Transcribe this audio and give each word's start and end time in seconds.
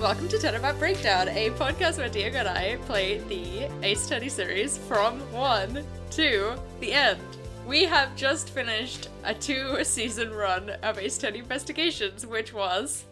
Welcome 0.00 0.28
to 0.28 0.56
About 0.56 0.78
Breakdown, 0.78 1.28
a 1.28 1.50
podcast 1.50 1.98
where 1.98 2.08
Diego 2.08 2.38
and 2.38 2.48
I 2.48 2.76
play 2.86 3.18
the 3.18 3.68
Ace 3.82 4.06
Attorney 4.06 4.28
series 4.28 4.78
from 4.78 5.18
1 5.32 5.84
to 6.12 6.54
the 6.78 6.92
end. 6.92 7.20
We 7.66 7.82
have 7.82 8.14
just 8.14 8.50
finished 8.50 9.08
a 9.24 9.34
two 9.34 9.82
season 9.82 10.30
run 10.30 10.70
of 10.84 11.00
Ace 11.00 11.18
Attorney 11.18 11.40
Investigations, 11.40 12.24
which 12.24 12.54
was 12.54 13.06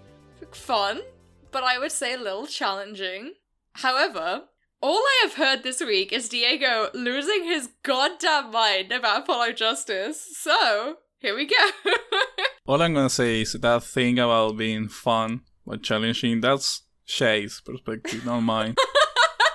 fun, 0.52 1.00
but 1.50 1.64
I 1.64 1.80
would 1.80 1.90
say 1.90 2.14
a 2.14 2.18
little 2.18 2.46
challenging. 2.46 3.34
However, 3.72 4.44
all 4.80 4.98
I 4.98 5.18
have 5.22 5.34
heard 5.34 5.64
this 5.64 5.80
week 5.80 6.12
is 6.12 6.28
Diego 6.28 6.90
losing 6.94 7.42
his 7.42 7.68
goddamn 7.82 8.52
mind 8.52 8.92
about 8.92 9.24
Apollo 9.24 9.54
Justice. 9.54 10.24
So, 10.38 10.98
here 11.18 11.34
we 11.34 11.46
go. 11.46 11.68
all 12.66 12.80
I'm 12.80 12.94
gonna 12.94 13.10
say 13.10 13.40
is 13.40 13.54
that 13.54 13.82
thing 13.82 14.20
about 14.20 14.56
being 14.56 14.86
fun 14.86 15.40
but 15.66 15.82
challenging, 15.82 16.40
that's 16.40 16.82
Jay's 17.06 17.60
perspective, 17.64 18.24
not 18.26 18.40
mine. 18.40 18.74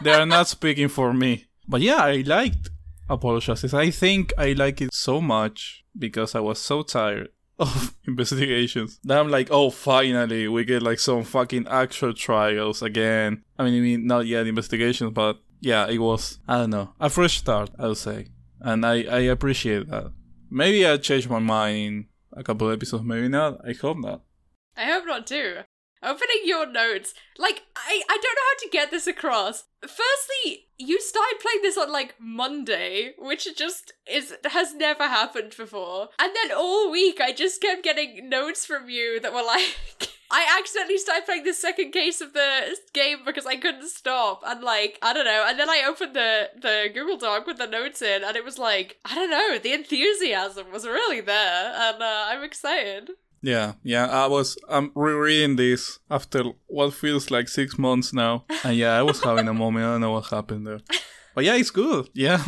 they 0.01 0.11
are 0.13 0.25
not 0.25 0.47
speaking 0.47 0.87
for 0.87 1.13
me. 1.13 1.45
But 1.67 1.81
yeah, 1.81 1.97
I 2.03 2.23
liked 2.25 2.69
Apollo 3.09 3.41
Justice. 3.41 3.73
I 3.73 3.91
think 3.91 4.33
I 4.37 4.53
like 4.53 4.81
it 4.81 4.93
so 4.93 5.21
much 5.21 5.83
because 5.97 6.33
I 6.35 6.39
was 6.39 6.59
so 6.59 6.81
tired 6.81 7.29
of 7.59 7.95
investigations. 8.07 8.99
Then 9.03 9.17
I'm 9.17 9.29
like, 9.29 9.49
oh, 9.51 9.69
finally, 9.69 10.47
we 10.47 10.65
get 10.65 10.81
like 10.81 10.99
some 10.99 11.23
fucking 11.23 11.67
actual 11.67 12.13
trials 12.13 12.81
again. 12.81 13.43
I 13.59 13.63
mean, 13.63 13.75
I 13.75 13.79
mean, 13.81 14.07
not 14.07 14.25
yet 14.25 14.47
investigations, 14.47 15.11
but 15.11 15.39
yeah, 15.59 15.87
it 15.87 15.99
was, 15.99 16.39
I 16.47 16.57
don't 16.57 16.71
know, 16.71 16.93
a 16.99 17.09
fresh 17.09 17.37
start, 17.37 17.69
I 17.77 17.87
would 17.87 17.97
say. 17.97 18.27
And 18.59 18.85
I, 18.85 19.03
I 19.03 19.19
appreciate 19.21 19.89
that. 19.89 20.11
Maybe 20.49 20.85
I'll 20.85 20.97
change 20.97 21.29
my 21.29 21.39
mind 21.39 21.77
in 21.87 22.07
a 22.33 22.43
couple 22.43 22.69
episodes, 22.71 23.03
maybe 23.03 23.27
not. 23.29 23.59
I 23.67 23.73
hope 23.73 23.97
not. 23.97 24.21
I 24.75 24.85
hope 24.85 25.05
not 25.05 25.27
too. 25.27 25.57
Opening 26.03 26.41
your 26.45 26.65
notes. 26.65 27.13
Like, 27.37 27.63
I, 27.75 28.01
I 28.09 28.17
don't 28.17 28.23
know 28.23 28.49
how 28.49 28.63
to 28.63 28.69
get 28.71 28.91
this 28.91 29.07
across. 29.07 29.65
Firstly, 29.81 30.67
you 30.77 30.99
started 30.99 31.39
playing 31.39 31.61
this 31.61 31.77
on 31.77 31.91
like 31.91 32.15
Monday, 32.19 33.13
which 33.17 33.47
just 33.55 33.93
is 34.09 34.33
has 34.45 34.73
never 34.73 35.03
happened 35.03 35.55
before. 35.55 36.09
And 36.19 36.33
then 36.35 36.57
all 36.57 36.91
week 36.91 37.21
I 37.21 37.31
just 37.31 37.61
kept 37.61 37.83
getting 37.83 38.29
notes 38.29 38.65
from 38.65 38.89
you 38.89 39.19
that 39.19 39.33
were 39.33 39.43
like 39.43 39.75
I 40.31 40.57
accidentally 40.57 40.97
started 40.97 41.25
playing 41.25 41.43
the 41.43 41.53
second 41.53 41.91
case 41.91 42.21
of 42.21 42.33
the 42.33 42.77
game 42.93 43.19
because 43.25 43.45
I 43.45 43.57
couldn't 43.57 43.89
stop. 43.89 44.41
And 44.45 44.63
like, 44.63 44.97
I 45.01 45.13
don't 45.13 45.25
know. 45.25 45.45
And 45.47 45.59
then 45.59 45.69
I 45.69 45.83
opened 45.87 46.15
the 46.15 46.49
the 46.59 46.89
Google 46.93 47.17
Doc 47.17 47.45
with 47.45 47.57
the 47.57 47.67
notes 47.67 48.01
in 48.01 48.23
and 48.23 48.35
it 48.35 48.45
was 48.45 48.57
like, 48.57 48.97
I 49.05 49.15
don't 49.15 49.29
know, 49.29 49.59
the 49.59 49.73
enthusiasm 49.73 50.71
was 50.71 50.85
really 50.85 51.21
there 51.21 51.73
and 51.75 52.01
uh, 52.01 52.25
I'm 52.29 52.43
excited. 52.43 53.11
Yeah, 53.41 53.73
yeah. 53.83 54.07
I 54.07 54.27
was 54.27 54.57
I'm 54.69 54.91
rereading 54.93 55.55
this 55.55 55.99
after 56.09 56.43
what 56.67 56.93
feels 56.93 57.31
like 57.31 57.49
six 57.49 57.77
months 57.77 58.13
now, 58.13 58.45
and 58.63 58.77
yeah, 58.77 58.97
I 58.97 59.01
was 59.01 59.23
having 59.23 59.47
a 59.47 59.53
moment. 59.53 59.85
I 59.85 59.91
don't 59.93 60.01
know 60.01 60.11
what 60.11 60.27
happened 60.27 60.67
there, 60.67 60.79
but 61.33 61.43
yeah, 61.43 61.55
it's 61.55 61.71
good. 61.71 62.09
Yeah. 62.13 62.43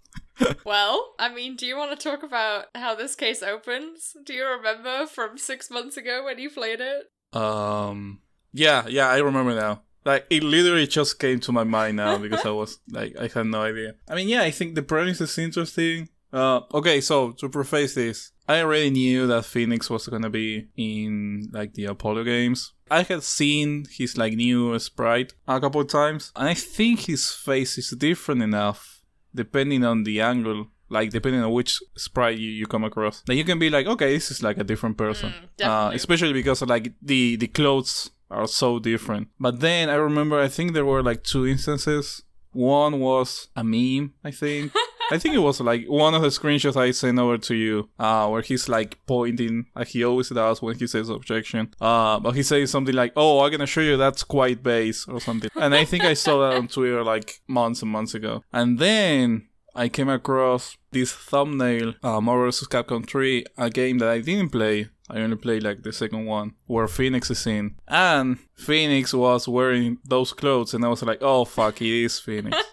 well, 0.64 1.14
I 1.18 1.32
mean, 1.32 1.56
do 1.56 1.64
you 1.64 1.76
want 1.76 1.98
to 1.98 2.08
talk 2.10 2.22
about 2.22 2.66
how 2.74 2.94
this 2.94 3.14
case 3.14 3.42
opens? 3.42 4.14
Do 4.24 4.34
you 4.34 4.46
remember 4.46 5.06
from 5.06 5.38
six 5.38 5.70
months 5.70 5.96
ago 5.96 6.24
when 6.24 6.38
you 6.38 6.50
played 6.50 6.80
it? 6.80 7.10
Um. 7.32 8.20
Yeah, 8.52 8.86
yeah, 8.88 9.08
I 9.08 9.18
remember 9.18 9.54
now. 9.54 9.82
Like 10.04 10.26
it 10.30 10.42
literally 10.42 10.86
just 10.86 11.18
came 11.18 11.40
to 11.40 11.52
my 11.52 11.64
mind 11.64 11.96
now 11.96 12.16
because 12.24 12.44
I 12.46 12.50
was 12.50 12.78
like 12.90 13.16
I 13.18 13.28
had 13.28 13.46
no 13.46 13.62
idea. 13.62 13.94
I 14.08 14.14
mean, 14.14 14.28
yeah, 14.28 14.42
I 14.42 14.50
think 14.50 14.74
the 14.74 14.82
premise 14.82 15.20
is 15.20 15.36
interesting. 15.38 16.08
Uh, 16.32 16.60
okay, 16.74 17.00
so 17.00 17.32
to 17.32 17.48
preface 17.48 17.94
this, 17.94 18.32
I 18.48 18.60
already 18.62 18.90
knew 18.90 19.26
that 19.26 19.44
Phoenix 19.44 19.90
was 19.90 20.06
gonna 20.06 20.30
be 20.30 20.68
in 20.76 21.48
like 21.52 21.74
the 21.74 21.86
Apollo 21.86 22.24
games. 22.24 22.72
I 22.90 23.02
had 23.02 23.22
seen 23.22 23.86
his 23.90 24.16
like 24.16 24.34
new 24.34 24.78
sprite 24.78 25.34
a 25.48 25.60
couple 25.60 25.80
of 25.80 25.88
times, 25.88 26.32
and 26.36 26.48
I 26.48 26.54
think 26.54 27.00
his 27.00 27.32
face 27.32 27.78
is 27.78 27.90
different 27.90 28.42
enough 28.42 29.02
depending 29.34 29.84
on 29.84 30.04
the 30.04 30.20
angle. 30.20 30.68
Like 30.88 31.10
depending 31.10 31.42
on 31.42 31.50
which 31.50 31.80
sprite 31.96 32.38
you, 32.38 32.48
you 32.48 32.66
come 32.66 32.84
across, 32.84 33.22
that 33.26 33.34
you 33.34 33.42
can 33.42 33.58
be 33.58 33.68
like, 33.70 33.88
okay, 33.88 34.14
this 34.14 34.30
is 34.30 34.40
like 34.40 34.56
a 34.56 34.62
different 34.62 34.96
person. 34.96 35.34
Mm, 35.58 35.66
uh, 35.66 35.90
especially 35.92 36.32
because 36.32 36.62
of, 36.62 36.68
like 36.68 36.92
the 37.02 37.34
the 37.34 37.48
clothes 37.48 38.10
are 38.30 38.46
so 38.46 38.78
different. 38.78 39.28
But 39.40 39.58
then 39.58 39.88
I 39.88 39.94
remember, 39.94 40.38
I 40.38 40.46
think 40.46 40.74
there 40.74 40.84
were 40.84 41.02
like 41.02 41.24
two 41.24 41.44
instances. 41.44 42.22
One 42.56 43.00
was 43.00 43.48
a 43.54 43.62
meme, 43.62 44.14
I 44.24 44.30
think. 44.30 44.72
I 45.10 45.18
think 45.18 45.34
it 45.34 45.38
was 45.38 45.60
like 45.60 45.84
one 45.86 46.14
of 46.14 46.22
the 46.22 46.28
screenshots 46.28 46.76
I 46.76 46.90
sent 46.90 47.18
over 47.18 47.38
to 47.38 47.54
you, 47.54 47.90
uh, 47.98 48.28
where 48.28 48.42
he's 48.42 48.68
like 48.68 48.98
pointing, 49.06 49.66
like 49.76 49.88
he 49.88 50.02
always 50.04 50.30
does 50.30 50.60
when 50.60 50.76
he 50.76 50.86
says 50.86 51.08
objection. 51.08 51.72
Uh, 51.80 52.18
but 52.18 52.32
he 52.32 52.42
says 52.42 52.70
something 52.70 52.94
like, 52.94 53.12
"Oh, 53.14 53.44
I'm 53.44 53.52
gonna 53.52 53.66
show 53.66 53.82
you 53.82 53.96
that's 53.96 54.24
quite 54.24 54.64
base" 54.64 55.06
or 55.06 55.20
something. 55.20 55.50
And 55.54 55.74
I 55.74 55.84
think 55.84 56.02
I 56.04 56.14
saw 56.14 56.40
that 56.40 56.56
on 56.56 56.66
Twitter 56.66 57.04
like 57.04 57.40
months 57.46 57.82
and 57.82 57.90
months 57.90 58.14
ago. 58.14 58.42
And 58.52 58.78
then 58.78 59.48
I 59.76 59.88
came 59.88 60.08
across 60.08 60.76
this 60.90 61.12
thumbnail, 61.12 61.94
uh, 62.02 62.20
Marvel 62.20 62.46
vs. 62.46 62.68
Capcom 62.68 63.06
3, 63.06 63.44
a 63.58 63.70
game 63.70 63.98
that 63.98 64.08
I 64.08 64.20
didn't 64.20 64.50
play. 64.50 64.88
I 65.08 65.18
only 65.20 65.36
played 65.36 65.62
like 65.62 65.82
the 65.82 65.92
second 65.92 66.24
one, 66.24 66.54
where 66.66 66.88
Phoenix 66.88 67.30
is 67.30 67.46
in. 67.46 67.76
And 67.86 68.38
Phoenix 68.56 69.14
was 69.14 69.46
wearing 69.46 69.98
those 70.04 70.32
clothes, 70.32 70.74
and 70.74 70.84
I 70.84 70.88
was 70.88 71.02
like, 71.02 71.18
oh 71.20 71.44
fuck, 71.44 71.78
he 71.78 72.04
is 72.04 72.18
Phoenix. 72.18 72.56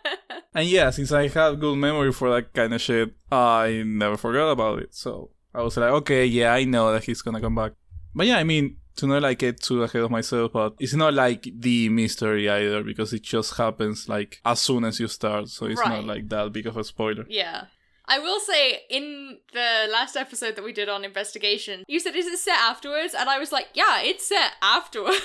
And 0.56 0.68
yeah, 0.68 0.91
since 0.91 1.12
I 1.12 1.28
have 1.30 1.59
good 1.59 1.78
memory 1.78 2.12
for 2.12 2.30
that 2.30 2.53
kind 2.53 2.74
of 2.74 2.81
shit, 2.81 3.14
I 3.31 3.84
never 3.85 4.18
forgot 4.18 4.52
about 4.52 4.80
it. 4.80 4.94
So 4.94 5.31
I 5.53 5.64
was 5.64 5.78
like, 5.78 5.90
okay, 5.90 6.25
yeah, 6.25 6.53
I 6.53 6.64
know 6.66 6.94
that 6.94 7.06
he's 7.06 7.24
gonna 7.24 7.41
come 7.41 7.56
back. 7.56 7.72
But 8.14 8.28
yeah, 8.28 8.38
I 8.38 8.44
mean, 8.44 8.78
to 8.95 9.07
not 9.07 9.21
like 9.21 9.39
get 9.39 9.61
too 9.61 9.83
ahead 9.83 10.03
of 10.03 10.11
myself, 10.11 10.53
but 10.53 10.75
it's 10.79 10.93
not 10.93 11.13
like 11.13 11.47
the 11.59 11.89
mystery 11.89 12.49
either 12.49 12.83
because 12.83 13.13
it 13.13 13.23
just 13.23 13.57
happens 13.57 14.07
like 14.07 14.39
as 14.45 14.61
soon 14.61 14.83
as 14.85 14.99
you 14.99 15.07
start, 15.07 15.49
so 15.49 15.65
it's 15.65 15.79
right. 15.79 15.89
not 15.89 16.05
like 16.05 16.29
that 16.29 16.51
big 16.51 16.67
of 16.67 16.77
a 16.77 16.83
spoiler. 16.83 17.25
Yeah. 17.27 17.65
I 18.05 18.19
will 18.19 18.41
say, 18.41 18.81
in 18.89 19.37
the 19.53 19.87
last 19.89 20.17
episode 20.17 20.57
that 20.57 20.63
we 20.63 20.73
did 20.73 20.89
on 20.89 21.05
investigation, 21.05 21.83
you 21.87 22.01
said, 22.01 22.15
is 22.17 22.25
it 22.25 22.37
set 22.37 22.59
afterwards? 22.59 23.13
And 23.17 23.29
I 23.29 23.39
was 23.39 23.53
like, 23.53 23.67
yeah, 23.73 24.01
it's 24.01 24.27
set 24.27 24.51
afterwards. 24.61 25.21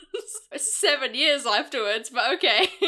Seven 0.56 1.14
years 1.14 1.44
afterwards, 1.44 2.08
but 2.08 2.32
okay. 2.34 2.68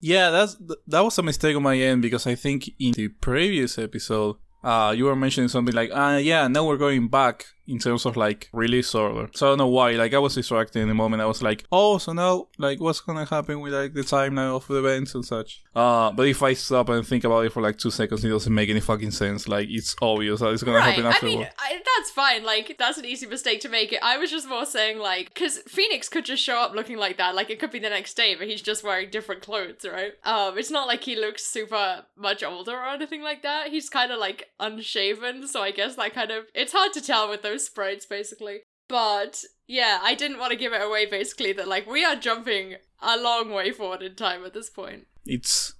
Yeah, 0.00 0.30
that's 0.30 0.56
that 0.86 1.00
was 1.00 1.18
a 1.18 1.22
mistake 1.22 1.56
on 1.56 1.62
my 1.62 1.76
end 1.76 2.02
because 2.02 2.26
I 2.26 2.36
think 2.36 2.70
in 2.78 2.92
the 2.92 3.08
previous 3.08 3.78
episode, 3.78 4.36
uh, 4.62 4.94
you 4.96 5.06
were 5.06 5.16
mentioning 5.16 5.48
something 5.48 5.74
like, 5.74 5.90
uh, 5.92 6.20
yeah, 6.22 6.46
now 6.46 6.66
we're 6.66 6.76
going 6.76 7.08
back 7.08 7.46
in 7.68 7.78
terms 7.78 8.06
of 8.06 8.16
like 8.16 8.48
release 8.52 8.94
order. 8.94 9.28
So 9.34 9.46
I 9.46 9.50
don't 9.50 9.58
know 9.58 9.68
why. 9.68 9.92
Like 9.92 10.14
I 10.14 10.18
was 10.18 10.34
distracted 10.34 10.80
in 10.80 10.88
the 10.88 10.94
moment. 10.94 11.22
I 11.22 11.26
was 11.26 11.42
like, 11.42 11.64
oh, 11.70 11.98
so 11.98 12.12
now 12.12 12.48
like 12.58 12.80
what's 12.80 13.00
gonna 13.00 13.26
happen 13.26 13.60
with 13.60 13.74
like 13.74 13.92
the 13.92 14.00
timeline 14.00 14.56
of 14.56 14.66
the 14.66 14.78
events 14.78 15.14
and 15.14 15.24
such. 15.24 15.62
Uh, 15.74 16.10
but 16.10 16.26
if 16.26 16.42
I 16.42 16.54
stop 16.54 16.88
and 16.88 17.06
think 17.06 17.24
about 17.24 17.44
it 17.44 17.52
for 17.52 17.62
like 17.62 17.78
two 17.78 17.90
seconds, 17.90 18.24
it 18.24 18.30
doesn't 18.30 18.52
make 18.52 18.70
any 18.70 18.80
fucking 18.80 19.10
sense. 19.10 19.46
Like 19.46 19.68
it's 19.70 19.94
obvious 20.00 20.40
that 20.40 20.50
it's 20.52 20.62
gonna 20.62 20.78
right. 20.78 20.90
happen 20.90 21.06
afterward. 21.06 21.34
I 21.34 21.36
mean, 21.36 21.48
I, 21.58 21.80
that's 21.96 22.10
fine. 22.10 22.44
Like 22.44 22.76
that's 22.78 22.98
an 22.98 23.04
easy 23.04 23.26
mistake 23.26 23.60
to 23.60 23.68
make. 23.68 23.92
It. 23.92 24.00
I 24.02 24.16
was 24.16 24.30
just 24.30 24.48
more 24.48 24.64
saying 24.64 24.98
like, 24.98 25.34
because 25.34 25.58
Phoenix 25.68 26.08
could 26.08 26.24
just 26.24 26.42
show 26.42 26.56
up 26.56 26.74
looking 26.74 26.96
like 26.96 27.18
that. 27.18 27.34
Like 27.34 27.50
it 27.50 27.58
could 27.58 27.70
be 27.70 27.78
the 27.78 27.90
next 27.90 28.14
day, 28.14 28.34
but 28.34 28.46
he's 28.46 28.62
just 28.62 28.82
wearing 28.82 29.10
different 29.10 29.42
clothes, 29.42 29.84
right? 29.84 30.12
Um, 30.24 30.56
it's 30.56 30.70
not 30.70 30.86
like 30.86 31.04
he 31.04 31.16
looks 31.16 31.44
super 31.44 32.04
much 32.16 32.42
older 32.42 32.72
or 32.72 32.86
anything 32.86 33.22
like 33.22 33.42
that. 33.42 33.68
He's 33.68 33.90
kind 33.90 34.10
of 34.10 34.18
like 34.18 34.50
unshaven, 34.58 35.46
so 35.46 35.60
I 35.62 35.70
guess 35.70 35.96
that 35.96 36.14
kind 36.14 36.30
of 36.30 36.44
it's 36.54 36.72
hard 36.72 36.92
to 36.94 37.00
tell 37.00 37.28
with 37.28 37.42
those 37.42 37.57
sprites, 37.60 38.06
basically. 38.06 38.60
But 38.88 39.44
yeah, 39.66 39.98
I 40.02 40.14
didn't 40.14 40.38
want 40.38 40.52
to 40.52 40.58
give 40.58 40.72
it 40.72 40.82
away, 40.82 41.06
basically, 41.06 41.52
that 41.52 41.68
like 41.68 41.86
we 41.86 42.04
are 42.04 42.16
jumping 42.16 42.76
a 43.00 43.16
long 43.16 43.50
way 43.50 43.70
forward 43.70 44.02
in 44.02 44.14
time 44.14 44.44
at 44.44 44.54
this 44.54 44.70
point. 44.70 45.06
It's, 45.24 45.74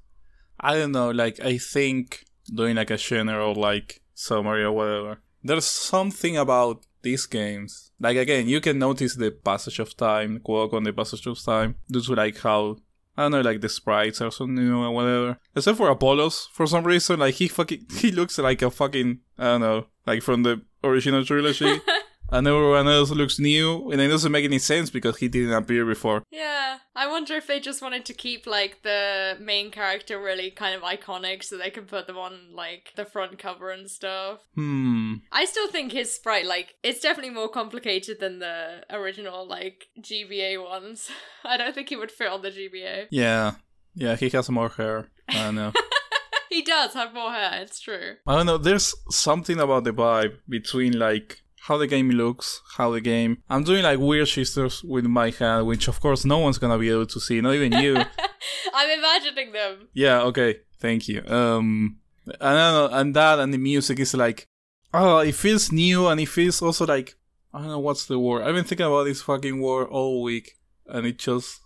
I 0.60 0.74
don't 0.74 0.92
know, 0.92 1.10
like 1.10 1.40
I 1.40 1.58
think 1.58 2.24
doing 2.54 2.76
like 2.76 2.90
a 2.90 2.96
general 2.96 3.54
like 3.54 4.02
summary 4.14 4.64
or 4.64 4.72
whatever. 4.72 5.20
There's 5.42 5.64
something 5.64 6.36
about 6.36 6.84
these 7.02 7.26
games. 7.26 7.92
Like 8.00 8.16
again, 8.16 8.48
you 8.48 8.60
can 8.60 8.78
notice 8.78 9.14
the 9.14 9.30
passage 9.30 9.78
of 9.78 9.96
time, 9.96 10.40
quote 10.40 10.74
on 10.74 10.84
the 10.84 10.92
passage 10.92 11.26
of 11.26 11.42
time, 11.42 11.76
due 11.90 12.02
to 12.02 12.14
like 12.14 12.38
how 12.38 12.76
I 13.18 13.22
don't 13.22 13.32
know, 13.32 13.40
like 13.40 13.60
the 13.62 13.68
sprites 13.68 14.20
or 14.20 14.30
something 14.30 14.70
or 14.70 14.92
whatever. 14.92 15.38
Except 15.56 15.76
for 15.76 15.90
Apollos, 15.90 16.48
for 16.52 16.68
some 16.68 16.84
reason, 16.84 17.18
like 17.18 17.34
he 17.34 17.48
fucking 17.48 17.86
he 17.96 18.12
looks 18.12 18.38
like 18.38 18.62
a 18.62 18.70
fucking 18.70 19.18
I 19.36 19.44
don't 19.44 19.60
know, 19.60 19.86
like 20.06 20.22
from 20.22 20.44
the 20.44 20.62
original 20.84 21.24
trilogy. 21.24 21.80
and 22.30 22.46
everyone 22.46 22.88
else 22.88 23.10
looks 23.10 23.38
new, 23.38 23.90
and 23.90 24.00
it 24.00 24.08
doesn't 24.08 24.32
make 24.32 24.44
any 24.44 24.58
sense 24.58 24.90
because 24.90 25.16
he 25.16 25.28
didn't 25.28 25.52
appear 25.52 25.84
before. 25.84 26.22
Yeah, 26.30 26.78
I 26.94 27.06
wonder 27.06 27.34
if 27.34 27.46
they 27.46 27.60
just 27.60 27.82
wanted 27.82 28.04
to 28.06 28.14
keep 28.14 28.46
like 28.46 28.82
the 28.82 29.36
main 29.40 29.70
character 29.70 30.20
really 30.20 30.50
kind 30.50 30.74
of 30.74 30.82
iconic, 30.82 31.42
so 31.42 31.56
they 31.56 31.70
can 31.70 31.84
put 31.84 32.06
them 32.06 32.18
on 32.18 32.54
like 32.54 32.92
the 32.96 33.04
front 33.04 33.38
cover 33.38 33.70
and 33.70 33.90
stuff. 33.90 34.40
Hmm. 34.54 35.14
I 35.32 35.44
still 35.44 35.68
think 35.68 35.92
his 35.92 36.14
sprite 36.14 36.46
like 36.46 36.74
it's 36.82 37.00
definitely 37.00 37.34
more 37.34 37.48
complicated 37.48 38.20
than 38.20 38.38
the 38.38 38.84
original 38.90 39.46
like 39.46 39.86
GBA 40.00 40.62
ones. 40.62 41.10
I 41.44 41.56
don't 41.56 41.74
think 41.74 41.88
he 41.88 41.96
would 41.96 42.10
fit 42.10 42.28
on 42.28 42.42
the 42.42 42.50
GBA. 42.50 43.06
Yeah, 43.10 43.52
yeah, 43.94 44.16
he 44.16 44.28
has 44.30 44.50
more 44.50 44.68
hair. 44.68 45.08
I 45.28 45.50
know. 45.50 45.72
he 46.50 46.62
does 46.62 46.94
have 46.94 47.14
more 47.14 47.32
hair. 47.32 47.62
It's 47.62 47.80
true. 47.80 48.16
I 48.26 48.36
don't 48.36 48.46
know. 48.46 48.58
There's 48.58 48.94
something 49.10 49.58
about 49.58 49.84
the 49.84 49.92
vibe 49.92 50.38
between 50.48 50.98
like 50.98 51.42
how 51.68 51.76
the 51.76 51.86
game 51.86 52.10
looks, 52.10 52.62
how 52.76 52.90
the 52.90 53.00
game. 53.00 53.42
I'm 53.50 53.62
doing 53.62 53.82
like 53.82 53.98
weird 53.98 54.26
gestures 54.26 54.82
with 54.82 55.04
my 55.04 55.30
hand, 55.30 55.66
which 55.66 55.86
of 55.86 56.00
course 56.00 56.24
no 56.24 56.38
one's 56.38 56.56
gonna 56.56 56.78
be 56.78 56.88
able 56.88 57.06
to 57.06 57.20
see, 57.20 57.42
not 57.42 57.54
even 57.54 57.72
you. 57.72 57.94
I'm 58.74 58.98
imagining 58.98 59.52
them. 59.52 59.88
yeah, 59.92 60.22
okay, 60.22 60.60
thank 60.80 61.08
you. 61.08 61.22
Um, 61.26 61.98
and 62.26 62.36
I 62.40 62.72
don't 62.72 62.90
know, 62.90 62.98
and 62.98 63.14
that 63.14 63.38
and 63.38 63.52
the 63.52 63.58
music 63.58 64.00
is 64.00 64.14
like, 64.14 64.48
oh, 64.94 65.18
it 65.18 65.34
feels 65.34 65.70
new 65.70 66.08
and 66.08 66.18
it 66.18 66.26
feels 66.26 66.62
also 66.62 66.86
like 66.86 67.16
I 67.52 67.58
don't 67.58 67.68
know 67.68 67.78
what's 67.78 68.06
the 68.06 68.18
word. 68.18 68.42
I've 68.42 68.54
been 68.54 68.64
thinking 68.64 68.86
about 68.86 69.04
this 69.04 69.20
fucking 69.20 69.60
word 69.60 69.88
all 69.88 70.22
week, 70.22 70.56
and 70.86 71.06
it 71.06 71.18
just 71.18 71.60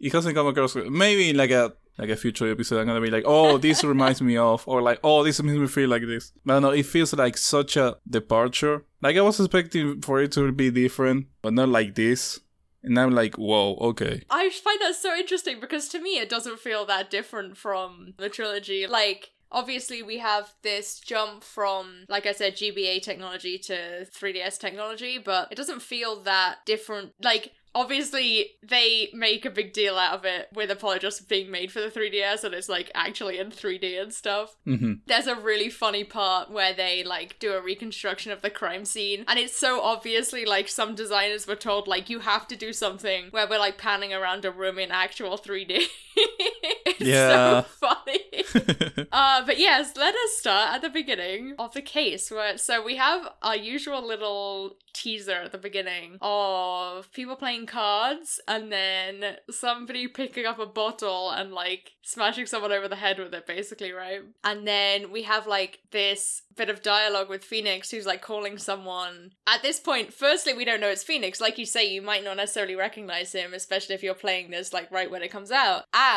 it 0.00 0.12
hasn't 0.12 0.34
come 0.34 0.48
across. 0.48 0.74
Maybe 0.74 1.32
like 1.32 1.50
a 1.52 1.74
like 1.98 2.10
a 2.10 2.16
future 2.16 2.50
episode, 2.50 2.78
I'm 2.80 2.86
gonna 2.86 3.00
be 3.00 3.10
like, 3.10 3.24
oh, 3.26 3.58
this 3.58 3.82
reminds 3.82 4.22
me 4.22 4.36
of, 4.36 4.66
or 4.68 4.80
like, 4.80 5.00
oh, 5.02 5.24
this 5.24 5.42
makes 5.42 5.58
me 5.58 5.66
feel 5.66 5.88
like 5.88 6.06
this. 6.06 6.32
But 6.44 6.60
no, 6.60 6.70
it 6.70 6.86
feels 6.86 7.12
like 7.12 7.36
such 7.36 7.76
a 7.76 7.96
departure. 8.08 8.84
Like 9.02 9.16
I 9.16 9.20
was 9.20 9.40
expecting 9.40 10.00
for 10.00 10.22
it 10.22 10.32
to 10.32 10.52
be 10.52 10.70
different, 10.70 11.26
but 11.42 11.52
not 11.52 11.68
like 11.68 11.94
this. 11.94 12.40
And 12.84 12.98
I'm 12.98 13.10
like, 13.10 13.34
whoa, 13.34 13.74
okay. 13.74 14.22
I 14.30 14.48
find 14.50 14.80
that 14.80 14.94
so 14.94 15.14
interesting 15.14 15.58
because 15.60 15.88
to 15.88 16.00
me 16.00 16.18
it 16.18 16.28
doesn't 16.28 16.60
feel 16.60 16.86
that 16.86 17.10
different 17.10 17.56
from 17.56 18.14
the 18.18 18.28
trilogy. 18.28 18.86
Like, 18.86 19.30
obviously, 19.50 20.02
we 20.02 20.18
have 20.18 20.54
this 20.62 21.00
jump 21.00 21.42
from, 21.42 22.04
like 22.08 22.26
I 22.26 22.32
said, 22.32 22.54
GBA 22.54 23.02
technology 23.02 23.58
to 23.58 24.06
3DS 24.06 24.58
technology, 24.58 25.18
but 25.18 25.48
it 25.50 25.56
doesn't 25.56 25.82
feel 25.82 26.20
that 26.22 26.58
different. 26.64 27.12
Like, 27.20 27.52
obviously, 27.78 28.52
they 28.62 29.10
make 29.12 29.44
a 29.44 29.50
big 29.50 29.72
deal 29.72 29.96
out 29.96 30.14
of 30.14 30.24
it 30.24 30.48
with 30.54 30.70
Apollo 30.70 30.98
just 30.98 31.28
being 31.28 31.50
made 31.50 31.72
for 31.72 31.80
the 31.80 31.88
3DS 31.90 32.44
and 32.44 32.54
it's 32.54 32.68
like 32.68 32.90
actually 32.94 33.38
in 33.38 33.50
3D 33.50 34.00
and 34.00 34.12
stuff. 34.12 34.56
hmm 34.64 34.94
There's 35.06 35.26
a 35.26 35.34
really 35.36 35.70
funny 35.70 36.04
part 36.04 36.50
where 36.50 36.74
they 36.74 37.04
like 37.04 37.38
do 37.38 37.52
a 37.54 37.62
reconstruction 37.62 38.32
of 38.32 38.42
the 38.42 38.50
crime 38.50 38.84
scene, 38.84 39.24
and 39.28 39.38
it's 39.38 39.56
so 39.56 39.80
obviously 39.82 40.44
like 40.44 40.68
some 40.68 40.94
designers 40.94 41.46
were 41.46 41.56
told 41.56 41.86
like 41.88 42.10
you 42.10 42.20
have 42.20 42.46
to 42.48 42.56
do 42.56 42.72
something 42.72 43.26
where 43.30 43.46
we're 43.48 43.58
like 43.58 43.78
panning 43.78 44.12
around 44.12 44.44
a 44.44 44.50
room 44.50 44.78
in 44.78 44.90
actual 44.90 45.38
3D. 45.38 45.84
it's 46.86 47.00
Yeah. 47.00 47.62
so 47.62 47.66
funny. 47.86 49.04
Uh, 49.10 49.44
but 49.44 49.58
yes, 49.58 49.92
let 49.96 50.14
us 50.14 50.36
start 50.38 50.74
at 50.74 50.82
the 50.82 50.88
beginning 50.90 51.54
of 51.58 51.72
the 51.72 51.82
case. 51.82 52.30
Where 52.30 52.56
so 52.58 52.84
we 52.84 52.96
have 52.96 53.28
our 53.42 53.56
usual 53.56 54.06
little 54.06 54.76
teaser 54.92 55.32
at 55.44 55.52
the 55.52 55.58
beginning 55.58 56.18
of 56.20 57.10
people 57.12 57.36
playing 57.36 57.66
cards, 57.66 58.40
and 58.46 58.70
then 58.70 59.36
somebody 59.50 60.06
picking 60.08 60.46
up 60.46 60.58
a 60.58 60.66
bottle 60.66 61.30
and 61.30 61.52
like 61.52 61.92
smashing 62.02 62.46
someone 62.46 62.72
over 62.72 62.86
the 62.88 62.96
head 62.96 63.18
with 63.18 63.32
it, 63.34 63.46
basically, 63.46 63.92
right? 63.92 64.20
And 64.44 64.66
then 64.66 65.10
we 65.10 65.22
have 65.22 65.46
like 65.46 65.80
this 65.90 66.42
bit 66.56 66.68
of 66.70 66.82
dialogue 66.82 67.28
with 67.28 67.44
Phoenix, 67.44 67.90
who's 67.90 68.06
like 68.06 68.20
calling 68.22 68.58
someone. 68.58 69.32
At 69.46 69.62
this 69.62 69.78
point, 69.80 70.12
firstly, 70.12 70.52
we 70.54 70.64
don't 70.64 70.80
know 70.80 70.88
it's 70.88 71.04
Phoenix. 71.04 71.40
Like 71.40 71.58
you 71.58 71.66
say, 71.66 71.88
you 71.92 72.02
might 72.02 72.24
not 72.24 72.36
necessarily 72.36 72.74
recognize 72.74 73.32
him, 73.32 73.54
especially 73.54 73.94
if 73.94 74.02
you're 74.02 74.14
playing 74.14 74.50
this 74.50 74.72
like 74.72 74.90
right 74.90 75.10
when 75.10 75.22
it 75.22 75.30
comes 75.30 75.50
out, 75.50 75.84
and 75.94 76.07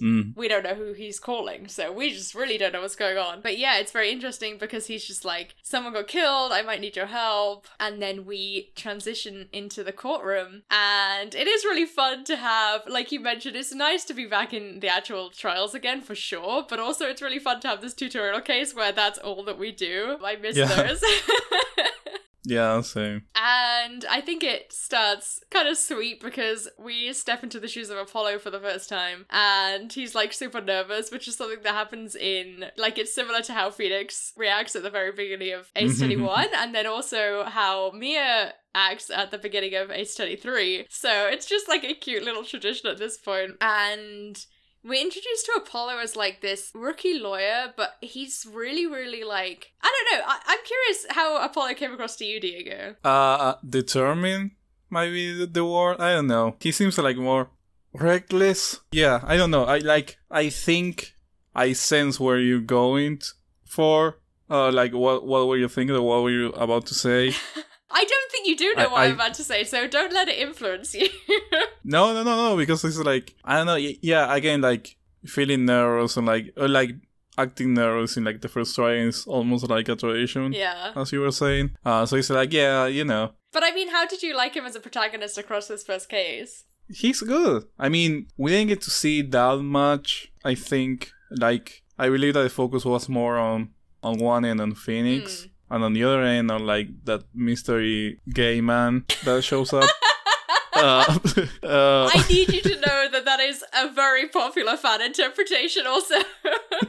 Mm. 0.00 0.36
we 0.36 0.48
don't 0.48 0.62
know 0.64 0.74
who 0.74 0.92
he's 0.92 1.18
calling, 1.20 1.68
so 1.68 1.92
we 1.92 2.10
just 2.12 2.34
really 2.34 2.58
don't 2.58 2.72
know 2.72 2.80
what's 2.82 2.96
going 2.96 3.18
on. 3.18 3.40
But 3.42 3.58
yeah, 3.58 3.78
it's 3.78 3.92
very 3.92 4.10
interesting 4.10 4.58
because 4.58 4.86
he's 4.86 5.04
just 5.04 5.24
like, 5.24 5.54
someone 5.62 5.92
got 5.92 6.08
killed, 6.08 6.52
I 6.52 6.62
might 6.62 6.80
need 6.80 6.96
your 6.96 7.06
help. 7.06 7.66
And 7.80 8.00
then 8.00 8.24
we 8.24 8.72
transition 8.76 9.48
into 9.52 9.82
the 9.84 9.92
courtroom, 9.92 10.62
and 10.70 11.34
it 11.34 11.46
is 11.46 11.64
really 11.64 11.86
fun 11.86 12.24
to 12.24 12.36
have, 12.36 12.82
like 12.86 13.12
you 13.12 13.20
mentioned, 13.20 13.56
it's 13.56 13.74
nice 13.74 14.04
to 14.04 14.14
be 14.14 14.26
back 14.26 14.52
in 14.54 14.80
the 14.80 14.88
actual 14.88 15.30
trials 15.30 15.74
again 15.74 16.00
for 16.00 16.14
sure, 16.14 16.64
but 16.68 16.78
also 16.78 17.06
it's 17.06 17.22
really 17.22 17.38
fun 17.38 17.60
to 17.60 17.68
have 17.68 17.80
this 17.80 17.94
tutorial 17.94 18.40
case 18.40 18.74
where 18.74 18.92
that's 18.92 19.18
all 19.18 19.44
that 19.44 19.58
we 19.58 19.72
do. 19.72 20.16
I 20.24 20.36
miss 20.36 20.56
Yeah. 20.56 20.66
those. 20.66 21.02
Yeah, 22.44 22.80
same. 22.80 23.24
And 23.36 24.04
I 24.10 24.20
think 24.20 24.42
it 24.42 24.72
starts 24.72 25.40
kind 25.50 25.68
of 25.68 25.76
sweet 25.76 26.20
because 26.20 26.68
we 26.78 27.12
step 27.12 27.42
into 27.42 27.60
the 27.60 27.68
shoes 27.68 27.88
of 27.90 27.98
Apollo 27.98 28.40
for 28.40 28.50
the 28.50 28.58
first 28.58 28.88
time 28.88 29.26
and 29.30 29.92
he's 29.92 30.14
like 30.14 30.32
super 30.32 30.60
nervous, 30.60 31.10
which 31.10 31.28
is 31.28 31.36
something 31.36 31.62
that 31.62 31.74
happens 31.74 32.16
in 32.16 32.66
like 32.76 32.98
it's 32.98 33.14
similar 33.14 33.42
to 33.42 33.52
how 33.52 33.70
Phoenix 33.70 34.32
reacts 34.36 34.74
at 34.74 34.82
the 34.82 34.90
very 34.90 35.12
beginning 35.12 35.52
of 35.52 35.70
Ace 35.76 35.98
21 35.98 36.48
and 36.56 36.74
then 36.74 36.86
also 36.86 37.44
how 37.44 37.92
Mia 37.92 38.54
acts 38.74 39.10
at 39.10 39.30
the 39.30 39.38
beginning 39.38 39.74
of 39.74 39.90
Ace 39.90 40.14
23. 40.16 40.86
So 40.88 41.28
it's 41.28 41.46
just 41.46 41.68
like 41.68 41.84
a 41.84 41.94
cute 41.94 42.24
little 42.24 42.44
tradition 42.44 42.90
at 42.90 42.98
this 42.98 43.18
point. 43.18 43.52
And 43.60 44.44
we're 44.84 45.00
introduced 45.00 45.46
to 45.46 45.52
Apollo 45.56 45.98
as 45.98 46.16
like 46.16 46.40
this 46.40 46.70
rookie 46.74 47.18
lawyer, 47.18 47.72
but 47.76 47.94
he's 48.00 48.46
really, 48.50 48.86
really 48.86 49.24
like 49.24 49.72
I 49.82 49.90
don't 49.94 50.18
know. 50.18 50.24
I- 50.26 50.42
I'm 50.46 50.64
curious 50.64 51.06
how 51.10 51.44
Apollo 51.44 51.74
came 51.74 51.92
across 51.92 52.16
to 52.16 52.24
you, 52.24 52.40
Diego. 52.40 52.96
Uh, 53.04 53.54
determined 53.68 54.52
might 54.90 55.10
be 55.10 55.32
the- 55.32 55.46
the 55.46 55.64
word. 55.64 56.00
I 56.00 56.12
don't 56.14 56.26
know. 56.26 56.56
He 56.60 56.72
seems 56.72 56.98
like 56.98 57.16
more 57.16 57.50
reckless. 57.92 58.80
Yeah, 58.92 59.20
I 59.24 59.36
don't 59.36 59.50
know. 59.50 59.64
I 59.64 59.78
like. 59.78 60.18
I 60.30 60.48
think 60.50 61.14
I 61.54 61.72
sense 61.74 62.18
where 62.20 62.38
you're 62.38 62.60
going 62.60 63.18
t- 63.18 63.26
for. 63.66 64.18
Uh, 64.50 64.70
like 64.70 64.92
what? 64.92 65.26
What 65.26 65.46
were 65.48 65.56
you 65.56 65.68
thinking? 65.68 65.96
Or 65.96 66.02
what 66.02 66.22
were 66.22 66.30
you 66.30 66.48
about 66.52 66.86
to 66.86 66.94
say? 66.94 67.34
I 67.92 68.04
don't 68.04 68.30
think 68.32 68.46
you 68.48 68.56
do 68.56 68.74
know 68.74 68.84
I- 68.84 68.92
what 68.92 69.00
I, 69.00 69.06
am 69.06 69.14
about 69.14 69.34
to 69.34 69.44
say, 69.44 69.64
so 69.64 69.86
don't 69.86 70.12
let 70.12 70.28
it 70.28 70.38
influence 70.38 70.94
you. 70.94 71.08
No, 71.84 72.12
no, 72.14 72.22
no, 72.22 72.36
no. 72.50 72.56
Because 72.56 72.84
it's 72.84 72.96
like 72.98 73.34
I 73.44 73.56
don't 73.56 73.66
know. 73.66 73.76
Yeah, 73.76 74.32
again, 74.34 74.60
like 74.60 74.96
feeling 75.26 75.64
nervous 75.64 76.16
and 76.16 76.26
like 76.26 76.52
or 76.56 76.68
like 76.68 76.90
acting 77.38 77.74
nervous 77.74 78.16
in 78.16 78.24
like 78.24 78.40
the 78.40 78.48
first 78.48 78.74
try 78.76 78.94
is 78.94 79.24
almost 79.26 79.68
like 79.68 79.88
a 79.88 79.96
tradition. 79.96 80.52
yeah. 80.52 80.92
As 80.94 81.10
you 81.12 81.20
were 81.20 81.32
saying, 81.32 81.72
uh, 81.84 82.06
so 82.06 82.16
it's 82.16 82.30
like, 82.30 82.52
yeah, 82.52 82.86
you 82.86 83.04
know, 83.04 83.32
But 83.52 83.64
I 83.64 83.72
mean, 83.72 83.88
how 83.90 84.06
did 84.06 84.22
you 84.22 84.36
like 84.36 84.54
him 84.54 84.64
as 84.64 84.76
a 84.76 84.80
protagonist 84.80 85.38
across 85.38 85.66
this 85.68 85.82
first 85.82 86.08
case? 86.08 86.64
He's 86.88 87.20
good. 87.20 87.64
I 87.78 87.88
mean, 87.88 88.26
we 88.36 88.50
didn't 88.50 88.68
get 88.68 88.82
to 88.82 88.90
see 88.90 89.22
that 89.22 89.56
much. 89.62 90.30
I 90.44 90.54
think, 90.54 91.10
like, 91.30 91.82
I 91.98 92.08
believe 92.10 92.34
that 92.34 92.42
the 92.42 92.50
focus 92.50 92.84
was 92.84 93.08
more 93.08 93.38
on 93.38 93.70
on 94.02 94.18
one 94.18 94.44
end 94.44 94.60
on 94.60 94.74
Phoenix, 94.74 95.46
and 95.72 95.82
on 95.82 95.94
the 95.94 96.04
other 96.04 96.22
end 96.22 96.50
on 96.50 96.66
like 96.66 96.88
that 97.04 97.24
mystery 97.34 98.20
gay 98.28 98.60
man 98.60 99.06
that 99.24 99.42
shows 99.42 99.72
up. 99.72 99.88
uh, 100.74 101.18
uh, 101.62 102.10
I 102.12 102.24
need 102.28 102.52
you 102.52 102.60
to 102.60 102.74
know 102.76 103.08
that 103.10 103.24
that 103.24 103.40
is 103.40 103.64
a 103.72 103.90
very 103.90 104.28
popular 104.28 104.76
fan 104.76 105.00
interpretation, 105.00 105.86
also. 105.86 106.16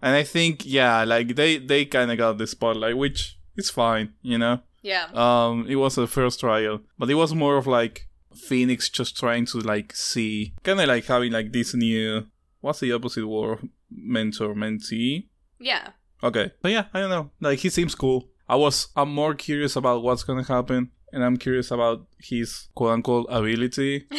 and 0.00 0.14
I 0.14 0.22
think, 0.22 0.64
yeah, 0.64 1.02
like 1.02 1.34
they 1.34 1.58
they 1.58 1.84
kind 1.84 2.12
of 2.12 2.18
got 2.18 2.38
the 2.38 2.46
spotlight, 2.46 2.96
which 2.96 3.38
is 3.56 3.70
fine, 3.70 4.14
you 4.22 4.38
know. 4.38 4.60
yeah. 4.82 5.08
Um, 5.14 5.66
it 5.68 5.76
was 5.76 5.98
a 5.98 6.06
first 6.06 6.38
trial, 6.40 6.80
but 6.96 7.10
it 7.10 7.14
was 7.14 7.34
more 7.34 7.56
of 7.56 7.66
like 7.66 8.08
Phoenix 8.36 8.88
just 8.88 9.16
trying 9.16 9.46
to 9.46 9.58
like 9.58 9.96
see, 9.96 10.54
kind 10.62 10.80
of 10.80 10.86
like 10.86 11.06
having 11.06 11.32
like 11.32 11.52
this 11.52 11.74
new. 11.74 12.28
What's 12.60 12.78
the 12.80 12.92
opposite 12.92 13.26
word? 13.26 13.68
Mentor, 13.90 14.54
mentee. 14.54 15.26
Yeah. 15.58 15.90
Okay, 16.24 16.50
but 16.62 16.72
yeah, 16.72 16.86
I 16.94 17.00
don't 17.00 17.10
know. 17.10 17.30
Like 17.40 17.58
he 17.60 17.68
seems 17.68 17.94
cool. 17.94 18.28
I 18.48 18.56
was. 18.56 18.88
I'm 18.96 19.12
more 19.14 19.34
curious 19.34 19.76
about 19.76 20.02
what's 20.02 20.22
gonna 20.24 20.42
happen, 20.44 20.90
and 21.12 21.22
I'm 21.24 21.36
curious 21.36 21.70
about 21.70 22.06
his 22.18 22.68
quote 22.74 22.92
unquote 22.94 23.26
ability. 23.30 24.06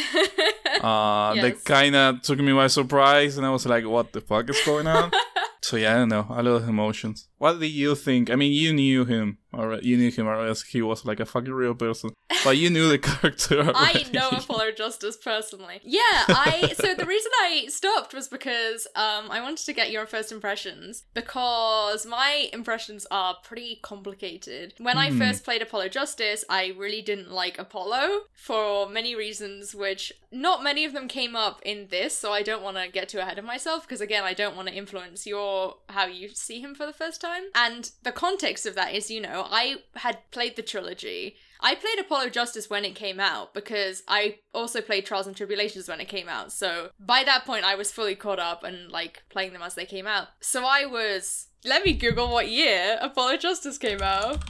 Uh, 0.81 1.33
Yes. 1.35 1.41
that 1.43 1.65
kind 1.65 1.95
of 1.95 2.21
took 2.21 2.38
me 2.39 2.53
by 2.53 2.67
surprise, 2.67 3.38
and 3.38 3.45
I 3.45 3.50
was 3.50 3.65
like, 3.65 3.85
"What 3.88 4.12
the 4.13 4.21
fuck 4.21 4.47
is 4.50 4.62
going 4.65 4.85
on?" 4.85 5.09
so 5.62 5.77
yeah, 5.77 5.95
I 5.95 5.97
don't 6.00 6.09
know. 6.09 6.27
A 6.29 6.43
lot 6.43 6.62
of 6.62 6.69
emotions. 6.69 7.27
What 7.38 7.60
do 7.60 7.65
you 7.68 7.96
think? 7.96 8.30
I 8.30 8.36
mean, 8.36 8.54
you 8.54 8.74
knew 8.74 9.04
him, 9.06 9.38
or 9.51 9.75
you 9.82 9.98
knew 9.98 10.10
him, 10.12 10.27
or 10.27 10.46
else 10.48 10.63
he 10.63 10.82
was 10.82 11.06
like 11.06 11.20
a 11.20 11.25
fucking 11.25 11.54
real 11.54 11.75
person. 11.75 12.12
But 12.44 12.58
you 12.58 12.70
knew 12.70 12.88
the 12.89 12.98
character. 13.10 13.72
I 13.75 14.06
know 14.13 14.30
Apollo 14.38 14.72
Justice 14.77 15.18
personally. 15.18 15.80
Yeah, 15.84 16.01
I 16.30 16.74
so 16.77 16.94
the 16.96 17.06
reason 17.06 17.32
I 17.42 17.65
stopped 17.68 18.13
was 18.13 18.27
because 18.27 18.88
um 18.96 19.30
I 19.30 19.42
wanted 19.42 19.65
to 19.65 19.74
get 19.74 19.92
your 19.92 20.06
first 20.06 20.32
impressions 20.32 21.04
because 21.13 22.06
my 22.06 22.50
impressions 22.54 23.06
are 23.12 23.36
pretty 23.44 23.80
complicated. 23.82 24.74
When 24.77 24.98
I 24.98 25.10
Hmm. 25.10 25.18
first 25.18 25.44
played 25.44 25.62
Apollo 25.62 25.89
Justice, 25.89 26.44
I 26.50 26.74
really 26.77 27.01
didn't 27.01 27.32
like 27.32 27.60
Apollo 27.60 28.22
for 28.34 28.88
many 28.89 29.15
reasons 29.15 29.75
which 29.75 30.13
not 30.32 30.63
many 30.63 30.86
of 30.86 30.94
them 30.94 31.08
came 31.08 31.36
up 31.36 31.62
in 31.63 31.88
this, 31.89 32.18
so 32.18 32.32
I 32.32 32.44
don't 32.44 32.63
want 32.63 32.77
to 32.77 32.88
get 32.89 33.10
too 33.10 33.20
ahead 33.20 33.39
of 33.39 33.46
myself 33.46 33.84
because 33.88 34.01
again, 34.01 34.24
I 34.24 34.34
don't 34.34 34.56
want 34.56 34.68
to 34.70 34.74
influence 34.74 35.25
your 35.27 35.77
how 35.89 36.06
you 36.06 36.30
see 36.30 36.60
him 36.62 36.75
for 36.75 36.86
the 36.86 36.94
first 36.94 37.20
time. 37.22 37.25
And 37.55 37.91
the 38.03 38.12
context 38.12 38.65
of 38.65 38.75
that 38.75 38.94
is, 38.94 39.10
you 39.12 39.22
know, 39.22 39.48
I 39.50 39.77
had 39.96 40.20
played 40.32 40.55
the 40.55 40.62
trilogy. 40.62 41.36
I 41.60 41.75
played 41.75 42.00
Apollo 42.00 42.29
Justice 42.29 42.70
when 42.70 42.86
it 42.86 42.96
came 42.96 43.20
out 43.20 43.53
because 43.53 44.03
I 44.08 44.39
also 44.53 44.82
played 44.82 45.05
Trials 45.05 45.27
and 45.27 45.36
Tribulations 45.36 45.88
when 45.88 46.01
it 46.01 46.08
came 46.08 46.29
out. 46.29 46.51
So 46.51 46.89
by 47.00 47.24
that 47.24 47.46
point, 47.46 47.65
I 47.65 47.75
was 47.75 47.91
fully 47.91 48.15
caught 48.15 48.39
up 48.39 48.63
and 48.63 48.91
like 48.91 49.24
playing 49.29 49.53
them 49.53 49.62
as 49.62 49.75
they 49.75 49.86
came 49.86 50.08
out. 50.08 50.27
So 50.41 50.65
I 50.65 50.86
was. 50.86 51.48
Let 51.63 51.84
me 51.84 51.94
Google 51.94 52.29
what 52.32 52.50
year 52.50 52.98
Apollo 53.01 53.38
Justice 53.38 53.77
came 53.79 54.01
out. 54.01 54.44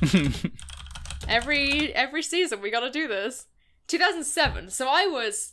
Every 1.28 1.94
every 1.94 2.22
season 2.22 2.60
we 2.60 2.70
gotta 2.70 2.90
do 2.90 3.06
this. 3.06 3.46
2007. 3.86 4.70
So 4.70 4.88
I 4.88 5.06
was 5.06 5.52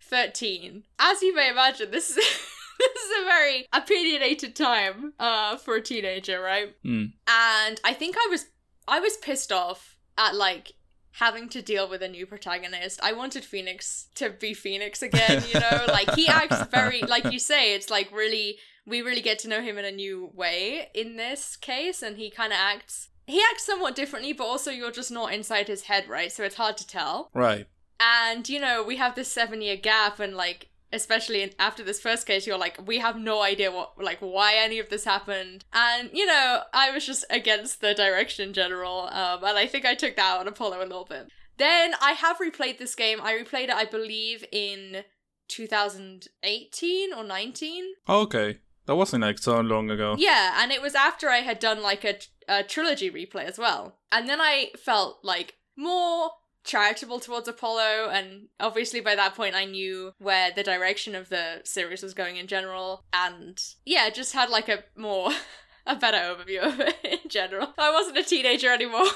13. 0.00 0.84
As 0.98 1.22
you 1.22 1.34
may 1.34 1.50
imagine, 1.50 1.90
this 1.90 2.10
is 2.10 2.18
this 2.94 3.02
is 3.02 3.22
a 3.22 3.24
very 3.24 3.66
opinionated 3.72 4.56
time 4.56 5.12
uh 5.18 5.56
for 5.56 5.76
a 5.76 5.82
teenager, 5.82 6.40
right? 6.40 6.74
Mm. 6.84 7.12
And 7.28 7.80
I 7.84 7.92
think 7.92 8.16
I 8.16 8.28
was 8.30 8.46
I 8.88 9.00
was 9.00 9.16
pissed 9.16 9.52
off 9.52 9.96
at 10.18 10.34
like 10.34 10.72
having 11.12 11.48
to 11.48 11.62
deal 11.62 11.88
with 11.88 12.02
a 12.02 12.08
new 12.08 12.26
protagonist. 12.26 13.00
I 13.02 13.12
wanted 13.12 13.44
Phoenix 13.44 14.08
to 14.16 14.30
be 14.30 14.52
Phoenix 14.52 15.02
again, 15.02 15.42
you 15.52 15.58
know? 15.58 15.84
like 15.88 16.14
he 16.14 16.28
acts 16.28 16.62
very 16.70 17.02
like 17.02 17.32
you 17.32 17.38
say, 17.38 17.74
it's 17.74 17.90
like 17.90 18.12
really 18.12 18.58
we 18.86 19.02
really 19.02 19.22
get 19.22 19.38
to 19.40 19.48
know 19.48 19.62
him 19.62 19.78
in 19.78 19.84
a 19.84 19.90
new 19.90 20.30
way 20.34 20.88
in 20.94 21.16
this 21.16 21.56
case 21.56 22.02
and 22.02 22.18
he 22.18 22.30
kind 22.30 22.52
of 22.52 22.58
acts 22.60 23.08
he 23.26 23.42
acts 23.50 23.66
somewhat 23.66 23.96
differently, 23.96 24.32
but 24.32 24.44
also 24.44 24.70
you're 24.70 24.92
just 24.92 25.10
not 25.10 25.32
inside 25.32 25.66
his 25.66 25.82
head, 25.82 26.08
right? 26.08 26.30
So 26.30 26.44
it's 26.44 26.54
hard 26.54 26.76
to 26.76 26.86
tell. 26.86 27.30
Right. 27.34 27.66
And 27.98 28.48
you 28.48 28.60
know, 28.60 28.84
we 28.84 28.96
have 28.96 29.14
this 29.14 29.32
7 29.32 29.62
year 29.62 29.76
gap 29.76 30.20
and 30.20 30.36
like 30.36 30.68
especially 30.96 31.42
in, 31.42 31.50
after 31.58 31.82
this 31.84 32.00
first 32.00 32.26
case 32.26 32.46
you're 32.46 32.58
like 32.58 32.76
we 32.86 32.98
have 32.98 33.16
no 33.18 33.42
idea 33.42 33.70
what 33.70 33.92
like 34.02 34.18
why 34.20 34.54
any 34.56 34.78
of 34.80 34.88
this 34.88 35.04
happened. 35.04 35.64
And 35.72 36.10
you 36.12 36.26
know 36.26 36.62
i 36.72 36.90
was 36.90 37.06
just 37.06 37.24
against 37.30 37.80
the 37.80 37.94
direction 37.94 38.48
in 38.48 38.54
general 38.54 39.08
um 39.12 39.44
and 39.44 39.56
i 39.58 39.66
think 39.66 39.84
i 39.84 39.94
took 39.94 40.16
that 40.16 40.38
on 40.40 40.48
apollo 40.48 40.78
a 40.80 40.90
little 40.90 41.04
bit. 41.04 41.28
Then 41.58 41.92
i 42.02 42.12
have 42.12 42.38
replayed 42.38 42.78
this 42.78 42.94
game. 42.94 43.18
I 43.22 43.32
replayed 43.34 43.64
it 43.68 43.80
i 43.84 43.84
believe 43.84 44.44
in 44.50 45.04
2018 45.48 47.12
or 47.14 47.24
19 47.24 47.84
Okay. 48.08 48.58
That 48.86 48.96
wasn't 48.96 49.22
like 49.22 49.38
so 49.38 49.60
long 49.60 49.90
ago. 49.90 50.16
yeah 50.18 50.60
and 50.62 50.70
it 50.72 50.82
was 50.82 50.94
after 50.94 51.28
i 51.28 51.38
had 51.38 51.58
done 51.58 51.82
like 51.82 52.04
a, 52.04 52.18
a 52.48 52.62
trilogy 52.62 53.10
replay 53.10 53.44
as 53.44 53.58
well. 53.58 53.98
And 54.12 54.28
then 54.28 54.40
i 54.40 54.70
felt 54.78 55.18
like 55.22 55.54
more 55.76 56.30
charitable 56.66 57.20
towards 57.20 57.48
Apollo, 57.48 58.10
and 58.12 58.48
obviously 58.60 59.00
by 59.00 59.14
that 59.14 59.34
point 59.34 59.54
I 59.54 59.64
knew 59.64 60.12
where 60.18 60.50
the 60.50 60.62
direction 60.62 61.14
of 61.14 61.28
the 61.30 61.62
series 61.64 62.02
was 62.02 62.12
going 62.12 62.36
in 62.36 62.46
general, 62.46 63.04
and 63.12 63.58
yeah, 63.84 64.10
just 64.10 64.34
had 64.34 64.50
like 64.50 64.68
a 64.68 64.84
more. 64.96 65.30
A 65.88 65.94
better 65.94 66.16
overview 66.16 66.62
of 66.66 66.80
it 66.80 66.96
in 67.22 67.30
general. 67.30 67.72
I 67.78 67.92
wasn't 67.92 68.18
a 68.18 68.24
teenager 68.24 68.72
anymore. 68.72 69.06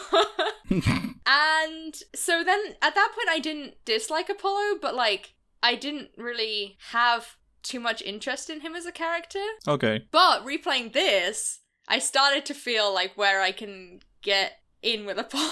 and 1.27 1.97
so 2.15 2.45
then 2.45 2.61
at 2.81 2.95
that 2.95 3.13
point, 3.13 3.29
I 3.29 3.41
didn't 3.41 3.75
dislike 3.85 4.29
Apollo, 4.29 4.79
but 4.81 4.95
like, 4.95 5.35
I 5.65 5.75
didn't 5.75 6.11
really 6.17 6.79
have 6.93 7.35
too 7.65 7.81
much 7.81 8.03
interest 8.03 8.49
in 8.51 8.61
him 8.61 8.77
as 8.77 8.87
a 8.87 8.93
character. 8.93 9.43
okay. 9.67 10.07
But 10.13 10.47
replaying 10.47 10.93
this, 10.93 11.59
I 11.89 11.99
started 11.99 12.47
to 12.47 12.55
feel 12.55 12.95
like 12.95 13.17
where 13.17 13.43
I 13.43 13.51
can 13.51 13.99
get 14.23 14.60
in 14.83 15.07
with 15.07 15.19
Apollo 15.19 15.51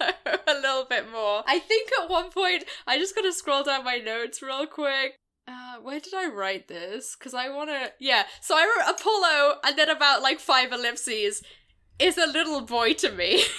a 0.46 0.54
little 0.54 0.84
bit 0.84 1.10
more. 1.10 1.42
I 1.46 1.58
think 1.58 1.90
at 2.02 2.10
one 2.10 2.30
point, 2.30 2.64
I 2.86 2.98
just 2.98 3.14
gotta 3.14 3.32
scroll 3.32 3.64
down 3.64 3.84
my 3.84 3.98
notes 3.98 4.42
real 4.42 4.66
quick. 4.66 5.18
Uh, 5.48 5.76
where 5.80 6.00
did 6.00 6.14
I 6.14 6.26
write 6.28 6.66
this? 6.68 7.16
Because 7.18 7.34
I 7.34 7.48
wanna. 7.48 7.90
Yeah, 8.00 8.24
so 8.40 8.56
I 8.56 8.64
wrote 8.64 8.96
Apollo, 8.98 9.58
and 9.64 9.78
then 9.78 9.88
about 9.88 10.22
like 10.22 10.40
five 10.40 10.72
ellipses 10.72 11.42
is 11.98 12.18
a 12.18 12.26
little 12.26 12.62
boy 12.62 12.94
to 12.94 13.12
me. 13.12 13.42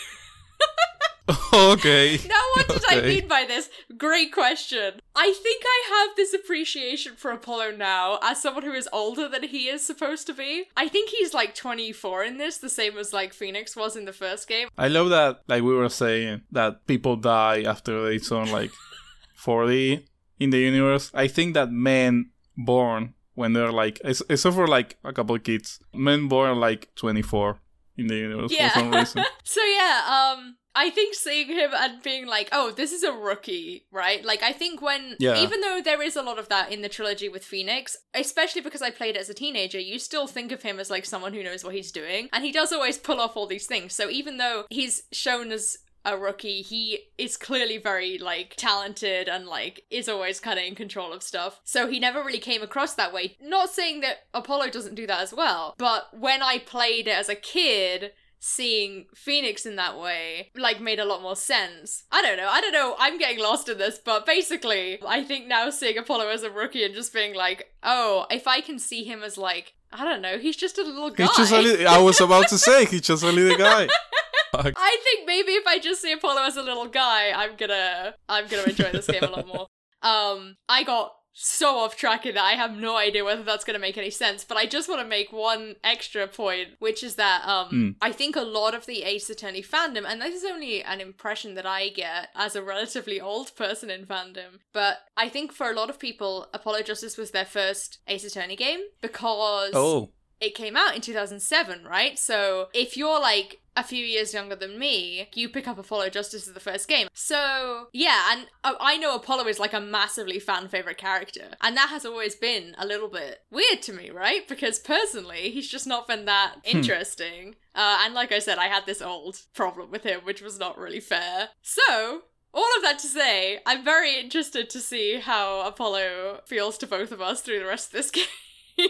okay. 1.53 2.19
Now, 2.27 2.41
what 2.55 2.67
did 2.69 2.83
I 2.89 3.01
mean 3.01 3.27
by 3.27 3.43
this? 3.47 3.69
Great 3.97 4.31
question. 4.31 5.01
I 5.15 5.33
think 5.43 5.63
I 5.65 6.05
have 6.07 6.15
this 6.15 6.33
appreciation 6.33 7.15
for 7.15 7.31
Apollo 7.31 7.71
now 7.77 8.19
as 8.23 8.41
someone 8.41 8.63
who 8.63 8.73
is 8.73 8.87
older 8.93 9.27
than 9.27 9.43
he 9.43 9.67
is 9.67 9.85
supposed 9.85 10.25
to 10.27 10.33
be. 10.33 10.65
I 10.77 10.87
think 10.87 11.09
he's 11.09 11.33
like 11.33 11.53
24 11.55 12.23
in 12.23 12.37
this, 12.37 12.57
the 12.57 12.69
same 12.69 12.97
as 12.97 13.13
like 13.13 13.33
Phoenix 13.33 13.75
was 13.75 13.95
in 13.95 14.05
the 14.05 14.13
first 14.13 14.47
game. 14.47 14.69
I 14.77 14.87
love 14.87 15.09
that, 15.09 15.41
like 15.47 15.63
we 15.63 15.73
were 15.75 15.89
saying, 15.89 16.41
that 16.51 16.85
people 16.87 17.15
die 17.15 17.63
after 17.63 18.03
they 18.07 18.19
turn 18.19 18.51
like 18.51 18.71
40 19.35 20.05
in 20.39 20.49
the 20.51 20.59
universe. 20.59 21.11
I 21.13 21.27
think 21.27 21.53
that 21.55 21.71
men 21.71 22.31
born 22.55 23.13
when 23.35 23.53
they're 23.53 23.71
like, 23.71 23.99
ex- 24.03 24.23
except 24.29 24.55
for 24.55 24.67
like 24.67 24.97
a 25.03 25.13
couple 25.13 25.37
kids, 25.39 25.79
men 25.93 26.27
born 26.27 26.59
like 26.59 26.89
24 26.95 27.59
in 27.97 28.07
the 28.07 28.15
universe 28.15 28.51
Yeah. 28.51 28.69
for 28.69 28.79
some 28.79 28.91
reason. 28.91 29.23
so 29.43 29.63
yeah, 29.63 30.33
um 30.37 30.56
I 30.79 30.91
think 30.91 31.15
seeing 31.15 31.47
him 31.47 31.71
and 31.75 32.01
being 32.03 32.27
like, 32.27 32.49
oh, 32.51 32.71
this 32.71 32.91
is 32.91 33.01
a 33.03 33.11
rookie, 33.11 33.85
right? 33.91 34.23
Like, 34.23 34.43
I 34.43 34.53
think 34.53 34.79
when, 34.81 35.15
Yeah. 35.19 35.41
even 35.43 35.59
though 35.61 35.81
there 35.83 36.01
is 36.03 36.15
a 36.15 36.21
lot 36.21 36.37
of 36.37 36.49
that 36.49 36.71
in 36.71 36.83
the 36.83 36.89
trilogy 36.89 37.27
with 37.29 37.43
Phoenix, 37.43 37.97
especially 38.13 38.61
because 38.61 38.83
I 38.83 38.91
played 38.91 39.15
it 39.15 39.19
as 39.19 39.29
a 39.29 39.33
teenager, 39.33 39.79
you 39.79 39.97
still 39.97 40.27
think 40.27 40.51
of 40.51 40.61
him 40.61 40.79
as 40.79 40.91
like 40.91 41.05
someone 41.05 41.33
who 41.33 41.43
knows 41.43 41.63
what 41.63 41.73
he's 41.73 41.91
doing. 41.91 42.29
And 42.31 42.43
he 42.45 42.51
does 42.51 42.71
always 42.71 42.97
pull 42.99 43.19
off 43.19 43.35
all 43.35 43.47
these 43.47 43.65
things. 43.65 43.93
So 43.93 44.09
even 44.09 44.37
though 44.37 44.65
he's 44.69 45.03
shown 45.11 45.51
as 45.51 45.77
a 46.05 46.15
rookie, 46.17 46.61
he 46.61 46.99
is 47.17 47.35
clearly 47.35 47.77
very 47.77 48.17
like 48.17 48.53
talented 48.55 49.27
and 49.27 49.45
like 49.45 49.83
is 49.89 50.07
always 50.07 50.39
kind 50.39 50.57
of 50.59 50.63
in 50.63 50.75
control 50.75 51.11
of 51.11 51.21
stuff. 51.23 51.59
So 51.65 51.87
he 51.87 51.99
never 51.99 52.23
really 52.23 52.39
came 52.39 52.61
across 52.61 52.93
that 52.93 53.11
way. 53.11 53.35
Not 53.41 53.71
saying 53.71 54.01
that 54.01 54.19
Apollo 54.33 54.69
doesn't 54.69 54.95
do 54.95 55.05
that 55.07 55.21
as 55.21 55.33
well, 55.33 55.73
but 55.77 56.17
when 56.17 56.41
I 56.41 56.59
played 56.59 57.07
it 57.07 57.17
as 57.17 57.27
a 57.29 57.35
kid, 57.35 58.11
seeing 58.39 59.05
Phoenix 59.15 59.65
in 59.65 59.75
that 59.77 59.97
way 59.99 60.51
like 60.55 60.79
made 60.79 60.99
a 60.99 61.05
lot 61.05 61.21
more 61.21 61.35
sense. 61.35 62.03
I 62.11 62.21
don't 62.21 62.37
know. 62.37 62.47
I 62.49 62.61
don't 62.61 62.73
know. 62.73 62.95
I'm 62.99 63.17
getting 63.17 63.39
lost 63.39 63.69
in 63.69 63.77
this, 63.77 63.99
but 64.03 64.25
basically, 64.25 64.99
I 65.05 65.23
think 65.23 65.47
now 65.47 65.69
seeing 65.69 65.97
Apollo 65.97 66.29
as 66.29 66.43
a 66.43 66.51
rookie 66.51 66.83
and 66.83 66.93
just 66.93 67.13
being 67.13 67.35
like, 67.35 67.71
"Oh, 67.83 68.25
if 68.29 68.47
I 68.47 68.61
can 68.61 68.79
see 68.79 69.03
him 69.03 69.23
as 69.23 69.37
like, 69.37 69.73
I 69.91 70.05
don't 70.05 70.21
know, 70.21 70.37
he's 70.37 70.55
just 70.57 70.77
a 70.77 70.83
little 70.83 71.09
guy." 71.09 71.25
He's 71.25 71.37
just 71.37 71.51
a 71.51 71.59
li- 71.59 71.85
I 71.85 71.99
was 71.99 72.21
about 72.21 72.47
to 72.49 72.57
say, 72.67 72.85
he's 72.85 73.01
just 73.01 73.23
a 73.23 73.31
little 73.31 73.57
guy. 73.57 73.87
I 74.53 74.97
think 75.03 75.27
maybe 75.27 75.51
if 75.51 75.67
I 75.67 75.77
just 75.77 76.01
see 76.01 76.11
Apollo 76.11 76.43
as 76.43 76.57
a 76.57 76.63
little 76.63 76.87
guy, 76.87 77.31
I'm 77.31 77.55
gonna 77.57 78.15
I'm 78.29 78.47
gonna 78.47 78.63
enjoy 78.63 78.91
this 78.91 79.07
game 79.07 79.23
a 79.23 79.27
lot 79.27 79.47
more. 79.47 79.67
Um, 80.03 80.55
I 80.69 80.83
got 80.83 81.11
so 81.39 81.77
off 81.77 81.95
track 81.95 82.25
in 82.25 82.33
that 82.33 82.43
I 82.43 82.53
have 82.53 82.75
no 82.75 82.97
idea 82.97 83.23
whether 83.23 83.43
that's 83.43 83.63
gonna 83.63 83.77
make 83.77 83.95
any 83.97 84.09
sense, 84.09 84.43
but 84.43 84.57
I 84.57 84.65
just 84.65 84.89
want 84.89 85.01
to 85.01 85.07
make 85.07 85.31
one 85.31 85.75
extra 85.83 86.27
point, 86.27 86.69
which 86.79 87.03
is 87.03 87.15
that 87.15 87.47
um 87.47 87.67
Hmm. 87.69 87.89
I 88.01 88.11
think 88.11 88.35
a 88.35 88.41
lot 88.41 88.73
of 88.73 88.87
the 88.87 89.03
Ace 89.03 89.29
Attorney 89.29 89.61
fandom, 89.61 90.03
and 90.07 90.19
this 90.19 90.33
is 90.41 90.49
only 90.51 90.83
an 90.83 90.99
impression 90.99 91.53
that 91.53 91.65
I 91.67 91.89
get 91.89 92.29
as 92.35 92.55
a 92.55 92.63
relatively 92.63 93.21
old 93.21 93.55
person 93.55 93.89
in 93.91 94.05
fandom, 94.07 94.59
but 94.73 94.99
I 95.15 95.29
think 95.29 95.51
for 95.53 95.69
a 95.69 95.75
lot 95.75 95.89
of 95.91 95.99
people, 95.99 96.47
Apollo 96.53 96.83
Justice 96.83 97.17
was 97.17 97.31
their 97.31 97.45
first 97.45 97.99
Ace 98.07 98.25
Attorney 98.25 98.55
game 98.55 98.79
because 99.01 99.71
Oh, 99.75 100.09
it 100.39 100.55
came 100.55 100.75
out 100.75 100.95
in 100.95 101.01
2007, 101.01 101.83
right? 101.83 102.17
So 102.19 102.67
if 102.73 102.95
you're 102.95 103.19
like 103.19 103.59
a 103.75 103.83
few 103.83 104.03
years 104.03 104.33
younger 104.33 104.55
than 104.55 104.79
me, 104.79 105.29
you 105.33 105.49
pick 105.49 105.67
up 105.67 105.77
Apollo 105.77 106.09
Justice 106.09 106.47
as 106.47 106.53
the 106.53 106.59
first 106.59 106.87
game. 106.87 107.07
So 107.13 107.87
yeah, 107.93 108.31
and 108.31 108.47
uh, 108.63 108.73
I 108.79 108.97
know 108.97 109.15
Apollo 109.15 109.47
is 109.47 109.59
like 109.59 109.73
a 109.73 109.79
massively 109.79 110.39
fan 110.39 110.67
favorite 110.67 110.97
character, 110.97 111.51
and 111.61 111.77
that 111.77 111.89
has 111.89 112.05
always 112.05 112.35
been 112.35 112.75
a 112.77 112.85
little 112.85 113.07
bit 113.07 113.41
weird 113.51 113.81
to 113.83 113.93
me, 113.93 114.09
right? 114.09 114.47
Because 114.47 114.79
personally, 114.79 115.51
he's 115.51 115.69
just 115.69 115.87
not 115.87 116.07
been 116.07 116.25
that 116.25 116.55
interesting. 116.63 117.55
Uh, 117.75 117.99
and 118.03 118.13
like 118.13 118.31
I 118.31 118.39
said, 118.39 118.57
I 118.57 118.67
had 118.67 118.85
this 118.85 119.01
old 119.01 119.41
problem 119.53 119.91
with 119.91 120.03
him, 120.03 120.21
which 120.23 120.41
was 120.41 120.59
not 120.59 120.77
really 120.77 120.99
fair. 120.99 121.49
So. 121.61 122.23
All 122.53 122.65
of 122.77 122.81
that 122.81 122.97
to 122.99 123.07
say, 123.07 123.59
I'm 123.67 123.83
very 123.83 124.19
interested 124.19 124.67
to 124.71 124.79
see 124.79 125.19
how 125.19 125.67
Apollo 125.67 126.41
feels 126.47 126.79
to 126.79 126.87
both 126.87 127.11
of 127.11 127.21
us 127.21 127.41
through 127.41 127.59
the 127.59 127.65
rest 127.65 127.87
of 127.87 127.91
this 127.91 128.09
game. 128.77 128.87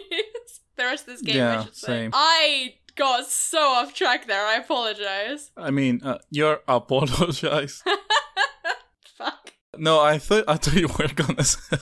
The 0.78 0.84
rest 0.84 1.08
of 1.08 1.14
this 1.14 1.22
game, 1.22 1.36
I 1.36 1.40
Yeah, 1.40 1.64
should 1.66 1.76
say. 1.76 1.88
same. 1.88 2.12
I 2.14 2.74
got 2.96 3.26
so 3.26 3.60
off 3.60 3.94
track 3.94 4.28
there. 4.28 4.46
I 4.46 4.56
apologize. 4.58 5.52
I 5.58 5.72
mean, 5.72 6.02
uh, 6.04 6.18
you're 6.32 6.60
apologize. 6.68 7.84
Fuck. 9.18 9.54
No, 9.78 10.00
I 10.00 10.18
thought 10.18 10.46
I 10.48 10.56
thought 10.56 10.74
you 10.76 10.88
were 10.88 11.08
gonna. 11.14 11.44
Say- 11.44 11.78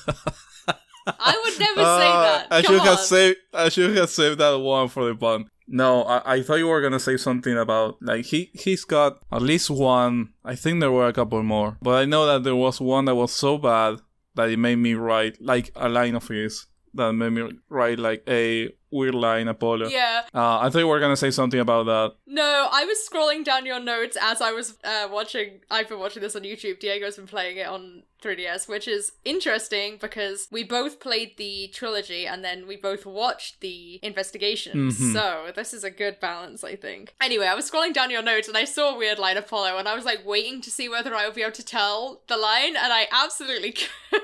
I 1.07 1.41
would 1.43 1.59
never 1.59 1.81
say 1.99 2.09
Uh, 2.11 2.21
that. 2.23 2.47
I 2.51 2.61
Come 2.61 2.75
should 2.75 2.83
have 2.83 2.99
saved. 2.99 3.37
I 3.53 3.69
should 3.69 3.95
have 3.95 4.09
saved 4.09 4.39
that 4.39 4.53
one 4.59 4.87
for 4.89 5.05
the 5.05 5.15
pun. 5.15 5.45
No, 5.67 6.03
I, 6.03 6.35
I 6.35 6.41
thought 6.43 6.55
you 6.55 6.67
were 6.67 6.81
gonna 6.81 6.99
say 6.99 7.17
something 7.17 7.57
about 7.57 7.97
like 8.01 8.25
he 8.25 8.51
he's 8.53 8.85
got 8.85 9.19
at 9.31 9.41
least 9.41 9.69
one. 9.69 10.29
I 10.43 10.55
think 10.55 10.79
there 10.79 10.91
were 10.91 11.07
a 11.07 11.13
couple 11.13 11.41
more, 11.43 11.77
but 11.81 11.95
I 12.01 12.05
know 12.05 12.25
that 12.27 12.43
there 12.43 12.55
was 12.55 12.79
one 12.81 13.05
that 13.05 13.15
was 13.15 13.31
so 13.33 13.57
bad 13.57 13.99
that 14.35 14.49
it 14.49 14.57
made 14.59 14.75
me 14.77 14.93
write 14.93 15.41
like 15.41 15.71
a 15.75 15.87
line 15.89 16.15
of 16.15 16.27
his 16.27 16.65
that 16.95 17.13
made 17.13 17.29
me 17.31 17.51
write 17.69 17.99
like 17.99 18.23
a 18.27 18.71
weird 18.91 19.15
line 19.15 19.47
Apollo. 19.49 19.89
Yeah. 19.89 20.21
Uh, 20.33 20.59
I 20.59 20.69
thought 20.69 20.79
you 20.79 20.87
were 20.87 20.99
gonna 20.99 21.17
say 21.17 21.31
something 21.31 21.59
about 21.59 21.85
that. 21.87 22.15
No, 22.25 22.69
I 22.71 22.85
was 22.85 22.97
scrolling 23.09 23.43
down 23.43 23.65
your 23.65 23.79
notes 23.79 24.17
as 24.21 24.41
I 24.41 24.51
was 24.51 24.77
uh, 24.83 25.07
watching. 25.11 25.61
I've 25.69 25.89
been 25.89 25.99
watching 25.99 26.21
this 26.21 26.35
on 26.35 26.43
YouTube. 26.43 26.79
Diego's 26.79 27.17
been 27.17 27.27
playing 27.27 27.57
it 27.57 27.67
on 27.67 28.03
3DS, 28.23 28.67
which 28.69 28.87
is 28.87 29.11
interesting 29.25 29.97
because 29.99 30.47
we 30.49 30.63
both 30.63 30.99
played 30.99 31.35
the 31.37 31.67
trilogy 31.73 32.25
and 32.25 32.43
then 32.43 32.65
we 32.67 32.75
both 32.77 33.05
watched 33.05 33.59
the 33.59 33.99
investigation. 34.01 34.89
Mhm. 34.89 35.13
So 35.13 35.51
this 35.55 35.73
is 35.73 35.83
a 35.83 35.91
good 35.91 36.19
balance, 36.19 36.63
I 36.63 36.75
think. 36.75 37.13
Anyway, 37.21 37.45
I 37.47 37.53
was 37.53 37.69
scrolling 37.69 37.93
down 37.93 38.09
your 38.09 38.23
notes 38.23 38.47
and 38.47 38.57
I 38.57 38.63
saw 38.63 38.97
Weird 38.97 39.19
Line 39.19 39.37
Apollo 39.37 39.77
and 39.77 39.87
I 39.87 39.93
was 39.95 40.05
like 40.05 40.25
waiting 40.25 40.61
to 40.61 40.71
see 40.71 40.87
whether 40.89 41.13
I 41.13 41.25
would 41.25 41.35
be 41.35 41.41
able 41.43 41.51
to 41.51 41.65
tell 41.65 42.21
the 42.27 42.37
line, 42.37 42.75
and 42.77 42.93
I 42.93 43.07
absolutely 43.11 43.71
could. 44.11 44.21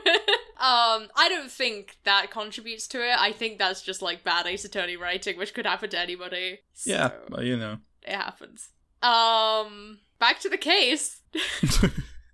Um, 0.62 1.08
I 1.16 1.28
don't 1.28 1.50
think 1.52 1.98
that 2.04 2.30
contributes 2.30 2.88
to 2.90 3.00
it. 3.04 3.16
I 3.20 3.32
think 3.32 3.58
that's 3.58 3.82
just 3.82 4.02
like 4.04 4.24
bad 4.24 4.46
Ace 4.46 4.64
Attorney 4.64 4.96
writing, 4.96 5.38
which 5.38 5.54
could 5.56 5.66
happen 5.66 5.90
to 5.90 6.00
anybody. 6.00 6.60
Yeah, 6.86 7.10
So 7.10 7.16
but 7.30 7.44
you 7.46 7.58
know. 7.58 7.80
it 8.04 8.14
happens. 8.16 8.70
Um, 9.02 10.00
back 10.20 10.40
to 10.42 10.50
the 10.50 10.58
case. 10.58 11.22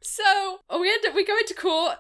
so 0.02 0.60
we 0.80 0.92
end 0.92 1.06
up, 1.08 1.16
we 1.16 1.26
go 1.26 1.38
into 1.38 1.54
court, 1.54 1.98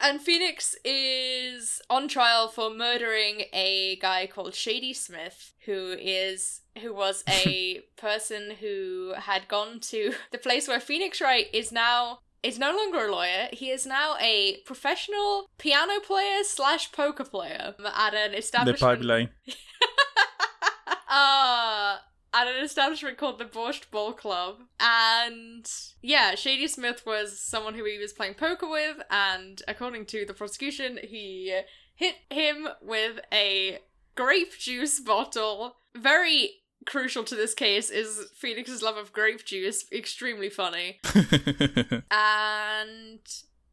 And 0.00 0.20
Phoenix 0.20 0.74
is 0.84 1.80
on 1.88 2.08
trial 2.08 2.48
for 2.48 2.70
murdering 2.70 3.42
a 3.52 3.96
guy 4.00 4.26
called 4.26 4.52
Shadi 4.54 4.96
Smith, 4.96 5.52
who 5.66 5.94
is 5.98 6.62
who 6.82 6.94
was 6.94 7.22
a 7.28 7.80
person 7.96 8.52
who 8.60 9.12
had 9.16 9.46
gone 9.48 9.78
to 9.80 10.14
the 10.32 10.38
place 10.38 10.66
where 10.66 10.80
Phoenix 10.80 11.20
Wright 11.20 11.46
is 11.52 11.70
now 11.70 12.20
is 12.42 12.58
no 12.58 12.74
longer 12.74 13.06
a 13.06 13.12
lawyer. 13.12 13.48
He 13.52 13.70
is 13.70 13.86
now 13.86 14.16
a 14.20 14.58
professional 14.64 15.46
piano 15.58 16.00
player 16.00 16.42
slash 16.44 16.90
poker 16.92 17.24
player 17.24 17.74
at 17.96 18.14
an 18.14 18.32
The 18.32 18.38
establishment. 18.38 18.80
pipeline. 18.80 19.28
uh, 21.08 21.96
at 22.32 22.46
an 22.46 22.64
establishment 22.64 23.18
called 23.18 23.38
the 23.38 23.44
Borscht 23.44 23.90
Bowl 23.90 24.12
Club. 24.12 24.56
And 24.78 25.66
yeah, 26.02 26.32
Shadi 26.34 26.68
Smith 26.68 27.02
was 27.04 27.40
someone 27.40 27.74
who 27.74 27.84
he 27.84 27.98
was 27.98 28.12
playing 28.12 28.34
poker 28.34 28.68
with, 28.68 28.98
and 29.10 29.60
according 29.68 30.06
to 30.06 30.24
the 30.24 30.34
prosecution, 30.34 30.98
he 31.02 31.60
hit 31.94 32.14
him 32.30 32.68
with 32.80 33.20
a 33.32 33.78
grape 34.14 34.56
juice 34.58 35.00
bottle. 35.00 35.76
Very 35.96 36.59
crucial 36.86 37.24
to 37.24 37.34
this 37.34 37.54
case 37.54 37.90
is 37.90 38.30
Phoenix's 38.36 38.82
love 38.82 38.96
of 38.96 39.12
grape 39.12 39.44
juice. 39.44 39.84
Extremely 39.92 40.48
funny. 40.50 41.00
And 42.10 43.20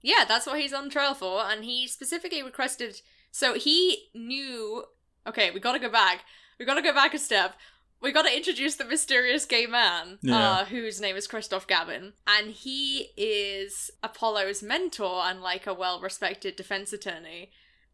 yeah, 0.01 0.25
that's 0.27 0.45
what 0.47 0.59
he's 0.59 0.73
on 0.73 0.89
trial 0.89 1.13
for. 1.15 1.41
And 1.43 1.63
he 1.65 1.87
specifically 1.87 2.43
requested. 2.43 3.01
So 3.31 3.53
he 3.55 4.09
knew. 4.13 4.83
Okay, 5.25 5.51
we 5.51 5.59
gotta 5.59 5.79
go 5.79 5.89
back. 5.89 6.23
We 6.59 6.65
gotta 6.65 6.81
go 6.81 6.93
back 6.93 7.13
a 7.13 7.19
step. 7.19 7.55
We 8.01 8.11
gotta 8.11 8.35
introduce 8.35 8.75
the 8.75 8.85
mysterious 8.85 9.45
gay 9.45 9.65
man, 9.65 10.19
Yeah. 10.21 10.51
uh, 10.51 10.65
whose 10.65 11.01
name 11.01 11.15
is 11.15 11.27
Kristoph 11.27 11.67
Gavin. 11.67 12.13
And 12.27 12.51
he 12.51 13.09
is 13.17 13.89
Apollo's 14.03 14.61
mentor 14.61 15.23
and 15.25 15.41
like 15.41 15.65
a 15.67 15.73
well 15.73 15.99
respected 15.99 16.55
defense 16.55 16.93
attorney. 16.93 17.51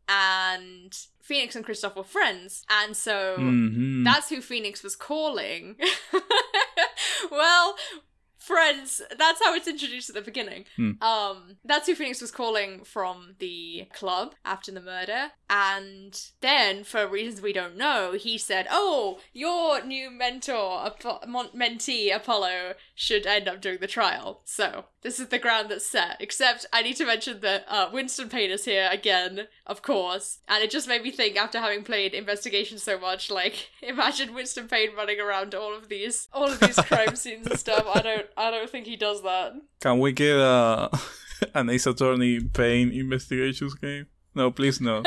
And 0.10 0.98
Phoenix 1.22 1.56
and 1.56 1.66
Kristoph 1.66 1.96
were 1.96 2.04
friends. 2.04 2.66
And 2.70 2.96
so 2.98 3.38
Mhm. 3.40 4.04
that's 4.04 4.30
who 4.30 4.42
Phoenix 4.42 4.84
was 4.84 4.96
calling. 4.96 5.78
well, 7.32 7.76
friends, 8.38 9.02
that's 9.18 9.42
how 9.42 9.56
it's 9.56 9.68
introduced 9.70 10.10
at 10.10 10.16
the 10.16 10.22
beginning. 10.22 10.66
Hmm. 10.76 11.02
Um, 11.02 11.58
that's 11.64 11.88
who 11.88 11.96
Phoenix 11.96 12.20
was 12.20 12.32
calling 12.32 12.84
from 12.84 13.36
the 13.40 13.88
club 13.94 14.36
after 14.44 14.70
the 14.72 14.82
murder. 14.82 15.32
And 15.50 16.20
then, 16.42 16.84
for 16.84 17.08
reasons 17.08 17.42
we 17.42 17.54
don't 17.54 17.78
know, 17.78 18.12
he 18.14 18.38
said, 18.38 18.68
Oh, 18.70 19.20
your 19.32 19.84
new 19.86 20.12
mentor, 20.12 20.80
Apo- 20.88 21.26
mon- 21.26 21.52
mentee, 21.56 22.14
Apollo, 22.14 22.74
should 22.96 23.26
end 23.26 23.48
up 23.48 23.62
doing 23.62 23.80
the 23.80 23.88
trial. 23.88 24.42
So, 24.46 24.86
this 25.02 25.20
is 25.20 25.28
the 25.28 25.40
ground 25.40 25.70
that's 25.70 25.86
set. 25.86 26.18
Except, 26.20 26.66
I 26.72 26.84
need 26.84 26.96
to 26.98 27.06
mention 27.06 27.40
that 27.42 27.66
uh, 27.68 27.90
Winston 27.92 28.30
Payne 28.30 28.52
is 28.52 28.66
here 28.66 28.88
again, 28.92 29.48
of 29.66 29.82
course. 29.82 30.40
And 30.48 30.64
it 30.64 30.72
just 30.72 30.88
made 30.88 31.04
me 31.04 31.12
think, 31.12 31.36
after 31.36 31.60
having 31.60 31.84
played 31.84 32.14
Investigation 32.14 32.78
so 32.78 33.00
much, 33.00 33.32
like, 33.32 33.70
imagine 33.82 34.34
Winston 34.34 34.68
Payne 34.68 34.96
running 34.96 35.20
around 35.20 35.56
all 35.56 35.76
of 35.76 35.90
these, 35.90 36.28
all 36.34 36.52
of 36.52 36.60
these 36.60 36.76
crime 36.76 37.16
scenes 37.16 37.48
and 37.48 37.60
stuff. 37.60 37.86
I 37.94 38.02
don't, 38.02 38.28
I 38.38 38.52
don't 38.52 38.70
think 38.70 38.86
he 38.86 38.96
does 38.96 39.24
that. 39.24 39.54
Can 39.80 40.00
we 40.00 40.12
get 40.12 40.38
uh, 40.38 40.90
an 41.56 41.70
Ace 41.70 41.88
Attorney 41.88 42.42
Payne 42.42 42.92
investigations 42.92 43.74
game? 43.74 44.08
No, 44.36 44.52
please 44.52 44.82
no. 44.82 45.04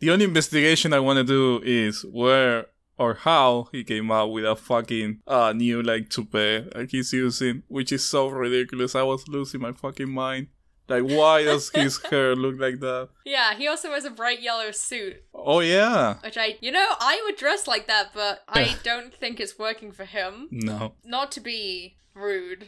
the 0.00 0.10
only 0.10 0.24
investigation 0.24 0.92
I 0.92 1.00
want 1.00 1.18
to 1.18 1.24
do 1.24 1.60
is 1.64 2.04
where 2.04 2.66
or 2.98 3.14
how 3.14 3.68
he 3.72 3.84
came 3.84 4.10
up 4.10 4.30
with 4.30 4.44
a 4.44 4.54
fucking 4.56 5.20
uh, 5.26 5.52
new 5.52 5.82
like 5.82 6.08
toupee 6.10 6.64
like 6.74 6.90
he's 6.90 7.12
using, 7.12 7.62
which 7.68 7.92
is 7.92 8.04
so 8.04 8.28
ridiculous. 8.28 8.94
I 8.94 9.02
was 9.02 9.26
losing 9.28 9.60
my 9.60 9.72
fucking 9.72 10.10
mind. 10.10 10.48
Like, 10.88 11.04
why 11.04 11.44
does 11.44 11.70
his 11.70 12.02
hair 12.10 12.34
look 12.36 12.58
like 12.60 12.80
that? 12.80 13.08
Yeah, 13.24 13.54
he 13.54 13.66
also 13.68 13.88
wears 13.88 14.04
a 14.04 14.10
bright 14.10 14.42
yellow 14.42 14.72
suit, 14.72 15.22
Oh 15.32 15.60
yeah, 15.60 16.16
which 16.24 16.36
I, 16.36 16.58
you 16.60 16.70
know, 16.72 16.86
I 17.00 17.22
would 17.24 17.36
dress 17.36 17.66
like 17.66 17.86
that, 17.86 18.08
but 18.12 18.42
I 18.48 18.76
don't 18.82 19.14
think 19.14 19.40
it's 19.40 19.58
working 19.58 19.92
for 19.92 20.04
him. 20.04 20.48
no. 20.50 20.94
Not 21.04 21.30
to 21.32 21.40
be 21.40 21.96
rude, 22.14 22.66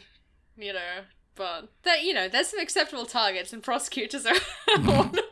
you 0.57 0.73
know, 0.73 1.03
but 1.35 1.69
that 1.83 2.03
you 2.03 2.13
know, 2.13 2.27
there's 2.29 2.47
some 2.47 2.59
acceptable 2.61 3.05
targets, 3.05 3.51
and 3.53 3.61
prosecutors 3.61 4.25
are 4.25 4.35
one 4.79 4.97
of 5.07 5.11
them. 5.11 5.24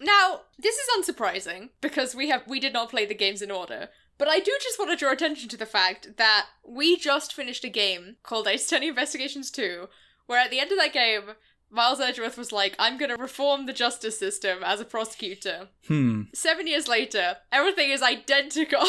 Now, 0.00 0.42
this 0.58 0.76
is 0.76 0.88
unsurprising 0.96 1.70
because 1.80 2.14
we 2.14 2.28
have 2.30 2.46
we 2.46 2.58
did 2.58 2.72
not 2.72 2.90
play 2.90 3.04
the 3.04 3.14
games 3.14 3.42
in 3.42 3.50
order. 3.50 3.88
But 4.16 4.28
I 4.28 4.38
do 4.38 4.52
just 4.62 4.78
want 4.78 4.90
to 4.90 4.96
draw 4.96 5.12
attention 5.12 5.48
to 5.48 5.56
the 5.56 5.64
fact 5.64 6.16
that 6.18 6.46
we 6.66 6.96
just 6.96 7.32
finished 7.32 7.64
a 7.64 7.70
game 7.70 8.16
called 8.22 8.46
Ace 8.46 8.66
Attorney 8.66 8.88
Investigations 8.88 9.50
2, 9.50 9.88
where 10.26 10.38
at 10.38 10.50
the 10.50 10.60
end 10.60 10.72
of 10.72 10.78
that 10.78 10.92
game, 10.92 11.36
Miles 11.70 12.00
Edgeworth 12.00 12.36
was 12.36 12.52
like, 12.52 12.74
I'm 12.78 12.98
gonna 12.98 13.16
reform 13.16 13.64
the 13.66 13.72
justice 13.72 14.18
system 14.18 14.58
as 14.62 14.80
a 14.80 14.84
prosecutor. 14.84 15.68
Hmm. 15.86 16.24
Seven 16.34 16.66
years 16.66 16.88
later, 16.88 17.36
everything 17.52 17.90
is 17.90 18.02
identical. 18.02 18.84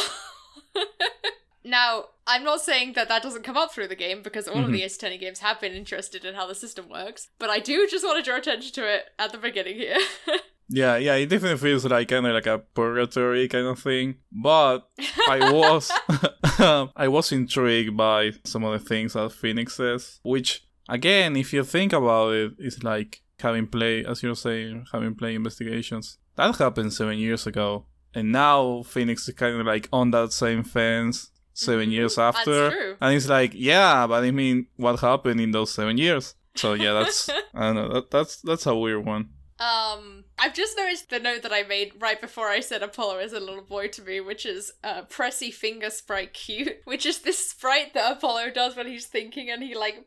now, 1.64 2.06
I'm 2.28 2.44
not 2.44 2.62
saying 2.62 2.94
that 2.94 3.08
that 3.10 3.24
doesn't 3.24 3.44
come 3.44 3.58
up 3.58 3.72
through 3.74 3.88
the 3.88 3.96
game 3.96 4.22
because 4.22 4.48
all 4.48 4.60
of 4.60 4.70
Mhm. 4.70 4.74
the 4.74 4.84
Ace 4.84 4.96
Attorney 4.96 5.18
games 5.18 5.40
have 5.40 5.60
been 5.60 5.74
interested 5.74 6.24
in 6.26 6.36
how 6.36 6.48
the 6.48 6.56
system 6.56 6.88
works, 6.90 7.30
but 7.40 7.50
I 7.50 7.60
do 7.60 7.88
just 7.88 8.06
want 8.06 8.18
to 8.18 8.24
draw 8.24 8.38
attention 8.38 8.72
to 8.74 8.88
it 8.88 9.06
at 9.20 9.32
the 9.32 9.38
beginning 9.38 9.76
here. 9.76 9.98
Yeah, 10.74 10.96
yeah, 10.96 11.16
it 11.16 11.26
definitely 11.28 11.58
feels 11.58 11.84
like 11.84 12.08
kind 12.08 12.26
of 12.26 12.34
like 12.34 12.46
a 12.46 12.60
purgatory 12.60 13.50
kind 13.50 13.68
of 13.68 13.78
thing. 13.78 14.16
But 14.32 14.88
I 15.28 15.52
was, 15.52 15.92
I 16.96 17.10
was 17.10 17.34
intrigued 17.34 17.98
by 17.98 18.32
some 18.46 18.64
of 18.64 18.72
the 18.80 18.88
things 18.88 19.12
that 19.14 19.34
Phoenix 19.34 19.76
says, 19.76 20.22
which 20.24 20.64
again, 20.88 21.36
if 21.36 21.52
you 21.52 21.66
think 21.66 21.92
about 21.92 22.34
it, 22.36 22.54
it's 22.58 22.84
like 22.84 23.22
having 23.42 23.68
play 23.68 24.06
as 24.06 24.24
you're 24.24 24.34
saying, 24.34 24.86
having 24.94 25.14
play 25.16 25.36
investigations. 25.36 26.18
That 26.38 26.56
happened 26.58 26.94
seven 26.94 27.18
years 27.18 27.46
ago, 27.46 27.88
and 28.16 28.32
now 28.32 28.84
Phoenix 28.84 29.28
is 29.28 29.36
kind 29.36 29.60
of 29.60 29.66
like 29.68 29.90
on 29.92 30.12
that 30.12 30.32
same 30.32 30.64
fence 30.64 31.31
seven 31.54 31.90
Mhm, 31.90 31.94
years 31.94 32.16
that's 32.16 32.38
after, 32.38 32.72
true. 32.72 32.98
and 33.02 33.16
it's 33.16 33.28
like, 33.28 33.52
yeah, 33.54 34.08
but 34.08 34.24
I 34.24 34.32
mean, 34.32 34.68
what 34.78 35.00
happened 35.00 35.40
in 35.42 35.52
those 35.52 35.72
seven 35.72 35.98
years? 35.98 36.36
So 36.56 36.74
yeah, 36.74 36.94
that's 36.94 37.30
I 37.54 37.60
don't 37.62 37.76
know, 37.76 37.94
that, 37.94 38.12
that's 38.12 38.38
that's 38.42 38.66
a 38.66 38.76
weird 38.76 39.06
one. 39.06 39.30
Um, 39.60 40.24
I've 40.40 40.56
just 40.56 40.76
noticed 40.76 41.12
the 41.12 41.20
note 41.20 41.44
that 41.44 41.54
I 41.54 41.62
made 41.62 41.92
right 42.00 42.20
before 42.20 42.48
I 42.48 42.62
said 42.62 42.82
Apollo 42.82 43.20
is 43.20 43.32
a 43.32 43.40
little 43.40 43.62
boy 43.62 43.90
to 43.90 44.02
me, 44.02 44.20
which 44.20 44.44
is 44.44 44.72
uh, 44.84 45.04
pressy 45.04 45.54
finger 45.54 45.92
sprite 45.92 46.34
cute, 46.34 46.78
which 46.86 47.06
is 47.06 47.20
this 47.20 47.50
sprite 47.50 47.94
that 47.94 48.12
Apollo 48.18 48.52
does 48.52 48.76
when 48.76 48.88
he's 48.88 49.06
thinking 49.06 49.52
and 49.52 49.62
he 49.62 49.76
like 49.76 50.06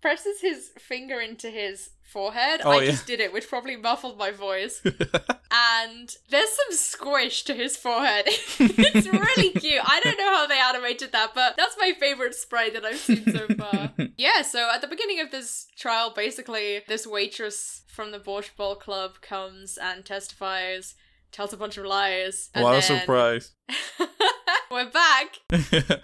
presses 0.00 0.40
his 0.40 0.70
finger 0.78 1.20
into 1.20 1.50
his 1.50 1.90
forehead. 2.02 2.60
Oh, 2.64 2.70
I 2.70 2.82
yeah. 2.82 2.90
just 2.92 3.06
did 3.06 3.20
it, 3.20 3.32
which 3.32 3.48
probably 3.48 3.76
muffled 3.76 4.18
my 4.18 4.30
voice. 4.30 4.80
and 4.84 6.16
there's 6.30 6.50
some 6.50 6.70
squish 6.70 7.42
to 7.44 7.54
his 7.54 7.76
forehead. 7.76 8.24
it's 8.28 9.06
really 9.06 9.50
cute. 9.50 9.82
I 9.84 10.00
don't 10.00 10.18
know 10.18 10.34
how 10.34 10.46
they 10.46 10.58
animated 10.58 11.12
that, 11.12 11.32
but 11.34 11.56
that's 11.56 11.76
my 11.78 11.92
favorite 11.98 12.34
sprite 12.34 12.74
that 12.74 12.84
I've 12.84 12.98
seen 12.98 13.24
so 13.24 13.46
far. 13.48 13.92
Yeah, 14.16 14.42
so 14.42 14.70
at 14.72 14.80
the 14.80 14.86
beginning 14.86 15.20
of 15.20 15.30
this 15.30 15.66
trial, 15.76 16.12
basically, 16.14 16.82
this 16.88 17.06
waitress 17.06 17.82
from 17.88 18.12
the 18.12 18.18
Borscht 18.18 18.56
Bowl 18.56 18.76
Club 18.76 19.20
comes 19.20 19.76
and 19.76 20.04
testifies, 20.04 20.94
tells 21.36 21.52
a 21.52 21.56
bunch 21.56 21.76
of 21.76 21.84
lies. 21.84 22.50
And 22.54 22.64
what 22.64 22.70
a 22.72 22.80
then 22.80 23.00
surprise. 23.00 23.52
We're 24.70 24.90
back, 24.90 25.28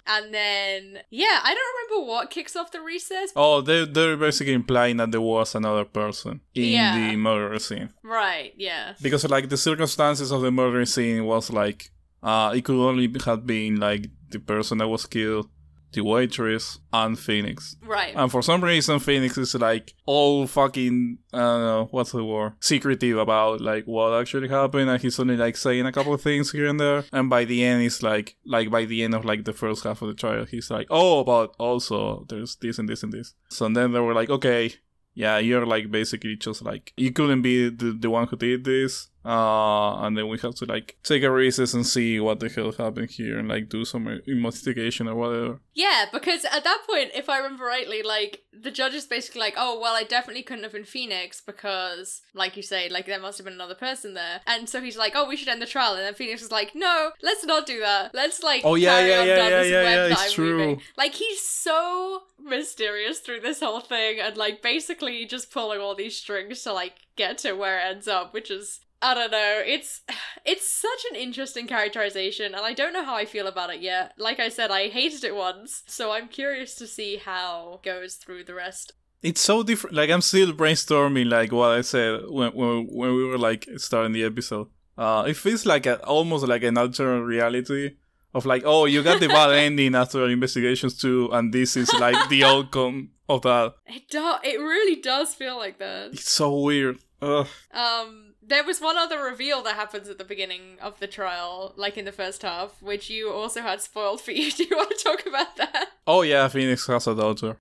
and 0.07 0.33
then 0.33 0.99
yeah, 1.11 1.39
I 1.43 1.53
don't 1.53 1.71
remember 1.73 2.09
what 2.11 2.29
kicks 2.31 2.55
off 2.55 2.71
the 2.71 2.81
recess. 2.81 3.31
Oh, 3.35 3.61
they 3.61 3.85
they're 3.85 4.15
basically 4.17 4.53
implying 4.53 4.97
that 4.97 5.11
there 5.11 5.21
was 5.21 5.53
another 5.53 5.83
person 5.85 6.39
in 6.55 6.63
Yeah. 6.71 6.95
the 6.95 7.17
murder 7.17 7.59
scene 7.59 7.89
Right, 8.03 8.53
yeah, 8.57 8.93
because 9.01 9.27
like 9.29 9.49
the 9.49 9.57
circumstances 9.57 10.31
of 10.31 10.41
the 10.41 10.49
murder 10.51 10.85
scene 10.85 11.25
was 11.25 11.51
like 11.51 11.91
uh 12.23 12.53
it 12.55 12.63
could 12.63 12.79
only 12.81 13.13
have 13.25 13.45
been 13.45 13.79
like 13.79 14.07
the 14.31 14.39
person 14.39 14.77
that 14.79 14.87
was 14.87 15.05
killed, 15.05 15.49
the 15.93 16.01
waitress, 16.01 16.79
and 16.91 17.17
Phoenix. 17.17 17.75
right. 17.85 18.13
And 18.15 18.31
for 18.31 18.41
some 18.41 18.63
reason, 18.63 18.99
Phoenix 18.99 19.37
is 19.37 19.55
like 19.55 19.93
all 20.05 20.47
fucking 20.47 21.17
I 21.33 21.37
don't 21.37 21.61
know 21.61 21.87
what's 21.91 22.11
the 22.11 22.23
word 22.23 22.53
secretive 22.59 23.17
about 23.17 23.61
like 23.61 23.85
what 23.85 24.19
actually 24.19 24.49
happened, 24.49 24.89
and 24.89 25.01
he's 25.01 25.19
only 25.19 25.37
like 25.37 25.57
saying 25.57 25.85
a 25.85 25.91
couple 25.91 26.13
of 26.13 26.21
things 26.21 26.51
here 26.51 26.67
and 26.67 26.79
there. 26.79 27.05
And 27.11 27.29
by 27.29 27.45
the 27.45 27.63
end, 27.63 27.83
it's 27.83 28.03
like 28.03 28.35
like 28.45 28.69
by 28.69 28.85
the 28.85 29.03
end 29.03 29.15
of 29.15 29.25
like 29.25 29.45
the 29.45 29.53
first 29.53 29.83
half 29.83 30.01
of 30.01 30.07
the 30.09 30.13
trial, 30.13 30.45
he's 30.45 30.69
like, 30.69 30.87
oh, 30.89 31.23
but 31.23 31.53
also 31.59 32.25
there's 32.29 32.55
this 32.57 32.79
and 32.79 32.89
this 32.89 33.03
and 33.03 33.13
this. 33.13 33.33
So 33.49 33.69
then 33.69 33.91
they 33.91 33.99
were 33.99 34.13
like, 34.13 34.29
okay, 34.29 34.73
yeah, 35.15 35.37
you're 35.37 35.65
like 35.65 35.91
basically 35.91 36.35
just 36.35 36.63
like 36.63 36.93
you 36.97 37.11
couldn't 37.11 37.41
be 37.41 37.69
the, 37.69 37.91
the 37.99 38.09
one 38.09 38.27
who 38.27 38.35
did 38.35 38.63
this. 38.63 39.09
Uh, 39.25 40.01
and 40.01 40.17
then 40.17 40.27
we 40.27 40.37
have 40.39 40.55
to 40.55 40.65
like 40.65 40.97
take 41.03 41.23
a 41.23 41.31
recess 41.31 41.73
and 41.73 41.87
see 41.87 42.19
what 42.19 42.39
the 42.39 42.49
hell 42.49 42.71
happened 42.73 43.09
here 43.09 43.39
and 43.39 43.47
like 43.47 43.69
do 43.69 43.85
some 43.85 44.07
investigation 44.27 45.07
or 45.07 45.15
whatever. 45.15 45.59
Yeah, 45.73 46.05
because 46.11 46.45
at 46.45 46.63
that 46.63 46.83
point, 46.89 47.11
if 47.15 47.29
I 47.29 47.37
remember 47.37 47.63
rightly, 47.65 48.03
like 48.03 48.41
the 48.51 48.71
judge 48.71 48.93
is 48.93 49.05
basically 49.05 49.39
like, 49.39 49.55
"Oh, 49.57 49.79
well, 49.79 49.95
I 49.95 50.03
definitely 50.03 50.43
couldn't 50.43 50.63
have 50.63 50.73
been 50.73 50.83
Phoenix 50.83 51.41
because, 51.41 52.21
like 52.33 52.57
you 52.57 52.63
say, 52.63 52.89
like 52.89 53.05
there 53.05 53.19
must 53.19 53.37
have 53.37 53.45
been 53.45 53.53
another 53.53 53.75
person 53.75 54.13
there." 54.13 54.41
And 54.45 54.67
so 54.67 54.81
he's 54.81 54.97
like, 54.97 55.13
"Oh, 55.15 55.27
we 55.27 55.37
should 55.37 55.47
end 55.47 55.61
the 55.61 55.65
trial." 55.65 55.93
And 55.93 56.01
then 56.01 56.13
Phoenix 56.13 56.41
is 56.41 56.51
like, 56.51 56.75
"No, 56.75 57.11
let's 57.21 57.45
not 57.45 57.65
do 57.65 57.79
that. 57.79 58.13
Let's 58.13 58.43
like 58.43 58.61
Oh, 58.65 58.75
yeah, 58.75 58.97
carry 58.99 59.09
yeah, 59.09 59.19
on 59.21 59.27
yeah, 59.27 59.35
down 59.35 59.51
yeah, 59.51 59.57
this 59.59 59.71
yeah, 59.71 59.83
web 59.83 59.95
yeah, 59.95 60.01
that 60.03 60.11
it's 60.11 60.39
I'm 60.39 60.45
weaving." 60.45 60.81
Like 60.97 61.13
he's 61.13 61.41
so 61.47 62.23
mysterious 62.39 63.19
through 63.19 63.39
this 63.39 63.61
whole 63.61 63.79
thing, 63.79 64.19
and 64.19 64.35
like 64.35 64.61
basically 64.61 65.25
just 65.25 65.51
pulling 65.51 65.79
all 65.79 65.95
these 65.95 66.17
strings 66.17 66.61
to 66.63 66.73
like 66.73 66.95
get 67.15 67.37
to 67.39 67.53
where 67.53 67.79
it 67.79 67.83
ends 67.89 68.07
up, 68.07 68.33
which 68.33 68.51
is 68.51 68.81
I 69.03 69.13
don't 69.13 69.31
know. 69.31 69.61
It's 69.65 70.01
it's 70.45 70.67
such 70.71 71.05
an 71.11 71.17
interesting 71.17 71.67
characterization, 71.67 72.55
and 72.55 72.65
I 72.65 72.73
don't 72.73 72.93
know 72.93 73.03
how 73.05 73.15
I 73.15 73.25
feel 73.25 73.47
about 73.47 73.73
it 73.73 73.81
yet. 73.81 74.13
Like 74.17 74.39
I 74.39 74.49
said, 74.49 74.71
I 74.71 74.87
hated 74.87 75.23
it 75.23 75.35
once, 75.35 75.83
so 75.85 76.11
I'm 76.11 76.29
curious 76.29 76.73
to 76.75 76.87
see 76.87 77.17
how 77.17 77.81
it 77.83 77.83
goes 77.83 78.15
through 78.15 78.45
the 78.45 78.55
rest. 78.55 78.93
It's 79.21 79.41
so 79.41 79.61
different. 79.61 79.95
Like 79.95 80.09
I'm 80.09 80.21
still 80.21 80.53
brainstorming, 80.53 81.29
like 81.29 81.51
what 81.51 81.71
I 81.71 81.81
said 81.81 82.21
when 82.29 82.53
when, 82.53 82.87
when 82.87 83.15
we 83.15 83.25
were 83.25 83.37
like 83.37 83.67
starting 83.77 84.13
the 84.13 84.23
episode. 84.23 84.67
Uh, 84.97 85.25
it 85.27 85.35
feels 85.35 85.65
like 85.65 85.85
a, 85.85 86.03
almost 86.05 86.47
like 86.47 86.63
an 86.63 86.77
alternate 86.77 87.25
reality 87.25 87.95
of 88.33 88.45
like, 88.45 88.63
oh, 88.65 88.85
you 88.85 89.01
got 89.03 89.19
the 89.19 89.27
bad 89.27 89.51
ending 89.65 89.95
after 89.95 90.29
investigations 90.29 90.97
too, 90.97 91.29
and 91.33 91.53
this 91.53 91.75
is 91.75 91.91
like 91.93 92.29
the 92.29 92.43
outcome 92.51 93.09
of 93.27 93.41
that. 93.41 93.73
It 93.87 94.07
do- 94.09 94.39
it 94.43 94.59
really 94.59 95.01
does 95.01 95.33
feel 95.33 95.57
like 95.57 95.79
that. 95.79 96.13
It's 96.13 96.29
so 96.29 96.59
weird. 96.59 96.99
Ugh. 97.21 97.47
Um, 97.73 98.32
there 98.47 98.63
was 98.63 98.81
one 98.81 98.97
other 98.97 99.23
reveal 99.23 99.61
that 99.63 99.75
happens 99.75 100.09
at 100.09 100.17
the 100.17 100.23
beginning 100.23 100.77
of 100.81 100.99
the 100.99 101.07
trial, 101.07 101.73
like 101.77 101.97
in 101.97 102.05
the 102.05 102.11
first 102.11 102.41
half, 102.41 102.81
which 102.81 103.09
you 103.09 103.31
also 103.31 103.61
had 103.61 103.81
spoiled 103.81 104.21
for 104.21 104.31
you. 104.31 104.51
Do 104.57 104.63
you 104.63 104.75
want 104.75 104.89
to 104.89 105.03
talk 105.03 105.25
about 105.25 105.55
that? 105.57 105.89
Oh 106.05 106.21
yeah, 106.21 106.47
Phoenix 106.47 106.87
has 106.87 107.07
a 107.07 107.15
daughter. 107.15 107.57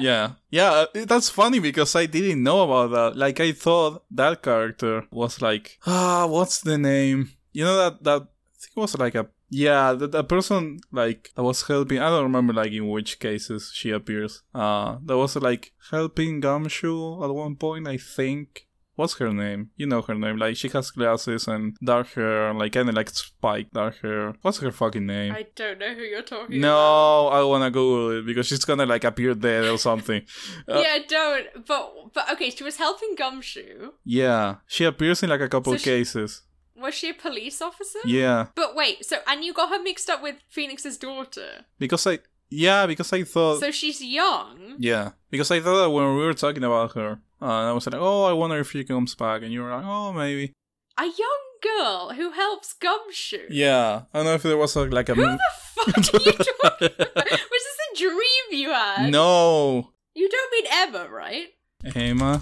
yeah, 0.00 0.32
yeah. 0.50 0.70
uh, 0.70 0.86
That's 1.06 1.30
funny 1.30 1.58
because 1.58 1.94
I 1.96 2.06
didn't 2.06 2.42
know 2.42 2.62
about 2.62 2.90
that. 2.90 3.18
Like 3.18 3.40
I 3.40 3.52
thought 3.52 4.04
that 4.10 4.42
character 4.42 5.04
was 5.10 5.40
like, 5.40 5.78
ah, 5.86 6.26
what's 6.26 6.60
the 6.60 6.78
name? 6.78 7.32
You 7.52 7.64
know 7.64 7.76
that 7.76 8.04
that 8.04 8.22
I 8.22 8.58
think 8.60 8.72
it 8.76 8.80
was 8.80 8.98
like 8.98 9.14
a 9.14 9.28
yeah, 9.50 9.94
the, 9.94 10.06
the 10.06 10.24
person 10.24 10.80
like 10.92 11.30
that 11.34 11.42
was 11.42 11.62
helping. 11.66 11.98
I 11.98 12.10
don't 12.10 12.24
remember 12.24 12.52
like 12.52 12.72
in 12.72 12.88
which 12.88 13.18
cases 13.18 13.72
she 13.74 13.90
appears. 13.90 14.42
Uh, 14.54 14.98
that 15.06 15.16
was 15.16 15.36
like 15.36 15.72
helping 15.90 16.40
Gumshoe 16.40 17.24
at 17.24 17.30
one 17.34 17.56
point. 17.56 17.88
I 17.88 17.96
think. 17.96 18.66
What's 18.98 19.16
her 19.18 19.32
name? 19.32 19.70
You 19.76 19.86
know 19.86 20.02
her 20.02 20.14
name. 20.14 20.36
Like 20.38 20.56
she 20.56 20.68
has 20.70 20.90
glasses 20.90 21.46
and 21.46 21.76
dark 21.90 22.08
hair, 22.14 22.52
like 22.52 22.72
kind 22.72 22.88
of 22.88 22.96
like 22.96 23.08
spiked 23.10 23.72
dark 23.72 24.00
hair. 24.02 24.34
What's 24.42 24.58
her 24.58 24.72
fucking 24.72 25.06
name? 25.06 25.32
I 25.32 25.46
don't 25.54 25.78
know 25.78 25.94
who 25.94 26.02
you're 26.02 26.22
talking 26.22 26.58
about. 26.58 26.68
No, 26.68 27.28
I 27.28 27.40
wanna 27.44 27.70
Google 27.70 28.18
it 28.18 28.26
because 28.26 28.46
she's 28.48 28.64
gonna 28.64 28.86
like 28.86 29.04
appear 29.04 29.34
dead 29.34 29.64
or 29.66 29.78
something. 29.78 30.22
Uh, 30.68 30.80
yeah, 30.84 30.98
don't. 31.08 31.46
But 31.66 32.12
but 32.12 32.24
okay, 32.32 32.50
she 32.50 32.64
was 32.64 32.76
helping 32.76 33.14
Gumshoe. 33.14 33.92
yeah, 34.04 34.56
she 34.66 34.84
appears 34.84 35.22
in 35.22 35.30
like 35.30 35.40
a 35.42 35.48
couple 35.48 35.72
So 35.74 35.78
she- 35.78 35.84
cases. 35.84 36.42
Was 36.80 36.94
she 36.94 37.10
a 37.10 37.14
police 37.14 37.60
officer? 37.60 37.98
Yeah, 38.04 38.46
But 38.54 38.76
wait, 38.76 39.04
so 39.04 39.16
and 39.26 39.44
you 39.44 39.52
got 39.52 39.68
her 39.70 39.82
mixed 39.82 40.08
up 40.08 40.22
with 40.22 40.36
Phoenix's 40.48 40.96
daughter. 40.96 41.64
because 41.78 42.06
I 42.06 42.20
yeah 42.50 42.86
because 42.86 43.12
I 43.12 43.24
thought 43.24 43.60
So 43.60 43.70
she's 43.70 44.00
young. 44.02 44.76
yeah 44.78 45.10
because 45.30 45.50
I 45.50 45.60
thought 45.60 45.82
that 45.82 45.90
when 45.90 46.16
we 46.16 46.24
were 46.24 46.34
talking 46.34 46.64
about 46.64 46.92
her, 46.94 47.20
uh, 47.40 47.70
I 47.70 47.72
was 47.72 47.86
like, 47.86 48.00
oh, 48.00 48.24
I 48.24 48.32
wonder 48.32 48.58
if 48.58 48.70
she 48.72 48.82
comes 48.84 49.14
back, 49.14 49.42
and 49.42 49.52
you 49.52 49.62
were 49.62 49.70
like, 49.70 49.84
oh, 49.86 50.12
maybe. 50.12 50.52
A 50.98 51.04
young 51.04 51.44
girl 51.62 52.12
who 52.16 52.32
helps 52.32 52.72
Gumshoe. 52.72 53.46
Yeah, 53.50 54.02
I 54.12 54.18
don't 54.18 54.26
know 54.26 54.34
if 54.34 54.42
there 54.42 54.56
was 54.56 54.74
a, 54.76 54.84
like 54.86 55.08
a. 55.08 55.14
Who 55.14 55.24
m- 55.24 55.36
the 55.38 55.50
fuck 55.74 56.14
are 56.14 56.20
you 56.26 56.32
talking 56.62 56.88
about? 56.98 57.30
Was 57.30 57.64
this 57.68 57.78
a 57.92 57.96
dream 57.96 58.44
you 58.60 58.70
had? 58.70 59.12
no, 59.12 59.92
You 60.14 60.28
don't 60.28 60.50
mean 60.50 60.66
Ema, 60.88 61.08
right? 61.10 61.46
Ema. 61.94 62.40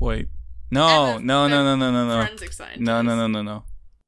Wait, 0.00 0.28
no, 0.72 0.88
Ema, 0.88 1.20
no, 1.20 1.46
no, 1.48 1.62
no, 1.62 1.76
no, 1.76 1.90
no, 1.92 2.08
no, 2.08 2.24
Forensic 2.24 2.52
scientist. 2.52 2.80
no, 2.80 3.02
no, 3.02 3.14
no, 3.14 3.26
no, 3.28 3.42
no. 3.42 3.64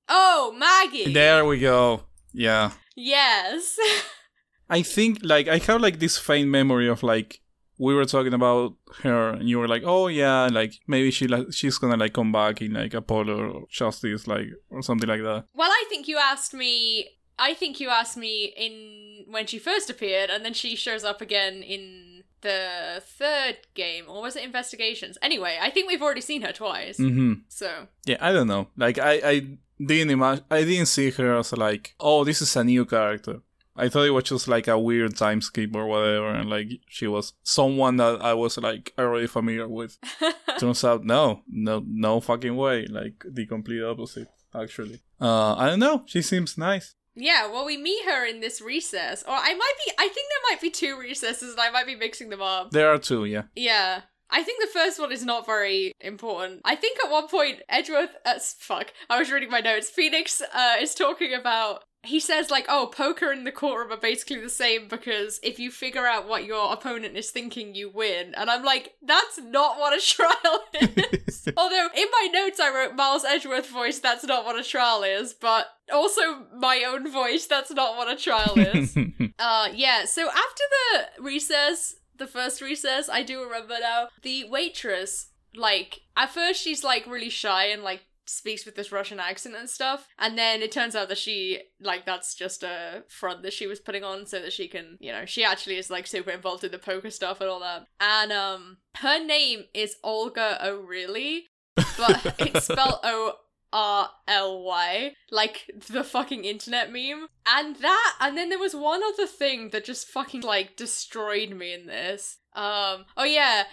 Oh, 0.08 0.52
Maggey. 0.58 1.12
There 1.12 1.44
we 1.44 1.60
go. 1.60 2.02
Yeah. 2.32 2.72
Yes. 2.96 3.76
I 4.68 4.82
think 4.82 5.18
like 5.22 5.48
I 5.48 5.58
have 5.58 5.80
like 5.80 5.98
this 5.98 6.18
faint 6.18 6.48
memory 6.48 6.88
of 6.88 7.02
like 7.02 7.40
we 7.78 7.94
were 7.94 8.04
talking 8.04 8.34
about 8.34 8.74
her 9.02 9.30
and 9.30 9.48
you 9.48 9.58
were 9.58 9.68
like, 9.68 9.82
oh 9.84 10.06
yeah, 10.06 10.48
like 10.50 10.74
maybe 10.86 11.10
she 11.10 11.26
like 11.26 11.52
she's 11.52 11.78
gonna 11.78 11.96
like 11.96 12.12
come 12.12 12.32
back 12.32 12.62
in 12.62 12.74
like 12.74 12.94
Apollo 12.94 13.50
or 13.50 13.66
Justice 13.68 14.26
like 14.26 14.48
or 14.70 14.82
something 14.82 15.08
like 15.08 15.22
that. 15.22 15.44
well, 15.54 15.70
I 15.70 15.84
think 15.88 16.08
you 16.08 16.18
asked 16.18 16.54
me. 16.54 17.08
I 17.36 17.52
think 17.52 17.80
you 17.80 17.88
asked 17.88 18.16
me 18.16 18.54
in 18.56 19.32
when 19.32 19.46
she 19.46 19.58
first 19.58 19.90
appeared, 19.90 20.30
and 20.30 20.44
then 20.44 20.54
she 20.54 20.76
shows 20.76 21.02
up 21.02 21.20
again 21.20 21.62
in 21.62 22.22
the 22.42 23.02
third 23.04 23.56
game, 23.74 24.04
or 24.08 24.22
was 24.22 24.36
it 24.36 24.44
Investigations? 24.44 25.18
Anyway, 25.20 25.58
I 25.60 25.70
think 25.70 25.88
we've 25.88 26.02
already 26.02 26.20
seen 26.20 26.42
her 26.42 26.52
twice. 26.52 26.98
Mm-hmm. 26.98 27.32
So 27.48 27.88
Yeah, 28.06 28.18
I 28.20 28.32
don't 28.32 28.46
know. 28.46 28.68
Like 28.76 28.98
I 29.00 29.12
I 29.24 29.58
didn't 29.84 30.10
imagine 30.10 30.44
I 30.48 30.62
didn't 30.62 30.86
see 30.86 31.10
her 31.10 31.36
as 31.36 31.52
like 31.52 31.94
oh 31.98 32.22
this 32.22 32.40
is 32.40 32.54
a 32.54 32.62
new 32.62 32.84
character. 32.84 33.40
I 33.76 33.88
thought 33.88 34.06
it 34.06 34.10
was 34.10 34.24
just 34.24 34.48
like 34.48 34.68
a 34.68 34.78
weird 34.78 35.16
time 35.16 35.40
skip 35.40 35.74
or 35.74 35.86
whatever, 35.86 36.28
and 36.28 36.48
like 36.48 36.68
she 36.88 37.06
was 37.06 37.32
someone 37.42 37.96
that 37.96 38.22
I 38.22 38.34
was 38.34 38.56
like 38.58 38.92
already 38.98 39.26
familiar 39.26 39.68
with. 39.68 39.98
Turns 40.58 40.84
out 40.84 41.04
no, 41.04 41.42
no, 41.48 41.82
no 41.86 42.20
fucking 42.20 42.56
way. 42.56 42.86
Like 42.86 43.24
the 43.28 43.46
complete 43.46 43.82
opposite, 43.82 44.28
actually. 44.54 45.00
Uh, 45.20 45.54
I 45.56 45.68
don't 45.68 45.80
know. 45.80 46.04
She 46.06 46.22
seems 46.22 46.56
nice. 46.56 46.94
Yeah, 47.16 47.46
well, 47.46 47.64
we 47.64 47.76
meet 47.76 48.04
her 48.06 48.26
in 48.26 48.40
this 48.40 48.60
recess. 48.60 49.22
Or 49.22 49.34
I 49.34 49.54
might 49.54 49.72
be, 49.86 49.92
I 49.98 50.08
think 50.08 50.14
there 50.14 50.50
might 50.50 50.60
be 50.60 50.70
two 50.70 50.98
recesses 50.98 51.52
and 51.52 51.60
I 51.60 51.70
might 51.70 51.86
be 51.86 51.94
mixing 51.94 52.28
them 52.28 52.42
up. 52.42 52.72
There 52.72 52.92
are 52.92 52.98
two, 52.98 53.24
yeah. 53.24 53.42
Yeah. 53.54 54.02
I 54.30 54.42
think 54.42 54.60
the 54.60 54.78
first 54.78 54.98
one 54.98 55.12
is 55.12 55.24
not 55.24 55.46
very 55.46 55.92
important. 56.00 56.62
I 56.64 56.74
think 56.74 56.98
at 57.04 57.10
one 57.10 57.28
point, 57.28 57.60
Edgeworth, 57.68 58.10
uh, 58.24 58.38
fuck, 58.58 58.92
I 59.08 59.18
was 59.18 59.30
reading 59.30 59.50
my 59.50 59.60
notes. 59.60 59.90
Phoenix 59.90 60.42
uh, 60.52 60.74
is 60.80 60.94
talking 60.94 61.32
about, 61.32 61.84
he 62.04 62.20
says, 62.20 62.50
like, 62.50 62.66
oh, 62.68 62.86
poker 62.86 63.30
and 63.30 63.46
the 63.46 63.52
courtroom 63.52 63.92
are 63.92 64.00
basically 64.00 64.40
the 64.40 64.48
same 64.48 64.88
because 64.88 65.40
if 65.42 65.58
you 65.58 65.70
figure 65.70 66.06
out 66.06 66.28
what 66.28 66.44
your 66.44 66.72
opponent 66.72 67.16
is 67.16 67.30
thinking, 67.30 67.74
you 67.74 67.90
win. 67.90 68.34
And 68.36 68.50
I'm 68.50 68.64
like, 68.64 68.94
that's 69.02 69.38
not 69.40 69.78
what 69.78 69.96
a 69.96 70.00
trial 70.00 70.64
is. 70.74 71.48
Although 71.56 71.88
in 71.94 72.06
my 72.12 72.28
notes 72.32 72.60
I 72.60 72.74
wrote 72.74 72.94
Miles 72.94 73.24
Edgeworth 73.24 73.68
voice, 73.68 73.98
that's 73.98 74.24
not 74.24 74.44
what 74.44 74.58
a 74.58 74.64
trial 74.64 75.02
is, 75.02 75.34
but 75.34 75.66
also 75.92 76.46
my 76.56 76.84
own 76.86 77.10
voice, 77.10 77.46
that's 77.46 77.70
not 77.70 77.96
what 77.96 78.10
a 78.10 78.16
trial 78.16 78.54
is. 78.56 78.96
uh 79.38 79.68
yeah, 79.74 80.04
so 80.04 80.28
after 80.28 80.62
the 80.70 81.22
recess, 81.22 81.96
the 82.16 82.26
first 82.26 82.60
recess, 82.60 83.08
I 83.08 83.22
do 83.22 83.42
remember 83.42 83.76
now, 83.80 84.08
the 84.22 84.44
waitress, 84.48 85.28
like, 85.54 86.02
at 86.16 86.30
first 86.30 86.62
she's 86.62 86.84
like 86.84 87.06
really 87.06 87.30
shy 87.30 87.66
and 87.66 87.82
like 87.82 88.02
speaks 88.26 88.64
with 88.64 88.76
this 88.76 88.92
Russian 88.92 89.20
accent 89.20 89.56
and 89.56 89.68
stuff. 89.68 90.08
And 90.18 90.36
then 90.38 90.62
it 90.62 90.72
turns 90.72 90.94
out 90.94 91.08
that 91.08 91.18
she, 91.18 91.60
like, 91.80 92.06
that's 92.06 92.34
just 92.34 92.62
a 92.62 93.04
front 93.08 93.42
that 93.42 93.52
she 93.52 93.66
was 93.66 93.80
putting 93.80 94.04
on 94.04 94.26
so 94.26 94.40
that 94.40 94.52
she 94.52 94.68
can, 94.68 94.96
you 95.00 95.12
know, 95.12 95.24
she 95.24 95.44
actually 95.44 95.76
is, 95.76 95.90
like, 95.90 96.06
super 96.06 96.30
involved 96.30 96.64
in 96.64 96.72
the 96.72 96.78
poker 96.78 97.10
stuff 97.10 97.40
and 97.40 97.50
all 97.50 97.60
that. 97.60 97.86
And, 98.00 98.32
um, 98.32 98.78
her 98.96 99.24
name 99.24 99.64
is 99.74 99.96
Olga 100.02 100.58
O'Reilly, 100.64 101.46
but 101.76 102.34
it's 102.38 102.66
spelled 102.66 103.00
O. 103.02 103.34
R 103.76 104.08
L 104.28 104.62
Y, 104.62 105.14
like 105.32 105.68
the 105.88 106.04
fucking 106.04 106.44
internet 106.44 106.92
meme. 106.92 107.26
And 107.44 107.74
that, 107.76 108.14
and 108.20 108.38
then 108.38 108.48
there 108.48 108.58
was 108.58 108.72
one 108.72 109.02
other 109.02 109.26
thing 109.26 109.70
that 109.70 109.84
just 109.84 110.06
fucking 110.06 110.42
like 110.42 110.76
destroyed 110.76 111.50
me 111.50 111.74
in 111.74 111.86
this. 111.86 112.38
Um, 112.54 113.06
oh 113.16 113.24
yeah, 113.24 113.64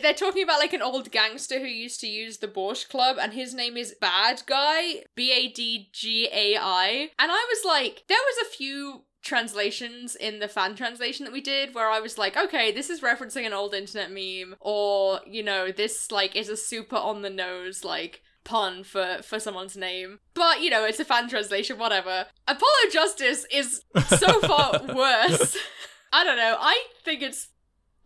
they're 0.00 0.14
talking 0.14 0.42
about 0.42 0.60
like 0.60 0.72
an 0.72 0.82
old 0.82 1.10
gangster 1.10 1.58
who 1.58 1.66
used 1.66 2.00
to 2.00 2.06
use 2.06 2.38
the 2.38 2.48
Borscht 2.48 2.88
Club, 2.88 3.16
and 3.20 3.32
his 3.32 3.54
name 3.54 3.76
is 3.76 3.94
Bad 4.00 4.42
Guy, 4.46 5.04
B 5.14 5.32
A 5.32 5.48
D 5.48 5.90
G 5.92 6.28
A 6.32 6.56
I. 6.56 7.10
And 7.18 7.30
I 7.30 7.46
was 7.48 7.64
like, 7.64 8.04
there 8.08 8.18
was 8.18 8.46
a 8.46 8.50
few 8.56 9.04
translations 9.22 10.16
in 10.16 10.40
the 10.40 10.48
fan 10.48 10.74
translation 10.74 11.24
that 11.24 11.32
we 11.32 11.40
did 11.40 11.74
where 11.74 11.88
I 11.88 12.00
was 12.00 12.18
like, 12.18 12.36
okay, 12.36 12.72
this 12.72 12.90
is 12.90 13.00
referencing 13.00 13.46
an 13.46 13.52
old 13.52 13.74
internet 13.74 14.10
meme, 14.10 14.56
or 14.60 15.20
you 15.26 15.42
know, 15.42 15.70
this 15.70 16.10
like 16.10 16.36
is 16.36 16.48
a 16.48 16.56
super 16.56 16.96
on 16.96 17.22
the 17.22 17.30
nose 17.30 17.84
like 17.84 18.22
pun 18.44 18.84
for 18.84 19.18
for 19.22 19.38
someone's 19.38 19.76
name. 19.76 20.20
But 20.34 20.62
you 20.62 20.70
know, 20.70 20.84
it's 20.84 21.00
a 21.00 21.04
fan 21.04 21.28
translation, 21.28 21.78
whatever. 21.78 22.26
Apollo 22.48 22.90
Justice 22.92 23.46
is 23.52 23.82
so 24.08 24.40
far 24.40 24.80
worse. 24.94 25.56
I 26.12 26.24
don't 26.24 26.36
know. 26.36 26.56
I 26.60 26.84
think 27.04 27.22
it's 27.22 27.48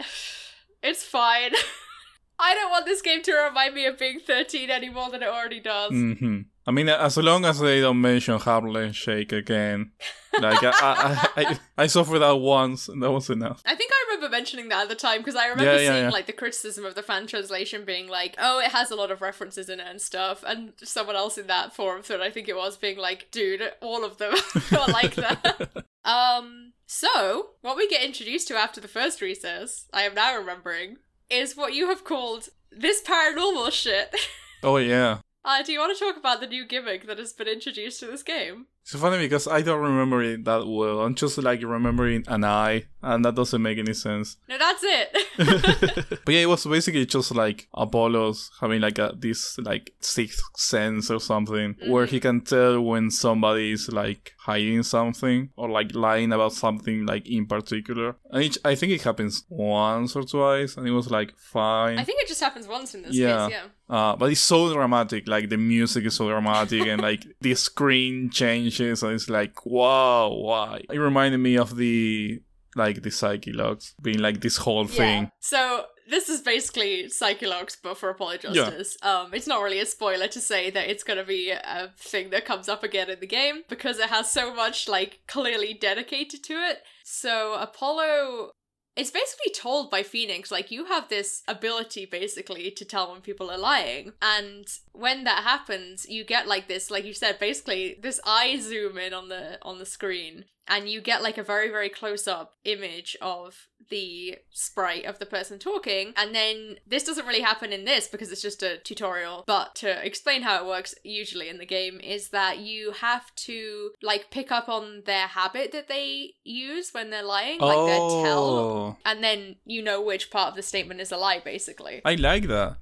it's 0.82 1.04
fine. 1.04 1.52
I 2.38 2.54
don't 2.54 2.70
want 2.70 2.84
this 2.84 3.00
game 3.00 3.22
to 3.22 3.32
remind 3.32 3.74
me 3.74 3.86
of 3.86 3.98
being 3.98 4.20
13 4.20 4.68
any 4.70 4.90
more 4.90 5.10
than 5.10 5.22
it 5.22 5.28
already 5.28 5.60
does. 5.60 5.90
hmm 5.90 6.40
I 6.68 6.72
mean, 6.72 6.88
as 6.88 7.16
long 7.16 7.44
as 7.44 7.60
they 7.60 7.80
don't 7.80 8.00
mention 8.00 8.40
Harlem 8.40 8.90
Shake 8.90 9.30
again, 9.30 9.92
like 10.40 10.58
I, 10.64 10.72
I, 10.74 11.28
I, 11.36 11.58
I 11.78 11.86
suffered 11.86 12.18
that 12.18 12.38
once, 12.38 12.88
and 12.88 13.00
that 13.04 13.12
was 13.12 13.30
enough. 13.30 13.62
I 13.64 13.76
think 13.76 13.92
I 13.94 14.04
remember 14.14 14.36
mentioning 14.36 14.68
that 14.70 14.82
at 14.82 14.88
the 14.88 14.96
time 14.96 15.18
because 15.20 15.36
I 15.36 15.46
remember 15.46 15.74
Yeah, 15.74 15.78
yeah, 15.80 15.90
seeing 15.92 16.04
yeah. 16.06 16.10
like 16.10 16.26
the 16.26 16.32
criticism 16.32 16.84
of 16.84 16.96
the 16.96 17.04
fan 17.04 17.28
translation 17.28 17.84
being 17.84 18.08
like, 18.08 18.34
"Oh, 18.40 18.58
it 18.58 18.72
has 18.72 18.90
a 18.90 18.96
lot 18.96 19.12
of 19.12 19.22
references 19.22 19.68
in 19.68 19.78
it 19.78 19.86
and 19.88 20.02
stuff," 20.02 20.42
and 20.44 20.72
someone 20.82 21.14
else 21.14 21.38
in 21.38 21.46
that 21.46 21.72
forum 21.72 22.02
thread, 22.02 22.20
I 22.20 22.30
think 22.30 22.48
it 22.48 22.56
was, 22.56 22.76
being 22.76 22.98
like, 22.98 23.28
"Dude, 23.30 23.62
all 23.80 24.04
of 24.04 24.18
them 24.18 24.34
are 24.72 24.88
like 24.88 25.14
that." 25.14 25.70
Um, 26.04 26.72
so 26.86 27.50
what 27.60 27.76
we 27.76 27.88
get 27.88 28.04
introduced 28.04 28.48
to 28.48 28.56
after 28.56 28.80
the 28.80 28.88
first 28.88 29.20
recess, 29.20 29.86
I 29.92 30.02
am 30.02 30.14
now 30.14 30.36
remembering, 30.36 30.98
is 31.28 31.56
what 31.56 31.74
you 31.74 31.88
have 31.88 32.04
called 32.04 32.48
this 32.70 33.02
paranormal 33.02 33.72
shit. 33.72 34.14
oh 34.62 34.76
yeah. 34.76 35.18
Uh, 35.44 35.62
do 35.62 35.72
you 35.72 35.78
want 35.78 35.96
to 35.96 36.04
talk 36.04 36.16
about 36.16 36.40
the 36.40 36.46
new 36.46 36.66
gimmick 36.66 37.06
that 37.06 37.18
has 37.18 37.32
been 37.32 37.48
introduced 37.48 38.00
to 38.00 38.06
this 38.06 38.22
game? 38.22 38.66
It's 38.88 38.94
funny 38.94 39.18
because 39.18 39.48
I 39.48 39.62
don't 39.62 39.82
remember 39.82 40.22
it 40.22 40.44
that 40.44 40.64
well. 40.64 41.00
I'm 41.00 41.16
just 41.16 41.38
like 41.38 41.60
remembering 41.60 42.22
an 42.28 42.44
eye, 42.44 42.84
and 43.02 43.24
that 43.24 43.34
doesn't 43.34 43.60
make 43.60 43.78
any 43.78 43.94
sense. 43.94 44.36
No, 44.48 44.56
that's 44.56 44.82
it. 44.84 46.18
but 46.24 46.32
yeah, 46.32 46.42
it 46.42 46.48
was 46.48 46.64
basically 46.64 47.04
just 47.04 47.34
like 47.34 47.66
Apollo's 47.74 48.52
having 48.60 48.80
like 48.80 49.00
a 49.00 49.12
this 49.18 49.58
like 49.58 49.92
sixth 50.00 50.40
sense 50.56 51.10
or 51.10 51.18
something, 51.18 51.74
where 51.88 52.06
he 52.06 52.20
can 52.20 52.42
tell 52.42 52.80
when 52.80 53.10
somebody 53.10 53.72
is 53.72 53.88
like 53.88 54.34
hiding 54.38 54.84
something 54.84 55.50
or 55.56 55.68
like 55.68 55.92
lying 55.92 56.32
about 56.32 56.52
something 56.52 57.04
like 57.06 57.26
in 57.28 57.46
particular. 57.46 58.14
And 58.30 58.44
each, 58.44 58.56
I 58.64 58.76
think 58.76 58.92
it 58.92 59.02
happens 59.02 59.44
once 59.48 60.14
or 60.14 60.22
twice, 60.22 60.76
and 60.76 60.86
it 60.86 60.92
was 60.92 61.10
like 61.10 61.36
fine. 61.36 61.98
I 61.98 62.04
think 62.04 62.22
it 62.22 62.28
just 62.28 62.40
happens 62.40 62.68
once 62.68 62.94
in 62.94 63.02
this 63.02 63.16
Yeah. 63.16 63.48
case, 63.48 63.56
yeah. 63.58 63.68
Uh, 63.88 64.16
but 64.16 64.30
it's 64.32 64.40
so 64.40 64.72
dramatic. 64.72 65.26
Like 65.28 65.48
the 65.48 65.56
music 65.56 66.04
is 66.06 66.14
so 66.14 66.28
dramatic, 66.28 66.86
and 66.86 67.02
like 67.02 67.24
the 67.40 67.54
screen 67.56 68.30
changes, 68.76 69.02
and 69.02 69.12
it's 69.12 69.28
like 69.28 69.64
wow, 69.66 70.32
why? 70.32 70.82
It 70.90 70.98
reminded 70.98 71.38
me 71.38 71.56
of 71.56 71.76
the 71.76 72.40
like 72.76 73.02
the 73.02 73.10
Psyche-Locks 73.10 73.94
being 74.02 74.18
like 74.18 74.40
this 74.40 74.58
whole 74.58 74.86
thing. 74.86 75.24
Yeah. 75.24 75.28
So 75.40 75.84
this 76.08 76.28
is 76.28 76.42
basically 76.42 77.08
Psyche-Locks, 77.08 77.78
but 77.82 77.96
for 77.96 78.10
Apollo 78.10 78.38
Justice. 78.38 78.96
Um, 79.02 79.32
it's 79.32 79.46
not 79.46 79.62
really 79.62 79.80
a 79.80 79.86
spoiler 79.86 80.28
to 80.28 80.40
say 80.40 80.70
that 80.70 80.88
it's 80.88 81.02
gonna 81.02 81.24
be 81.24 81.50
a 81.50 81.92
thing 81.98 82.30
that 82.30 82.44
comes 82.44 82.68
up 82.68 82.84
again 82.84 83.10
in 83.10 83.20
the 83.20 83.26
game 83.26 83.62
because 83.68 83.98
it 83.98 84.10
has 84.10 84.30
so 84.30 84.54
much 84.54 84.88
like 84.88 85.20
clearly 85.26 85.74
dedicated 85.74 86.44
to 86.44 86.54
it. 86.54 86.82
So 87.04 87.54
Apollo. 87.54 88.52
It's 88.96 89.10
basically 89.10 89.52
told 89.52 89.90
by 89.90 90.02
Phoenix, 90.02 90.50
like, 90.50 90.70
you 90.70 90.86
have 90.86 91.08
this 91.08 91.42
ability 91.46 92.06
basically 92.06 92.70
to 92.70 92.84
tell 92.84 93.12
when 93.12 93.20
people 93.20 93.50
are 93.50 93.58
lying. 93.58 94.12
And 94.22 94.66
when 94.92 95.24
that 95.24 95.42
happens, 95.42 96.08
you 96.08 96.24
get 96.24 96.48
like 96.48 96.66
this, 96.66 96.90
like 96.90 97.04
you 97.04 97.12
said, 97.12 97.38
basically 97.38 97.98
this 98.00 98.20
eye 98.24 98.58
zoom 98.58 98.96
in 98.96 99.12
on 99.12 99.28
the 99.28 99.58
on 99.62 99.78
the 99.78 99.86
screen 99.86 100.46
and 100.68 100.88
you 100.88 101.00
get 101.00 101.22
like 101.22 101.38
a 101.38 101.42
very 101.42 101.68
very 101.68 101.88
close 101.88 102.26
up 102.26 102.54
image 102.64 103.16
of 103.20 103.68
the 103.90 104.36
sprite 104.50 105.04
of 105.04 105.18
the 105.18 105.26
person 105.26 105.58
talking 105.58 106.12
and 106.16 106.34
then 106.34 106.76
this 106.86 107.04
doesn't 107.04 107.26
really 107.26 107.42
happen 107.42 107.72
in 107.72 107.84
this 107.84 108.08
because 108.08 108.32
it's 108.32 108.42
just 108.42 108.62
a 108.62 108.78
tutorial 108.78 109.44
but 109.46 109.74
to 109.74 110.04
explain 110.04 110.42
how 110.42 110.58
it 110.60 110.66
works 110.66 110.94
usually 111.04 111.48
in 111.48 111.58
the 111.58 111.66
game 111.66 112.00
is 112.00 112.30
that 112.30 112.58
you 112.58 112.92
have 112.92 113.34
to 113.36 113.90
like 114.02 114.30
pick 114.30 114.50
up 114.50 114.68
on 114.68 115.02
their 115.06 115.28
habit 115.28 115.72
that 115.72 115.88
they 115.88 116.32
use 116.44 116.90
when 116.92 117.10
they're 117.10 117.22
lying 117.22 117.60
like 117.60 117.86
their 117.86 117.98
tell 117.98 118.44
oh, 118.44 118.96
and 119.04 119.22
then 119.22 119.56
you 119.64 119.82
know 119.82 120.02
which 120.02 120.30
part 120.30 120.50
of 120.50 120.56
the 120.56 120.62
statement 120.62 121.00
is 121.00 121.12
a 121.12 121.16
lie 121.16 121.40
basically 121.44 122.00
I 122.04 122.14
like 122.16 122.48
that. 122.48 122.76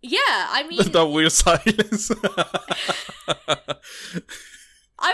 yeah 0.00 0.18
i 0.50 0.62
mean 0.68 0.90
that 0.90 1.06
weird 1.06 1.32
silence. 1.32 2.10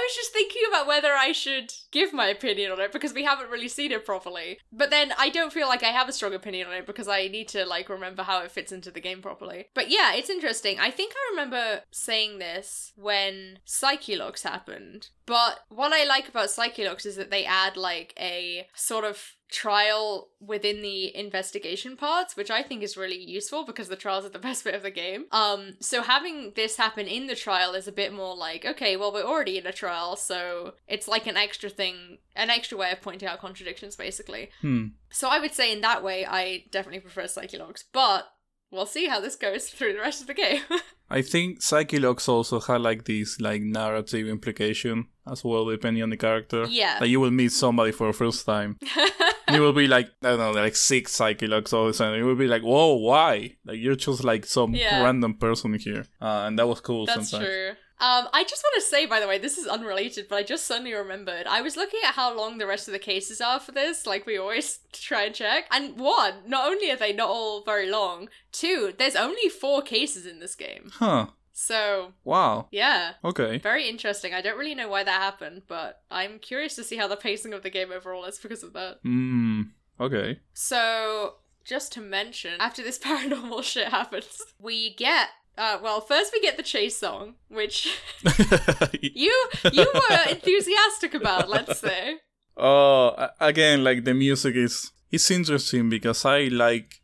Was 0.07 0.15
just 0.15 0.33
thinking 0.33 0.63
about 0.69 0.87
whether 0.87 1.15
I 1.15 1.33
should 1.33 1.73
give 1.91 2.13
my 2.13 2.29
opinion 2.29 2.71
on 2.71 2.81
it 2.81 2.93
because 2.93 3.13
we 3.13 3.25
haven't 3.25 3.51
really 3.51 3.67
seen 3.67 3.91
it 3.91 4.07
properly. 4.07 4.59
But 4.73 4.91
then 4.91 5.13
I 5.19 5.31
don't 5.31 5.53
feel 5.53 5.67
like 5.67 5.83
I 5.83 5.89
have 5.89 6.09
a 6.09 6.13
strong 6.13 6.33
opinion 6.33 6.69
on 6.69 6.75
it 6.75 6.87
because 6.87 7.09
I 7.09 7.27
need 7.27 7.49
to 7.49 7.67
like 7.67 7.89
remember 7.89 8.23
how 8.23 8.41
it 8.43 8.53
fits 8.53 8.71
into 8.71 8.93
the 8.93 9.01
game 9.01 9.21
properly. 9.21 9.67
But 9.75 9.91
yeah, 9.91 10.15
it's 10.15 10.31
interesting. 10.31 10.79
I 10.79 10.93
think 10.93 11.13
I 11.17 11.33
remember 11.33 11.81
saying 11.91 12.39
this 12.39 12.93
when 12.95 13.59
Psyche-Locks 13.65 14.45
happened. 14.45 15.09
But 15.27 15.59
what 15.71 15.93
I 15.93 16.05
like 16.05 16.29
about 16.29 16.51
Psyche-Locks 16.51 17.05
is 17.05 17.17
that 17.17 17.33
they 17.33 17.45
add 17.45 17.77
like 17.77 18.15
a 18.17 18.69
sort 18.75 19.05
of 19.05 19.35
trial 19.51 20.29
within 20.41 20.83
the 20.83 21.15
investigation 21.17 21.97
parts, 21.97 22.37
which 22.37 22.51
I 22.51 22.63
think 22.63 22.83
is 22.83 22.97
really 22.97 23.19
useful 23.19 23.65
because 23.65 23.89
the 23.89 23.97
trials 23.97 24.25
are 24.25 24.31
the 24.31 24.39
best 24.47 24.65
bit 24.65 24.75
of 24.75 24.83
the 24.83 24.91
game. 24.91 25.27
Um, 25.33 25.77
so 25.81 26.03
having 26.03 26.53
this 26.57 26.77
happen 26.77 27.07
in 27.07 27.27
the 27.27 27.37
trial 27.37 27.75
is 27.75 27.87
a 27.87 27.93
bit 27.93 28.13
more 28.13 28.37
like, 28.37 28.65
okay, 28.65 28.97
well, 28.97 29.13
we're 29.13 29.23
already 29.23 29.59
in 29.59 29.67
a 29.67 29.73
trial, 29.73 30.17
so 30.17 30.75
it's 30.89 31.09
like 31.09 31.27
an 31.27 31.37
extra 31.37 31.71
thing, 31.71 32.19
an 32.35 32.51
extra 32.51 32.77
way 32.77 32.91
of 32.91 33.01
pointing 33.01 33.29
out 33.29 33.41
contradictions, 33.41 33.97
basically. 33.97 34.51
hmm. 34.61 34.87
So 35.11 35.29
I 35.29 35.39
would 35.39 35.55
say 35.55 35.73
in 35.73 35.81
that 35.81 36.03
way, 36.03 36.27
I 36.27 36.65
definitely 36.71 37.01
prefer 37.01 37.27
Psyche-Locks, 37.27 37.85
but 37.93 38.29
we'll 38.71 38.87
see 38.87 39.07
how 39.07 39.21
this 39.21 39.37
goes 39.37 39.69
through 39.71 39.93
the 39.95 40.01
rest 40.01 40.21
of 40.21 40.27
the 40.27 40.35
game. 40.35 40.63
I 41.11 41.23
think 41.23 41.63
Psyche-Locks 41.63 42.29
also 42.29 42.59
had 42.59 42.81
like 42.81 43.05
this 43.05 43.41
like 43.41 43.63
narrative 43.63 44.27
implication 44.27 45.07
as 45.31 45.45
well, 45.45 45.65
depending 45.67 46.03
on 46.03 46.11
the 46.11 46.17
character. 46.17 46.65
Yeah. 46.69 46.99
Like 47.01 47.11
you 47.11 47.21
will 47.21 47.31
meet 47.31 47.53
somebody 47.53 47.93
for 47.93 48.09
the 48.09 48.13
first 48.13 48.45
time. 48.45 48.79
you 49.53 49.61
will 49.61 49.73
be 49.73 49.87
like 49.87 50.07
I 50.23 50.31
don't 50.31 50.39
know, 50.39 50.51
like 50.51 50.75
six 50.75 51.13
Psyche-Locks 51.13 51.73
all 51.73 51.85
of 51.85 51.91
a 51.91 51.95
sudden. 51.95 52.19
You 52.19 52.27
will 52.27 52.35
be 52.35 52.49
like, 52.49 52.63
whoa, 52.63 52.95
why? 52.97 53.55
Like 53.65 53.79
you're 53.79 53.95
just 53.95 54.25
like 54.25 54.45
some 54.47 54.75
Yeah. 54.75 55.03
random 55.05 55.35
person 55.35 55.75
here. 55.79 56.07
Uh, 56.21 56.45
and 56.47 56.59
that 56.59 56.67
was 56.67 56.81
cool 56.81 57.07
That's 57.07 57.31
sometimes. 57.31 57.49
true. 57.49 57.73
Um, 57.99 58.29
I 58.33 58.45
just 58.45 58.63
want 58.63 58.75
to 58.83 58.89
say, 58.89 59.07
by 59.07 59.21
the 59.21 59.27
way, 59.29 59.39
this 59.39 59.57
is 59.57 59.67
unrelated, 59.67 60.27
but 60.29 60.37
I 60.37 60.43
just 60.43 60.67
suddenly 60.67 60.93
remembered. 60.93 61.47
I 61.47 61.63
was 61.63 61.77
looking 61.77 62.01
at 62.05 62.15
how 62.15 62.37
long 62.37 62.59
the 62.59 62.67
rest 62.67 62.89
of 62.89 62.93
the 62.93 62.99
cases 62.99 63.41
are 63.41 63.59
for 63.59 63.73
this, 63.73 64.07
like 64.07 64.27
we 64.27 64.37
always 64.37 64.81
try 64.93 65.25
and 65.25 65.35
check. 65.35 65.65
And 65.71 65.99
one, 65.99 66.35
not 66.47 66.69
only 66.69 66.91
are 66.91 66.97
they 66.97 67.13
not 67.15 67.31
all 67.31 67.63
very 67.63 67.89
long, 67.91 68.29
two, 68.53 68.93
there's 68.99 69.17
only 69.17 69.49
four 69.49 69.81
cases 69.81 70.27
in 70.27 70.41
this 70.41 70.55
game. 70.55 70.91
Huh. 70.95 71.29
So, 71.55 72.13
Wow. 72.23 72.69
yeah. 72.71 73.13
Okay. 73.25 73.57
Very 73.57 73.89
interesting. 73.89 74.35
I 74.35 74.43
don't 74.43 74.59
really 74.59 74.75
know 74.75 74.89
why 74.89 75.03
that 75.05 75.23
happened, 75.23 75.63
but 75.67 76.03
I'm 76.11 76.39
curious 76.39 76.75
to 76.77 76.85
see 76.85 76.97
how 76.97 77.09
the 77.09 77.17
pacing 77.17 77.55
of 77.55 77.63
the 77.63 77.71
game 77.71 77.91
overall 77.93 78.27
is 78.27 78.39
because 78.39 78.63
of 78.63 78.75
that. 78.75 78.99
Hmm. 79.03 79.63
Okay. 79.99 80.41
So, 80.53 81.37
just 81.65 81.93
to 81.95 82.03
mention, 82.03 82.61
after 82.61 82.83
this 82.83 82.99
paranormal 83.03 83.63
shit 83.63 83.89
happens, 83.89 84.43
we 84.61 84.95
get 84.97 85.29
uh 85.59 85.79
well, 85.83 86.01
first 86.01 86.33
we 86.33 86.41
get 86.41 86.57
the 86.57 86.63
chase 86.63 86.97
song, 86.99 87.35
which 87.49 87.99
you 89.01 89.35
you 89.73 89.87
were 89.95 90.31
enthusiastic 90.31 91.15
about, 91.15 91.49
let's 91.49 91.79
say. 91.87 92.19
Oh, 92.57 93.29
again, 93.41 93.85
like 93.85 94.05
the 94.05 94.15
music 94.15 94.57
is 94.57 94.93
it's 95.11 95.31
interesting 95.31 95.89
because 95.89 96.25
I 96.25 96.49
like. 96.49 97.01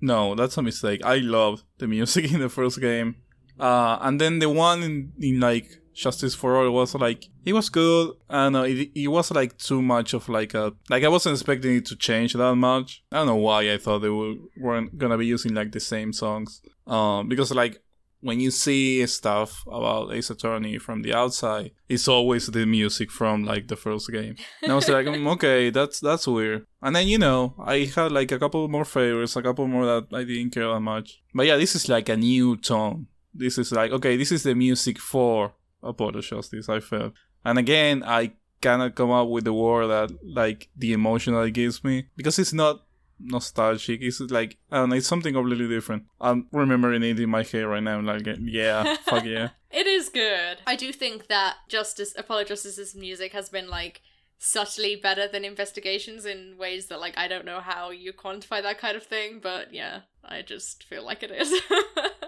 No, 0.00 0.34
that's 0.34 0.56
a 0.56 0.62
mistake. 0.62 1.00
I 1.04 1.18
love 1.18 1.62
the 1.78 1.86
music 1.86 2.32
in 2.32 2.40
the 2.40 2.48
first 2.48 2.80
game, 2.80 3.16
uh, 3.60 3.98
and 4.00 4.20
then 4.20 4.40
the 4.40 4.50
one 4.50 4.82
in, 4.82 5.12
in 5.20 5.38
like 5.38 5.78
Justice 5.94 6.34
for 6.34 6.56
All 6.56 6.70
was 6.70 6.94
like 6.94 7.28
it 7.44 7.52
was 7.52 7.68
good. 7.68 8.12
and 8.28 8.56
it 8.56 8.90
it 8.94 9.08
was 9.08 9.30
like 9.30 9.58
too 9.58 9.82
much 9.82 10.14
of 10.14 10.28
like 10.28 10.54
a 10.54 10.72
like 10.88 11.04
I 11.04 11.08
wasn't 11.08 11.34
expecting 11.34 11.76
it 11.76 11.86
to 11.86 11.96
change 11.96 12.34
that 12.34 12.54
much. 12.54 13.02
I 13.12 13.16
don't 13.16 13.26
know 13.26 13.36
why 13.36 13.72
I 13.72 13.78
thought 13.78 14.00
they 14.00 14.08
were, 14.08 14.34
weren't 14.56 14.96
gonna 14.98 15.18
be 15.18 15.26
using 15.26 15.54
like 15.54 15.72
the 15.72 15.80
same 15.80 16.12
songs. 16.12 16.62
Um, 16.86 17.28
because 17.28 17.52
like 17.52 17.82
when 18.20 18.38
you 18.38 18.52
see 18.52 19.04
stuff 19.06 19.64
about 19.66 20.12
Ace 20.14 20.30
Attorney 20.30 20.78
from 20.78 21.02
the 21.02 21.12
outside, 21.12 21.72
it's 21.88 22.06
always 22.06 22.46
the 22.46 22.64
music 22.64 23.10
from 23.10 23.44
like 23.44 23.66
the 23.66 23.74
first 23.76 24.10
game. 24.10 24.36
And 24.62 24.70
I 24.70 24.74
was 24.76 24.88
like, 24.88 25.06
mm, 25.06 25.26
okay, 25.34 25.70
that's 25.70 26.00
that's 26.00 26.26
weird. 26.26 26.66
And 26.80 26.94
then 26.94 27.08
you 27.08 27.18
know, 27.18 27.54
I 27.58 27.90
had 27.94 28.12
like 28.12 28.30
a 28.32 28.38
couple 28.38 28.66
more 28.68 28.84
favorites, 28.84 29.36
a 29.36 29.42
couple 29.42 29.66
more 29.66 29.86
that 29.86 30.16
I 30.16 30.24
didn't 30.24 30.50
care 30.50 30.68
that 30.68 30.80
much. 30.80 31.20
But 31.34 31.46
yeah, 31.46 31.56
this 31.56 31.74
is 31.74 31.88
like 31.88 32.08
a 32.08 32.16
new 32.16 32.56
tone. 32.56 33.08
This 33.34 33.58
is 33.58 33.72
like 33.72 33.90
okay, 33.92 34.16
this 34.16 34.30
is 34.30 34.44
the 34.44 34.54
music 34.54 34.98
for 34.98 35.52
Apollo 35.82 36.20
Justice. 36.20 36.68
I 36.68 36.80
felt, 36.80 37.12
and 37.44 37.58
again, 37.58 38.02
I 38.04 38.32
cannot 38.60 38.94
come 38.94 39.10
up 39.10 39.28
with 39.28 39.44
the 39.44 39.52
word 39.52 39.88
that 39.88 40.16
like 40.24 40.68
the 40.76 40.92
emotion 40.92 41.34
that 41.34 41.42
it 41.42 41.50
gives 41.50 41.82
me 41.82 42.06
because 42.16 42.38
it's 42.38 42.52
not 42.52 42.82
nostalgic. 43.18 44.00
It's 44.02 44.20
like 44.20 44.58
I 44.70 44.78
don't 44.78 44.90
know, 44.90 44.96
it's 44.96 45.06
something 45.06 45.34
completely 45.34 45.68
different. 45.68 46.04
I'm 46.20 46.46
remembering 46.52 47.02
it 47.02 47.18
in 47.18 47.30
my 47.30 47.42
head 47.42 47.62
right 47.62 47.82
now. 47.82 48.00
Like 48.00 48.26
yeah, 48.40 48.96
fuck 49.04 49.24
yeah. 49.24 49.50
It 49.72 49.86
is 49.86 50.10
good. 50.10 50.58
I 50.66 50.76
do 50.76 50.92
think 50.92 51.28
that 51.28 51.56
Justice 51.66 52.12
Apollo 52.16 52.44
Justice's 52.44 52.94
music 52.94 53.32
has 53.32 53.48
been 53.48 53.70
like 53.70 54.02
subtly 54.44 54.96
better 54.96 55.28
than 55.28 55.44
investigations 55.44 56.26
in 56.26 56.56
ways 56.58 56.88
that 56.88 57.00
like 57.00 57.16
I 57.16 57.28
don't 57.28 57.44
know 57.44 57.60
how 57.60 57.90
you 57.90 58.12
quantify 58.12 58.60
that 58.62 58.78
kind 58.78 58.96
of 58.96 59.04
thing, 59.04 59.38
but 59.40 59.72
yeah, 59.72 60.00
I 60.24 60.42
just 60.42 60.84
feel 60.84 61.04
like 61.04 61.22
it 61.22 61.30
is. 61.30 61.52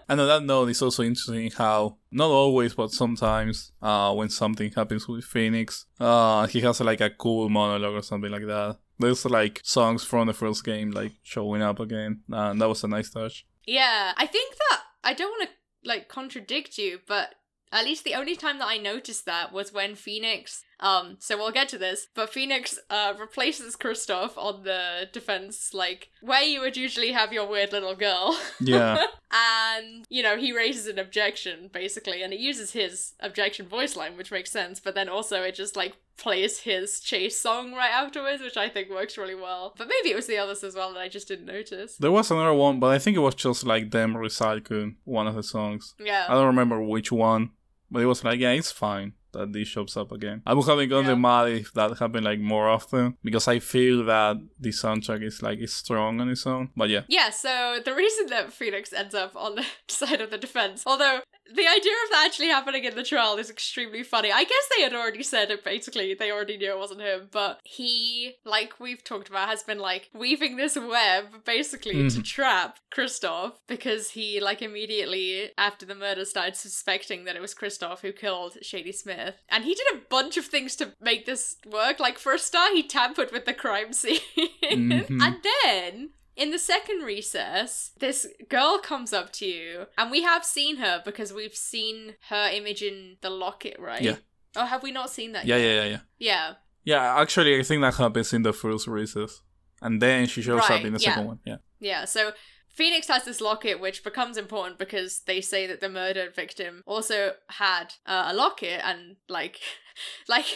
And 0.06 0.20
on 0.20 0.26
that 0.26 0.42
note, 0.42 0.68
it's 0.68 0.82
also 0.82 1.02
interesting 1.02 1.50
how 1.50 1.96
not 2.10 2.28
always, 2.28 2.74
but 2.74 2.90
sometimes, 2.90 3.72
uh, 3.80 4.12
when 4.12 4.28
something 4.28 4.70
happens 4.70 5.08
with 5.08 5.24
Phoenix, 5.24 5.86
uh, 5.98 6.46
he 6.46 6.60
has 6.60 6.78
like 6.82 7.00
a 7.00 7.08
cool 7.08 7.48
monologue 7.48 7.94
or 7.94 8.02
something 8.02 8.30
like 8.30 8.46
that. 8.46 8.76
There's 8.98 9.24
like 9.24 9.62
songs 9.64 10.04
from 10.04 10.26
the 10.26 10.34
first 10.34 10.62
game 10.62 10.90
like 10.90 11.12
showing 11.22 11.62
up 11.62 11.80
again, 11.80 12.20
and 12.28 12.60
that 12.60 12.68
was 12.68 12.84
a 12.84 12.88
nice 12.88 13.08
touch. 13.08 13.46
yeah, 13.66 14.12
I 14.18 14.26
think 14.26 14.54
that 14.68 14.80
I 15.02 15.14
don't 15.14 15.30
want 15.30 15.48
to 15.48 15.88
like 15.88 16.08
contradict 16.08 16.76
you, 16.76 17.00
but 17.08 17.36
at 17.72 17.86
least 17.86 18.04
the 18.04 18.14
only 18.14 18.36
time 18.36 18.58
that 18.58 18.68
I 18.68 18.76
noticed 18.76 19.24
that 19.24 19.52
was 19.52 19.72
when 19.72 19.94
Phoenix 19.94 20.64
Um, 20.84 21.16
so 21.18 21.36
we'll 21.38 21.50
get 21.50 21.68
to 21.70 21.78
this. 21.78 22.06
But 22.14 22.32
Phoenix 22.32 22.78
uh 22.90 23.14
replaces 23.18 23.74
Kristoph 23.76 24.36
on 24.36 24.64
the 24.64 25.08
defense, 25.12 25.72
like 25.72 26.10
where 26.20 26.42
you 26.42 26.60
would 26.60 26.76
usually 26.76 27.12
have 27.12 27.32
your 27.32 27.48
weird 27.48 27.72
little 27.72 27.96
girl. 27.96 28.38
Yeah. 28.60 29.04
and 29.32 30.04
you 30.08 30.22
know 30.22 30.36
he 30.36 30.52
raises 30.52 30.86
an 30.86 30.98
objection 30.98 31.68
basically 31.72 32.22
and 32.22 32.32
it 32.32 32.38
uses 32.38 32.72
his 32.72 33.14
objection 33.20 33.66
voice 33.68 33.96
line 33.96 34.16
which 34.16 34.30
makes 34.30 34.50
sense 34.50 34.78
but 34.80 34.94
then 34.94 35.08
also 35.08 35.42
it 35.42 35.54
just 35.56 35.74
like 35.76 35.94
plays 36.16 36.60
his 36.60 37.00
chase 37.00 37.40
song 37.40 37.72
right 37.72 37.90
afterwards 37.90 38.40
which 38.42 38.56
i 38.56 38.68
think 38.68 38.88
works 38.88 39.18
really 39.18 39.34
well 39.34 39.74
but 39.76 39.88
maybe 39.88 40.10
it 40.12 40.16
was 40.16 40.28
the 40.28 40.38
others 40.38 40.62
as 40.62 40.76
well 40.76 40.92
that 40.94 41.00
i 41.00 41.08
just 41.08 41.26
didn't 41.26 41.46
notice 41.46 41.96
There 41.96 42.12
was 42.12 42.30
another 42.30 42.54
one, 42.54 42.78
but 42.78 42.92
I 42.94 42.98
think 43.00 43.16
it 43.16 43.20
was 43.20 43.34
just 43.34 43.64
like 43.66 43.90
them 43.90 44.14
recycling 44.14 44.94
one 45.04 45.26
of 45.26 45.34
the 45.34 45.42
songs. 45.42 45.94
yeah 45.98 46.26
I 46.28 46.34
don't 46.34 46.46
remember 46.54 46.80
which 46.80 47.10
one, 47.10 47.50
but 47.90 48.02
it 48.02 48.06
was 48.06 48.22
like, 48.24 48.38
yeah, 48.38 48.52
it's 48.52 48.70
fine 48.72 49.14
that 49.34 49.52
this 49.52 49.68
shows 49.68 49.96
up 49.96 50.10
again. 50.12 50.42
I 50.46 50.54
would 50.54 50.66
have 50.66 50.88
gotten 50.88 51.06
Yeah. 51.10 51.14
mad 51.14 51.48
if 51.50 51.72
that 51.74 51.98
happened 51.98 52.24
like 52.24 52.40
more 52.40 52.68
often 52.68 53.16
because 53.22 53.46
I 53.46 53.58
feel 53.58 54.04
that 54.06 54.36
the 54.58 54.70
soundtrack 54.70 55.22
is 55.22 55.42
like 55.42 55.58
is 55.58 55.74
strong 55.74 56.20
on 56.20 56.28
its 56.30 56.46
own. 56.46 56.70
But 56.76 56.88
yeah, 56.88 57.02
Yeah, 57.08 57.30
so 57.30 57.78
the 57.84 57.94
reason 57.94 58.26
that 58.30 58.52
Phoenix 58.52 58.92
ends 58.92 59.14
up 59.14 59.36
on 59.36 59.54
the 59.56 59.66
side 59.88 60.20
of 60.20 60.30
the 60.30 60.38
defense, 60.38 60.82
although 60.86 61.20
the 61.46 61.66
idea 61.66 61.92
of 62.04 62.10
that 62.10 62.24
actually 62.26 62.48
happening 62.48 62.84
in 62.84 62.94
the 62.96 63.02
trial 63.02 63.36
is 63.36 63.50
extremely 63.50 64.02
funny. 64.02 64.32
I 64.32 64.44
guess 64.44 64.68
they 64.76 64.82
had 64.82 64.94
already 64.94 65.22
said 65.22 65.50
it 65.50 65.62
basically, 65.64 66.14
they 66.14 66.30
already 66.30 66.56
knew 66.56 66.70
it 66.70 66.78
wasn't 66.78 67.02
him, 67.02 67.28
but 67.30 67.60
he, 67.64 68.36
like 68.44 68.80
we've 68.80 69.04
talked 69.04 69.28
about, 69.28 69.48
has 69.48 69.62
been 69.62 69.78
like 69.78 70.10
weaving 70.14 70.56
this 70.56 70.76
web 70.76 71.44
basically 71.44 71.92
to 71.94 72.20
Mhm. 72.20 72.24
trap 72.24 72.78
Kristoph 72.92 73.54
because 73.66 74.10
he, 74.10 74.40
like, 74.40 74.62
immediately 74.62 75.50
after 75.58 75.84
the 75.84 75.94
murder 75.94 76.24
started 76.24 76.56
suspecting 76.56 77.24
that 77.24 77.36
it 77.36 77.42
was 77.42 77.54
Kristoph 77.54 78.00
who 78.00 78.12
killed 78.12 78.56
Shadi 78.62 78.94
Smith. 78.94 79.34
And 79.48 79.64
he 79.64 79.74
did 79.74 79.86
a 79.94 79.98
bunch 80.08 80.36
of 80.36 80.46
things 80.46 80.76
to 80.76 80.94
make 81.00 81.26
this 81.26 81.56
work. 81.66 81.98
Like, 82.00 82.18
for 82.18 82.32
a 82.32 82.38
start, 82.38 82.72
he 82.72 82.82
tampered 82.82 83.32
with 83.32 83.44
the 83.44 83.54
crime 83.54 83.92
scene. 83.92 84.20
Mhm. 84.64 85.20
And 85.22 85.36
then 85.64 86.10
in 86.36 86.50
the 86.50 86.58
second 86.58 87.02
recess, 87.02 87.92
this 87.98 88.26
girl 88.48 88.78
comes 88.78 89.12
up 89.12 89.32
to 89.34 89.46
you, 89.46 89.86
and 89.96 90.10
we 90.10 90.22
have 90.22 90.44
seen 90.44 90.76
her 90.76 91.00
because 91.04 91.32
we've 91.32 91.54
seen 91.54 92.14
her 92.28 92.50
image 92.52 92.82
in 92.82 93.16
the 93.20 93.30
locket, 93.30 93.76
right? 93.78 94.02
Yeah. 94.02 94.16
Oh, 94.56 94.66
have 94.66 94.82
we 94.82 94.92
not 94.92 95.10
seen 95.10 95.32
that? 95.32 95.46
yeah, 95.46 95.56
yet? 95.56 95.64
yeah, 95.64 95.74
yeah, 95.74 95.90
yeah. 95.90 95.98
Yeah. 96.18 96.54
Yeah, 96.84 97.20
actually, 97.20 97.58
I 97.58 97.62
think 97.62 97.82
that 97.82 97.94
happens 97.94 98.32
in 98.32 98.42
the 98.42 98.52
first 98.52 98.86
recess, 98.86 99.42
and 99.80 100.02
then 100.02 100.26
she 100.26 100.42
shows 100.42 100.68
up 100.68 100.84
in 100.84 100.92
the 100.92 101.00
yeah. 101.00 101.10
second 101.10 101.26
one. 101.26 101.38
Yeah. 101.44 101.56
Yeah. 101.80 102.04
So 102.04 102.32
Phoenix 102.68 103.08
has 103.08 103.24
this 103.24 103.40
locket, 103.40 103.80
which 103.80 104.04
becomes 104.04 104.36
important 104.36 104.78
because 104.78 105.20
they 105.20 105.40
say 105.40 105.66
that 105.66 105.80
the 105.80 105.88
murdered 105.88 106.34
victim 106.34 106.82
also 106.86 107.32
had 107.48 107.94
uh, 108.06 108.28
a 108.28 108.34
locket, 108.34 108.80
and 108.84 109.16
like, 109.28 109.60
like. 110.28 110.46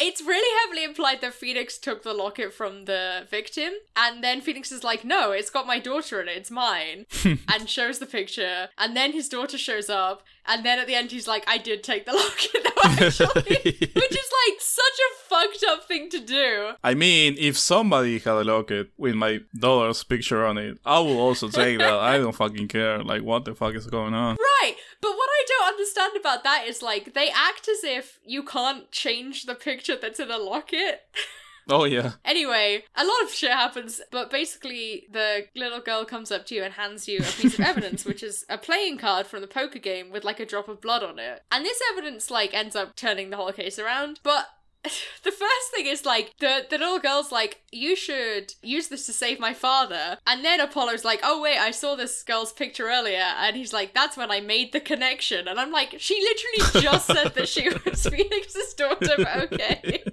It's 0.00 0.22
really 0.22 0.56
heavily 0.62 0.84
implied 0.84 1.20
that 1.22 1.34
Phoenix 1.34 1.76
took 1.76 2.02
the 2.02 2.14
locket 2.14 2.52
from 2.52 2.84
the 2.84 3.26
victim, 3.28 3.72
and 3.96 4.22
then 4.22 4.40
Phoenix 4.40 4.70
is 4.70 4.84
like, 4.84 5.04
"No, 5.04 5.32
it's 5.32 5.50
got 5.50 5.66
my 5.66 5.78
daughter 5.78 6.20
in 6.20 6.28
it. 6.28 6.36
It's 6.36 6.50
mine." 6.50 7.06
and 7.24 7.68
shows 7.68 7.98
the 7.98 8.06
picture, 8.06 8.68
and 8.78 8.96
then 8.96 9.12
his 9.12 9.28
daughter 9.28 9.58
shows 9.58 9.90
up, 9.90 10.22
and 10.48 10.64
then 10.64 10.78
at 10.78 10.86
the 10.86 10.94
end 10.94 11.10
he's 11.10 11.28
like, 11.28 11.44
"I 11.46 11.58
did 11.58 11.82
take 11.82 12.06
the 12.06 12.12
locket, 12.12 12.62
though, 12.64 13.06
actually," 13.06 13.74
which 13.94 14.16
is 14.22 14.30
like 14.46 14.60
such 14.60 14.98
a 15.06 15.28
fucked 15.28 15.64
up 15.68 15.84
thing 15.84 16.10
to 16.10 16.20
do. 16.20 16.70
I 16.82 16.94
mean, 16.94 17.36
if 17.38 17.58
somebody 17.58 18.18
had 18.18 18.34
a 18.34 18.44
locket 18.44 18.90
with 18.96 19.14
my 19.14 19.40
daughter's 19.56 20.02
picture 20.04 20.44
on 20.44 20.58
it, 20.58 20.78
I 20.84 20.98
will 21.00 21.18
also 21.18 21.48
take 21.48 21.78
that. 21.78 21.94
I 21.94 22.18
don't 22.18 22.34
fucking 22.34 22.68
care. 22.68 23.02
Like, 23.02 23.22
what 23.22 23.44
the 23.44 23.54
fuck 23.54 23.74
is 23.74 23.86
going 23.86 24.14
on? 24.14 24.36
Right, 24.36 24.74
but 25.00 25.10
what 25.10 25.28
I 25.30 25.44
don't 25.46 25.68
understand 25.68 26.12
about 26.18 26.44
that 26.44 26.64
is 26.66 26.82
like 26.82 27.14
they 27.14 27.28
act 27.30 27.68
as 27.68 27.84
if 27.84 28.18
you 28.24 28.42
can't 28.42 28.90
change 28.90 29.44
the 29.44 29.54
picture 29.54 29.96
that's 30.00 30.20
in 30.20 30.30
a 30.30 30.38
locket. 30.38 31.02
Oh 31.68 31.84
yeah. 31.84 32.12
Anyway, 32.24 32.84
a 32.96 33.04
lot 33.04 33.22
of 33.22 33.30
shit 33.30 33.50
happens, 33.50 34.00
but 34.10 34.30
basically 34.30 35.06
the 35.10 35.46
little 35.54 35.80
girl 35.80 36.04
comes 36.04 36.30
up 36.30 36.46
to 36.46 36.54
you 36.54 36.62
and 36.62 36.74
hands 36.74 37.08
you 37.08 37.18
a 37.18 37.22
piece 37.22 37.58
of 37.58 37.60
evidence, 37.64 38.04
which 38.04 38.22
is 38.22 38.44
a 38.48 38.58
playing 38.58 38.98
card 38.98 39.26
from 39.26 39.40
the 39.40 39.46
poker 39.46 39.78
game 39.78 40.10
with 40.10 40.24
like 40.24 40.40
a 40.40 40.46
drop 40.46 40.68
of 40.68 40.80
blood 40.80 41.02
on 41.02 41.18
it. 41.18 41.42
And 41.52 41.64
this 41.64 41.80
evidence 41.92 42.30
like 42.30 42.54
ends 42.54 42.74
up 42.74 42.96
turning 42.96 43.30
the 43.30 43.36
whole 43.36 43.52
case 43.52 43.78
around, 43.78 44.20
but 44.22 44.46
the 45.24 45.32
first 45.32 45.70
thing 45.74 45.86
is 45.86 46.06
like 46.06 46.34
the 46.38 46.64
the 46.70 46.78
little 46.78 47.00
girl's 47.00 47.32
like 47.32 47.60
you 47.72 47.96
should 47.96 48.54
use 48.62 48.88
this 48.88 49.06
to 49.06 49.12
save 49.12 49.40
my 49.40 49.52
father 49.52 50.16
and 50.24 50.44
then 50.44 50.60
apollo's 50.60 51.04
like 51.04 51.18
oh 51.24 51.42
wait 51.42 51.58
i 51.58 51.72
saw 51.72 51.96
this 51.96 52.22
girl's 52.22 52.52
picture 52.52 52.88
earlier 52.88 53.24
and 53.38 53.56
he's 53.56 53.72
like 53.72 53.92
that's 53.92 54.16
when 54.16 54.30
i 54.30 54.38
made 54.40 54.72
the 54.72 54.80
connection 54.80 55.48
and 55.48 55.58
i'm 55.58 55.72
like 55.72 55.96
she 55.98 56.14
literally 56.22 56.82
just 56.82 57.06
said 57.06 57.34
that 57.34 57.48
she 57.48 57.68
was 57.84 58.06
phoenix's 58.06 58.72
daughter 58.74 59.14
but 59.16 59.52
okay 59.52 60.04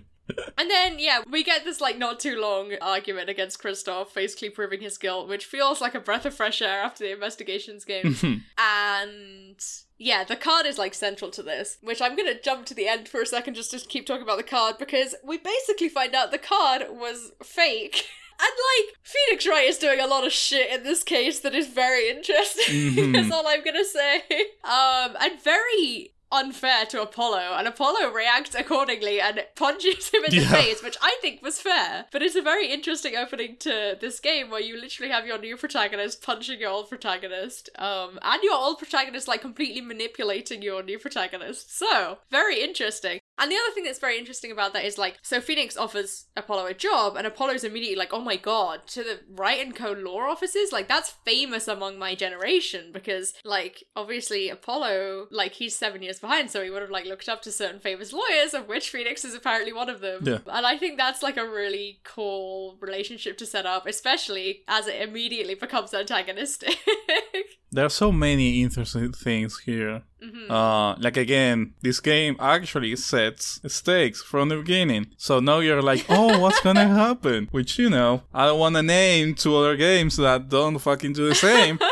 and 0.57 0.69
then, 0.69 0.97
yeah, 0.99 1.21
we 1.29 1.43
get 1.43 1.63
this 1.65 1.79
like 1.81 1.97
not 1.97 2.19
too 2.19 2.39
long 2.39 2.73
argument 2.81 3.29
against 3.29 3.61
Kristoph, 3.61 4.13
basically 4.13 4.49
proving 4.49 4.81
his 4.81 4.97
guilt, 4.97 5.27
which 5.27 5.45
feels 5.45 5.81
like 5.81 5.95
a 5.95 5.99
breath 5.99 6.25
of 6.25 6.33
fresh 6.33 6.61
air 6.61 6.81
after 6.81 7.03
the 7.03 7.11
investigations 7.13 7.85
game. 7.85 8.15
and 8.57 9.59
yeah, 9.97 10.23
the 10.23 10.35
card 10.35 10.65
is 10.65 10.77
like 10.77 10.93
central 10.93 11.31
to 11.31 11.43
this, 11.43 11.77
which 11.81 12.01
I'm 12.01 12.15
gonna 12.15 12.39
jump 12.39 12.65
to 12.67 12.73
the 12.73 12.87
end 12.87 13.07
for 13.07 13.21
a 13.21 13.25
second 13.25 13.53
just 13.53 13.71
to 13.71 13.79
keep 13.79 14.05
talking 14.05 14.23
about 14.23 14.37
the 14.37 14.43
card 14.43 14.77
because 14.77 15.15
we 15.23 15.37
basically 15.37 15.89
find 15.89 16.13
out 16.15 16.31
the 16.31 16.37
card 16.37 16.83
was 16.89 17.31
fake. 17.43 18.05
And 18.37 18.49
like, 18.49 18.95
Phoenix 19.01 19.47
Wright 19.47 19.69
is 19.69 19.77
doing 19.77 20.01
a 20.01 20.07
lot 20.07 20.25
of 20.25 20.33
shit 20.33 20.69
in 20.69 20.83
this 20.83 21.05
case 21.05 21.39
that 21.39 21.55
is 21.55 21.67
very 21.67 22.09
interesting. 22.09 22.65
Mhm. 22.91 23.13
That's 23.13 23.31
all 23.31 23.47
I'm 23.47 23.63
gonna 23.63 23.85
say. 23.85 24.23
Um, 24.65 25.15
and 25.21 25.41
very 25.41 26.13
unfair 26.35 26.85
to 26.87 27.01
Apollo, 27.01 27.55
and 27.57 27.67
Apollo 27.67 28.11
reacts 28.11 28.55
accordingly 28.55 29.19
and 29.21 29.43
punches 29.55 30.09
him 30.09 30.23
in 30.25 30.31
the 30.31 30.41
Yeah. 30.41 30.51
face, 30.51 30.83
which 30.83 30.97
I 31.01 31.17
think 31.21 31.41
was 31.41 31.59
fair. 31.59 32.05
But 32.11 32.21
it's 32.21 32.35
a 32.35 32.41
very 32.41 32.67
interesting 32.71 33.15
opening 33.15 33.57
to 33.57 33.97
this 33.99 34.19
game 34.19 34.49
where 34.49 34.61
you 34.61 34.79
literally 34.79 35.11
have 35.11 35.25
your 35.25 35.37
new 35.37 35.57
protagonist 35.57 36.21
punching 36.21 36.59
your 36.59 36.69
old 36.69 36.89
protagonist, 36.89 37.69
um, 37.77 38.19
and 38.21 38.43
your 38.43 38.55
old 38.55 38.77
protagonist 38.77 39.27
like 39.27 39.41
completely 39.41 39.81
manipulating 39.81 40.61
your 40.61 40.83
new 40.83 40.99
protagonist. 40.99 41.75
So 41.77 42.19
very 42.29 42.61
interesting. 42.61 43.19
And 43.37 43.51
the 43.51 43.55
other 43.55 43.73
thing 43.73 43.83
that's 43.83 43.99
very 43.99 44.17
interesting 44.17 44.51
about 44.51 44.73
that 44.73 44.85
is 44.85 44.97
like, 44.97 45.17
so 45.21 45.41
Phoenix 45.41 45.75
offers 45.75 46.27
Apollo 46.37 46.67
a 46.67 46.73
job, 46.73 47.15
and 47.15 47.27
Apollo's 47.27 47.63
immediately 47.63 47.97
like, 47.97 48.13
oh 48.13 48.21
my 48.21 48.35
god, 48.35 48.87
to 48.87 49.03
the 49.03 49.19
Wright 49.29 49.63
and 49.63 49.75
Co. 49.75 49.91
law 49.91 50.29
offices? 50.29 50.71
Like, 50.71 50.87
that's 50.87 51.11
famous 51.25 51.67
among 51.67 51.99
my 51.99 52.15
generation 52.15 52.91
because, 52.93 53.33
like, 53.43 53.83
obviously 53.95 54.49
Apollo, 54.49 55.27
like, 55.31 55.53
he's 55.53 55.75
seven 55.75 56.01
years 56.01 56.19
behind, 56.19 56.49
so 56.51 56.63
he 56.63 56.69
would 56.69 56.81
have 56.81 56.91
like 56.91 57.05
looked 57.05 57.29
up 57.29 57.41
to 57.43 57.51
certain 57.51 57.79
famous 57.79 58.13
lawyers, 58.13 58.53
of 58.53 58.67
which 58.67 58.89
Phoenix 58.89 59.25
is 59.25 59.33
apparently 59.33 59.73
one 59.73 59.89
of 59.89 60.01
them. 60.01 60.21
Yeah. 60.23 60.39
And 60.47 60.65
I 60.65 60.77
think 60.77 60.97
that's 60.97 61.23
like 61.23 61.37
a 61.37 61.47
really 61.47 61.99
cool 62.03 62.77
relationship 62.79 63.37
to 63.39 63.45
set 63.45 63.65
up, 63.65 63.85
especially 63.87 64.63
as 64.67 64.87
it 64.87 65.01
immediately 65.01 65.55
becomes 65.55 65.93
antagonistic. 65.93 66.77
There 67.75 67.85
are 67.85 67.89
so 68.03 68.11
many 68.11 68.61
interesting 68.63 69.11
things 69.11 69.53
here. 69.65 70.03
Mhm. 70.23 70.49
Uh, 70.49 70.95
like 71.05 71.17
again, 71.17 71.73
this 71.81 71.99
game 71.99 72.35
actually 72.39 72.95
sets 72.95 73.59
stakes 73.67 74.19
from 74.23 74.49
the 74.49 74.57
beginning. 74.63 75.07
So 75.17 75.33
now 75.49 75.59
you're 75.59 75.81
like, 75.91 76.05
oh, 76.17 76.39
what's 76.39 76.61
gonna 76.61 76.87
happen? 76.87 77.47
Which 77.51 77.77
you 77.77 77.89
know, 77.89 78.23
I 78.33 78.45
don't 78.47 78.59
want 78.59 78.75
to 78.77 78.83
name 78.83 79.35
two 79.35 79.53
other 79.59 79.75
games 79.75 80.15
that 80.17 80.49
don't 80.49 80.79
fucking 80.79 81.13
do 81.13 81.27
the 81.29 81.35
same. 81.35 81.77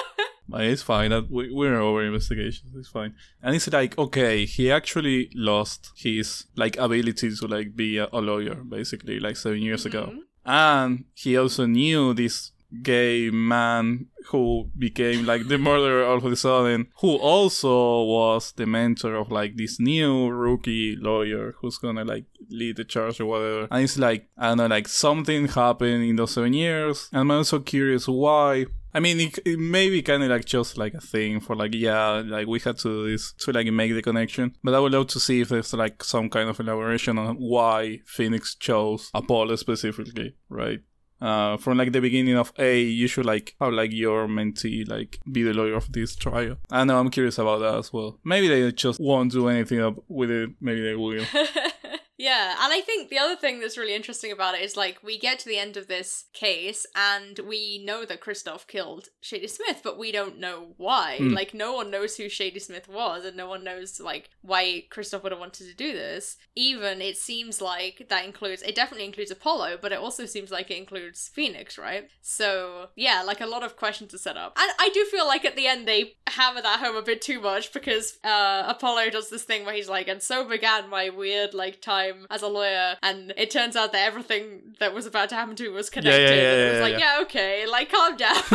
But 0.54 0.66
it's 0.66 0.82
fine. 0.82 1.10
That 1.12 1.32
we, 1.32 1.44
we're 1.54 1.80
over 1.80 2.04
investigations. 2.04 2.76
It's 2.76 2.90
fine. 2.90 3.16
And 3.42 3.56
it's 3.56 3.72
like, 3.72 3.98
okay, 3.98 4.46
he 4.46 4.70
actually 4.72 5.30
lost 5.34 5.92
his 5.96 6.46
like 6.56 6.76
ability 6.78 7.30
to 7.40 7.48
like 7.48 7.70
be 7.76 7.98
a, 7.98 8.08
a 8.12 8.20
lawyer, 8.20 8.56
basically, 8.56 9.20
like 9.22 9.38
seven 9.38 9.62
years 9.62 9.86
ago. 9.86 10.04
Mhm. 10.12 10.20
And 10.46 11.06
he 11.14 11.38
also 11.38 11.66
knew 11.66 12.14
this 12.14 12.52
gay 12.82 13.30
man 13.30 14.08
who 14.28 14.70
became 14.78 15.26
like 15.26 15.48
the 15.48 15.58
murderer 15.58 16.06
all 16.06 16.18
of 16.18 16.26
a 16.26 16.36
sudden, 16.36 16.88
who 17.02 17.16
also 17.18 18.04
was 18.04 18.54
the 18.54 18.66
mentor 18.66 19.16
of 19.16 19.32
like 19.32 19.56
this 19.58 19.80
new 19.80 20.30
rookie 20.30 20.96
lawyer 20.96 21.56
who's 21.60 21.78
gonna 21.78 22.04
like 22.04 22.26
lead 22.50 22.78
the 22.78 22.84
charge 22.84 23.20
or 23.20 23.26
whatever. 23.26 23.68
And 23.70 23.84
it's 23.84 23.98
like, 23.98 24.30
I 24.38 24.50
don't 24.50 24.58
know, 24.58 24.68
like 24.68 24.88
something 24.88 25.48
happened 25.48 26.04
in 26.04 26.16
those 26.16 26.32
seven 26.32 26.54
years. 26.54 27.10
And 27.12 27.22
I'm 27.22 27.32
also 27.32 27.60
curious 27.60 28.08
why. 28.08 28.66
I 28.96 29.00
mean, 29.00 29.20
it, 29.20 29.40
it 29.44 29.58
may 29.58 29.90
be 29.90 30.04
kind 30.04 30.22
of 30.22 30.30
like 30.30 30.46
just 30.46 30.78
like 30.78 30.94
a 30.94 31.02
thing 31.02 31.40
for 31.40 31.56
like, 31.56 31.74
yeah, 31.74 32.22
like 32.24 32.46
we 32.46 32.60
had 32.60 32.78
to 32.80 32.84
do 32.84 33.12
this 33.12 33.34
to 33.40 33.52
like 33.52 33.66
make 33.68 33.92
the 33.92 34.04
connection. 34.04 34.56
But 34.64 34.76
I 34.76 34.80
would 34.80 34.92
love 34.92 35.08
to 35.08 35.20
see 35.20 35.42
if 35.42 35.50
there's 35.50 35.74
like 35.74 36.04
some 36.04 36.30
kind 36.30 36.48
of 36.48 36.60
elaboration 36.60 37.18
on 37.18 37.38
why 37.38 38.02
Phoenix 38.06 38.54
chose 38.54 39.10
Apollo 39.16 39.56
specifically, 39.56 40.36
right? 40.48 40.82
Uh, 41.24 41.58
from 41.58 41.78
like 41.78 41.92
the 41.94 42.02
beginning 42.02 42.36
of 42.36 42.52
a 42.60 42.80
you 42.82 43.08
should 43.08 43.26
like 43.26 43.56
have 43.60 43.74
like 43.74 43.92
your 43.94 44.28
mentee 44.28 44.88
like 44.88 45.20
be 45.32 45.42
the 45.42 45.54
lawyer 45.54 45.76
of 45.76 45.92
this 45.92 46.16
trial. 46.16 46.58
I 46.70 46.84
know 46.84 47.00
i'm 47.00 47.10
curious 47.10 47.38
about 47.38 47.60
that 47.60 47.76
as 47.76 47.94
well. 47.94 48.20
Maybe 48.24 48.48
they 48.48 48.72
just 48.74 49.00
won't 49.00 49.32
do 49.32 49.48
anything 49.48 49.80
up 49.80 49.96
with 50.08 50.30
it. 50.30 50.50
Maybe 50.60 50.82
they 50.82 50.96
will 50.96 51.26
Yeah, 52.18 52.56
and 52.62 52.72
I 52.72 52.82
think 52.82 53.10
the 53.10 53.18
other 53.18 53.36
thing 53.36 53.60
that's 53.60 53.78
really 53.78 53.96
interesting 53.96 54.32
about 54.32 54.56
it 54.56 54.62
is 54.62 54.78
like 54.78 55.00
we 55.04 55.18
get 55.18 55.40
to 55.40 55.50
the 55.50 55.58
end 55.58 55.78
of 55.78 55.88
this 55.88 56.26
case 56.34 56.86
and 56.96 57.40
we 57.40 57.84
know 57.84 58.06
that 58.06 58.22
Kristoph 58.22 58.68
killed 58.68 59.10
Shadi 59.24 59.50
Smith, 59.50 59.82
but 59.84 59.98
we 59.98 60.12
don't 60.12 60.40
know 60.40 60.74
why. 60.78 61.18
Hmm. 61.18 61.34
Like 61.34 61.54
no 61.54 61.74
one 61.74 61.90
knows 61.90 62.16
who 62.16 62.26
Shadi 62.26 62.62
Smith 62.62 62.88
was 62.88 63.26
and 63.26 63.36
no 63.36 63.48
one 63.48 63.64
knows 63.64 64.00
like 64.00 64.30
why 64.42 64.86
Kristoph 64.92 65.24
would 65.24 65.32
have 65.32 65.40
wanted 65.40 65.68
to 65.68 65.76
do 65.76 65.94
this. 65.94 66.38
Even 66.56 67.02
it 67.02 67.18
seems 67.18 67.62
like 67.62 68.06
that 68.10 68.26
includes 68.26 68.62
it 68.62 68.76
definitely 68.76 69.06
includes 69.06 69.32
Apollo, 69.32 69.80
but 69.82 69.92
it 69.92 70.00
also 70.00 70.26
seems 70.26 70.52
like 70.52 70.70
it 70.70 70.78
includes 70.78 71.30
Phoenix, 71.34 71.80
right? 71.80 72.10
So 72.22 72.90
yeah, 72.96 73.24
like 73.24 73.42
a 73.42 73.48
lot 73.48 73.64
of 73.64 73.76
questions 73.76 74.14
are 74.14 74.20
set 74.20 74.38
up. 74.38 74.54
And 74.60 74.72
I 74.80 74.90
do 74.94 75.04
feel 75.06 75.26
like 75.26 75.46
at 75.46 75.56
the 75.56 75.68
end 75.68 75.88
they 75.88 76.14
hammer 76.28 76.62
that 76.62 76.80
home 76.80 76.96
a 76.96 77.02
bit 77.02 77.22
too 77.22 77.42
much 77.42 77.74
because 77.74 78.20
uh 78.24 78.66
Apollo 78.68 79.10
does 79.10 79.30
this 79.30 79.44
thing 79.44 79.66
where 79.66 79.74
he's 79.74 79.90
like, 79.90 80.08
and 80.08 80.22
so 80.22 80.48
began 80.48 80.90
my 80.90 81.10
weird 81.10 81.56
like 81.56 81.82
time 81.82 82.03
as 82.30 82.42
a 82.42 82.48
lawyer, 82.48 82.96
and 83.02 83.34
it 83.38 83.52
turns 83.52 83.76
out 83.76 83.92
that 83.92 84.06
everything 84.06 84.76
that 84.80 84.94
was 84.94 85.06
about 85.06 85.30
to 85.30 85.36
happen 85.36 85.56
to 85.56 85.68
him 85.68 85.74
was 85.74 85.90
connected. 85.90 86.36
yeah, 86.36 86.52
and 86.52 86.62
it 86.62 86.72
was 86.72 86.82
like, 86.82 87.00
yeah. 87.00 87.18
yeah, 87.18 87.24
okay, 87.24 87.66
like 87.68 87.92
calm 87.92 88.16
down. 88.18 88.36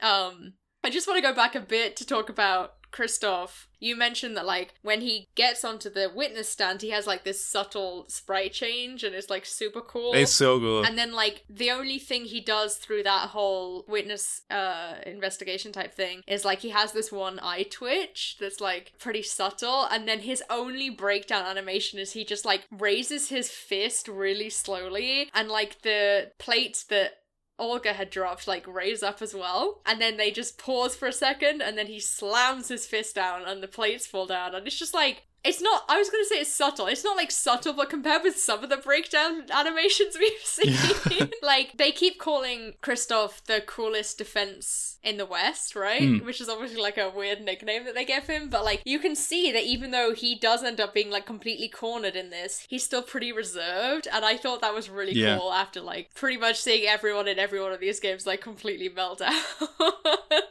um, 0.00 0.54
I 0.82 0.90
just 0.90 1.06
want 1.08 1.18
to 1.18 1.22
go 1.22 1.34
back 1.34 1.54
a 1.54 1.60
bit 1.60 1.96
to 1.96 2.06
talk 2.06 2.28
about 2.28 2.74
Kristoph. 2.94 3.66
You 3.80 3.96
mentioned 3.96 4.36
that 4.36 4.46
like 4.46 4.74
when 4.82 5.00
he 5.00 5.26
gets 5.34 5.64
onto 5.64 5.90
the 5.90 6.10
witness 6.14 6.48
stand, 6.48 6.80
he 6.80 6.90
has 6.90 7.06
like 7.06 7.24
this 7.24 7.44
subtle 7.44 8.06
sprite 8.08 8.52
change, 8.52 9.02
and 9.02 9.14
it's 9.14 9.28
like 9.28 9.44
super 9.44 9.80
cool. 9.80 10.14
It's 10.14 10.32
so 10.32 10.58
good. 10.58 10.86
And 10.86 10.96
then 10.96 11.12
like 11.12 11.44
the 11.50 11.70
only 11.70 11.98
thing 11.98 12.24
he 12.24 12.40
does 12.40 12.76
through 12.76 13.02
that 13.02 13.30
whole 13.30 13.84
witness 13.88 14.42
uh 14.50 14.94
investigation 15.04 15.72
type 15.72 15.92
thing 15.92 16.22
is 16.26 16.44
like 16.44 16.60
he 16.60 16.70
has 16.70 16.92
this 16.92 17.10
one 17.10 17.40
eye 17.42 17.64
twitch 17.64 18.36
that's 18.40 18.60
like 18.60 18.92
pretty 18.98 19.22
subtle 19.22 19.86
and 19.90 20.06
then 20.06 20.20
his 20.20 20.42
only 20.48 20.88
breakdown 20.90 21.44
animation 21.44 21.98
is 21.98 22.12
he 22.12 22.24
just 22.24 22.44
like 22.44 22.66
raises 22.70 23.28
his 23.28 23.50
fist 23.50 24.06
really 24.06 24.50
slowly 24.50 25.30
and 25.34 25.48
like 25.48 25.82
the 25.82 26.30
plates 26.38 26.84
that 26.84 27.23
Olga 27.58 27.92
had 27.92 28.10
dropped 28.10 28.48
like 28.48 28.66
raise 28.66 29.02
up 29.02 29.22
as 29.22 29.34
well 29.34 29.80
and 29.86 30.00
then 30.00 30.16
they 30.16 30.30
just 30.30 30.58
pause 30.58 30.96
for 30.96 31.06
a 31.06 31.12
second 31.12 31.62
and 31.62 31.78
then 31.78 31.86
he 31.86 32.00
slams 32.00 32.68
his 32.68 32.86
fist 32.86 33.14
down 33.14 33.42
and 33.44 33.62
the 33.62 33.68
plates 33.68 34.06
fall 34.06 34.26
down 34.26 34.54
and 34.54 34.66
it's 34.66 34.78
just 34.78 34.94
like 34.94 35.22
it's 35.44 35.60
not 35.60 35.82
i 35.88 35.98
was 35.98 36.08
gonna 36.10 36.24
say 36.24 36.36
it's 36.36 36.52
subtle 36.52 36.86
it's 36.86 37.04
not 37.04 37.16
like 37.16 37.30
subtle 37.30 37.72
but 37.72 37.90
compared 37.90 38.22
with 38.22 38.36
some 38.36 38.62
of 38.64 38.70
the 38.70 38.76
breakdown 38.76 39.42
animations 39.52 40.16
we've 40.18 40.32
seen 40.44 40.74
like 41.42 41.72
they 41.76 41.92
keep 41.92 42.18
calling 42.18 42.72
Kristoph 42.82 43.44
the 43.44 43.60
coolest 43.66 44.18
defense 44.18 44.98
in 45.02 45.16
the 45.18 45.26
west 45.26 45.76
right 45.76 46.00
Hmm. 46.02 46.24
which 46.24 46.40
is 46.40 46.48
obviously 46.48 46.80
like 46.80 46.96
a 46.98 47.10
weird 47.10 47.40
nickname 47.42 47.84
that 47.84 47.94
they 47.94 48.04
give 48.04 48.26
him 48.26 48.48
but 48.48 48.64
like 48.64 48.82
you 48.84 48.98
can 48.98 49.14
see 49.14 49.52
that 49.52 49.64
even 49.64 49.90
though 49.90 50.12
he 50.14 50.34
does 50.38 50.62
end 50.64 50.80
up 50.80 50.94
being 50.94 51.10
like 51.10 51.26
completely 51.26 51.68
cornered 51.68 52.16
in 52.16 52.30
this 52.30 52.64
he's 52.68 52.84
still 52.84 53.02
pretty 53.02 53.30
reserved 53.32 54.08
and 54.12 54.24
i 54.24 54.36
thought 54.36 54.60
that 54.62 54.74
was 54.74 54.88
really 54.88 55.12
Yeah. 55.12 55.38
cool 55.38 55.52
after 55.52 55.80
like 55.80 56.14
pretty 56.14 56.38
much 56.38 56.58
seeing 56.60 56.86
everyone 56.88 57.28
in 57.28 57.38
every 57.38 57.60
one 57.60 57.72
of 57.72 57.80
these 57.80 58.00
games 58.00 58.26
like 58.26 58.40
completely 58.40 58.88
melt 58.88 59.20
out 59.20 59.34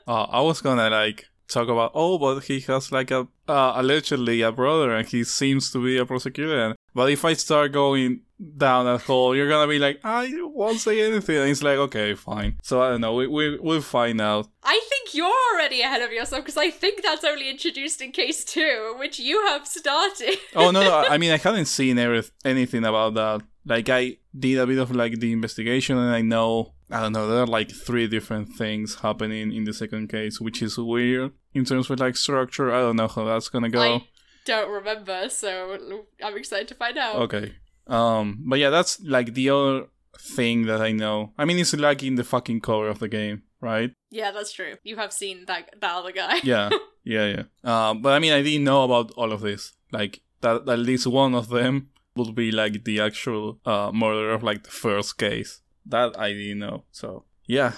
Uh, 0.05 0.23
I 0.29 0.41
was 0.41 0.61
gonna 0.61 0.89
like 0.89 1.29
talk 1.53 1.69
about 1.69 1.91
oh, 1.93 2.17
but 2.17 2.41
he 2.41 2.59
has 2.61 2.91
like 2.91 3.11
a 3.11 3.27
uh, 3.47 3.73
allegedly 3.75 4.41
a 4.41 4.51
brother, 4.51 4.91
and 4.95 5.07
he 5.07 5.23
seems 5.23 5.71
to 5.71 5.83
be 5.83 5.97
a 5.97 6.05
prosecutor. 6.05 6.75
But 6.95 7.11
if 7.11 7.25
I 7.25 7.33
start 7.33 7.71
going 7.71 8.21
down 8.57 8.85
that 8.85 9.01
hole, 9.01 9.35
you're 9.35 9.49
gonna 9.49 9.67
be 9.67 9.79
like, 9.79 9.99
I 10.03 10.29
won't 10.33 10.79
say 10.79 11.01
anything. 11.01 11.37
And 11.37 11.49
it's 11.49 11.63
like, 11.63 11.77
okay, 11.77 12.13
fine. 12.15 12.57
So 12.61 12.81
I 12.81 12.89
don't 12.89 13.01
know. 13.01 13.13
We 13.15 13.27
we 13.27 13.57
we'll 13.59 13.81
find 13.81 14.21
out. 14.21 14.47
I 14.63 14.79
think 14.89 15.13
you're 15.13 15.31
already 15.53 15.81
ahead 15.81 16.01
of 16.01 16.11
yourself 16.11 16.43
because 16.43 16.57
I 16.57 16.69
think 16.69 17.01
that's 17.01 17.23
only 17.23 17.49
introduced 17.49 18.01
in 18.01 18.11
case 18.11 18.43
two, 18.43 18.95
which 18.97 19.19
you 19.19 19.45
have 19.47 19.67
started. 19.67 20.37
Oh 20.55 20.71
no, 20.71 20.81
no. 20.81 21.05
I 21.09 21.17
mean, 21.17 21.31
I 21.31 21.37
haven't 21.37 21.65
seen 21.65 21.97
every, 21.97 22.23
anything 22.45 22.85
about 22.85 23.15
that. 23.15 23.41
Like 23.65 23.89
I 23.89 24.17
did 24.37 24.59
a 24.59 24.67
bit 24.67 24.77
of 24.77 24.91
like 24.91 25.19
the 25.19 25.31
investigation, 25.31 25.97
and 25.97 26.13
I 26.13 26.21
know 26.21 26.73
I 26.91 27.01
don't 27.01 27.13
know. 27.13 27.27
There 27.27 27.41
are 27.41 27.47
like 27.47 27.71
three 27.71 28.07
different 28.07 28.49
things 28.53 28.95
happening 28.95 29.51
in 29.51 29.63
the 29.63 29.73
second 29.73 30.09
case, 30.09 30.39
which 30.39 30.61
is 30.61 30.77
weird 30.77 31.31
in 31.53 31.65
terms 31.65 31.89
of 31.89 31.99
like 31.99 32.15
structure. 32.15 32.73
I 32.73 32.79
don't 32.79 32.95
know 32.95 33.07
how 33.07 33.25
that's 33.25 33.49
gonna 33.49 33.69
go. 33.69 33.81
I 33.81 34.07
don't 34.45 34.69
remember, 34.69 35.29
so 35.29 36.05
I'm 36.23 36.37
excited 36.37 36.67
to 36.69 36.75
find 36.75 36.97
out. 36.97 37.15
Okay. 37.17 37.55
Um, 37.87 38.43
but 38.47 38.59
yeah, 38.59 38.69
that's 38.69 38.99
like 39.01 39.33
the 39.33 39.49
other 39.49 39.87
thing 40.19 40.65
that 40.65 40.81
I 40.81 40.91
know. 40.91 41.33
I 41.37 41.45
mean, 41.45 41.59
it's 41.59 41.73
like 41.73 42.03
in 42.03 42.15
the 42.15 42.23
fucking 42.23 42.61
cover 42.61 42.87
of 42.87 42.99
the 42.99 43.09
game, 43.09 43.43
right? 43.61 43.93
Yeah, 44.09 44.31
that's 44.31 44.53
true. 44.53 44.75
You 44.83 44.97
have 44.97 45.13
seen 45.13 45.45
that 45.47 45.75
that 45.79 45.91
other 45.95 46.11
guy. 46.11 46.39
Yeah, 46.43 46.69
yeah, 47.03 47.35
yeah. 47.35 47.43
Um, 47.89 48.01
but 48.01 48.13
I 48.13 48.19
mean, 48.19 48.33
I 48.33 48.41
didn't 48.41 48.63
know 48.63 48.83
about 48.83 49.11
all 49.11 49.31
of 49.31 49.41
this. 49.41 49.73
Like 49.91 50.21
that, 50.41 50.67
at 50.67 50.79
least 50.79 51.07
one 51.07 51.35
of 51.35 51.49
them 51.49 51.89
would 52.15 52.35
be 52.35 52.51
like 52.51 52.83
the 52.83 52.99
actual 52.99 53.59
uh 53.65 53.91
murder 53.93 54.31
of 54.31 54.43
like 54.43 54.63
the 54.63 54.71
first 54.71 55.17
case. 55.17 55.61
That 55.85 56.17
I 56.17 56.31
didn't 56.33 56.59
know. 56.59 56.83
So 56.91 57.25
yeah. 57.45 57.73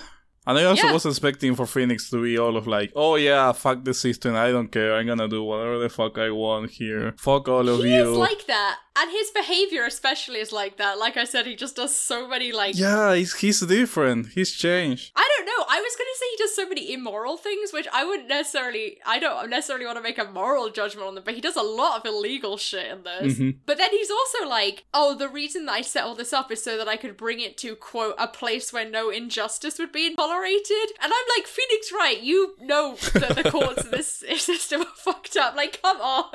And 0.47 0.57
I 0.59 0.63
also 0.65 0.87
Yeah. 0.87 0.93
was 0.93 1.05
expecting 1.05 1.55
for 1.55 1.65
Phoenix 1.65 2.09
to 2.11 2.21
be 2.21 2.37
all 2.37 2.55
of 2.57 2.67
like, 2.67 2.91
oh 2.95 3.15
yeah, 3.15 3.51
fuck 3.51 3.83
the 3.83 3.93
system, 3.93 4.35
I 4.35 4.51
don't 4.51 4.71
care, 4.71 4.95
I'm 4.95 5.07
gonna 5.07 5.27
do 5.27 5.43
whatever 5.43 5.79
the 5.79 5.89
fuck 5.89 6.17
I 6.17 6.29
want 6.31 6.71
here. 6.71 7.13
Fuck 7.17 7.47
all 7.47 7.67
of 7.67 7.83
he 7.83 7.95
you. 7.95 8.11
is 8.11 8.17
like 8.17 8.45
that, 8.47 8.77
and 8.95 9.11
his 9.11 9.29
behavior 9.31 9.83
especially 9.85 10.39
is 10.39 10.51
like 10.51 10.77
that. 10.77 10.97
Like 10.97 11.17
I 11.17 11.23
said, 11.25 11.45
he 11.45 11.55
just 11.55 11.75
does 11.75 11.95
so 11.95 12.27
many 12.27 12.51
like. 12.51 12.77
yeah, 12.77 13.13
he's, 13.15 13.33
he's 13.35 13.59
different. 13.61 14.27
He's 14.29 14.51
changed. 14.51 15.11
I 15.15 15.29
don't 15.37 15.45
know. 15.45 15.65
I 15.67 15.81
was 15.81 15.95
gonna 15.95 16.09
say 16.19 16.25
he 16.31 16.37
does 16.43 16.55
so 16.55 16.67
many 16.69 16.93
immoral 16.93 17.37
things, 17.37 17.71
which 17.73 17.87
I 17.93 18.05
wouldn't 18.05 18.29
necessarily. 18.29 18.97
I 19.05 19.19
don't 19.19 19.49
necessarily 19.49 19.85
want 19.85 19.97
to 19.97 20.01
make 20.03 20.17
a 20.17 20.25
moral 20.25 20.69
judgment 20.69 21.07
on 21.07 21.15
them, 21.15 21.23
but 21.25 21.33
he 21.35 21.41
does 21.41 21.55
a 21.55 21.61
lot 21.61 21.99
of 21.99 22.05
illegal 22.05 22.57
shit 22.57 22.91
in 22.91 23.03
this. 23.03 23.37
Mhm. 23.37 23.57
But 23.65 23.77
then 23.77 23.91
he's 23.91 24.11
also 24.11 24.47
like, 24.47 24.85
oh, 24.93 25.15
the 25.15 25.27
reason 25.29 25.65
that 25.65 25.73
I 25.73 25.81
set 25.81 26.03
all 26.03 26.15
this 26.15 26.33
up 26.33 26.51
is 26.51 26.63
so 26.63 26.77
that 26.77 26.87
I 26.87 26.97
could 26.97 27.17
bring 27.17 27.39
it 27.39 27.57
to 27.59 27.75
quote 27.75 28.15
a 28.17 28.27
place 28.27 28.71
where 28.71 28.89
no 28.89 29.09
injustice 29.09 29.77
would 29.79 29.91
be 29.91 30.15
tolerated. 30.15 30.91
And 31.01 31.11
I'm 31.13 31.25
like, 31.37 31.47
Phoenix, 31.47 31.91
right? 31.91 32.21
You 32.21 32.55
know 32.61 32.95
that 33.13 33.35
the 33.43 33.49
courts 33.51 33.83
in 33.85 33.91
this 33.91 34.23
system 34.37 34.81
are 34.81 34.95
fucked 34.95 35.35
up. 35.37 35.55
Like, 35.55 35.81
come 35.81 35.99
on. 36.01 36.31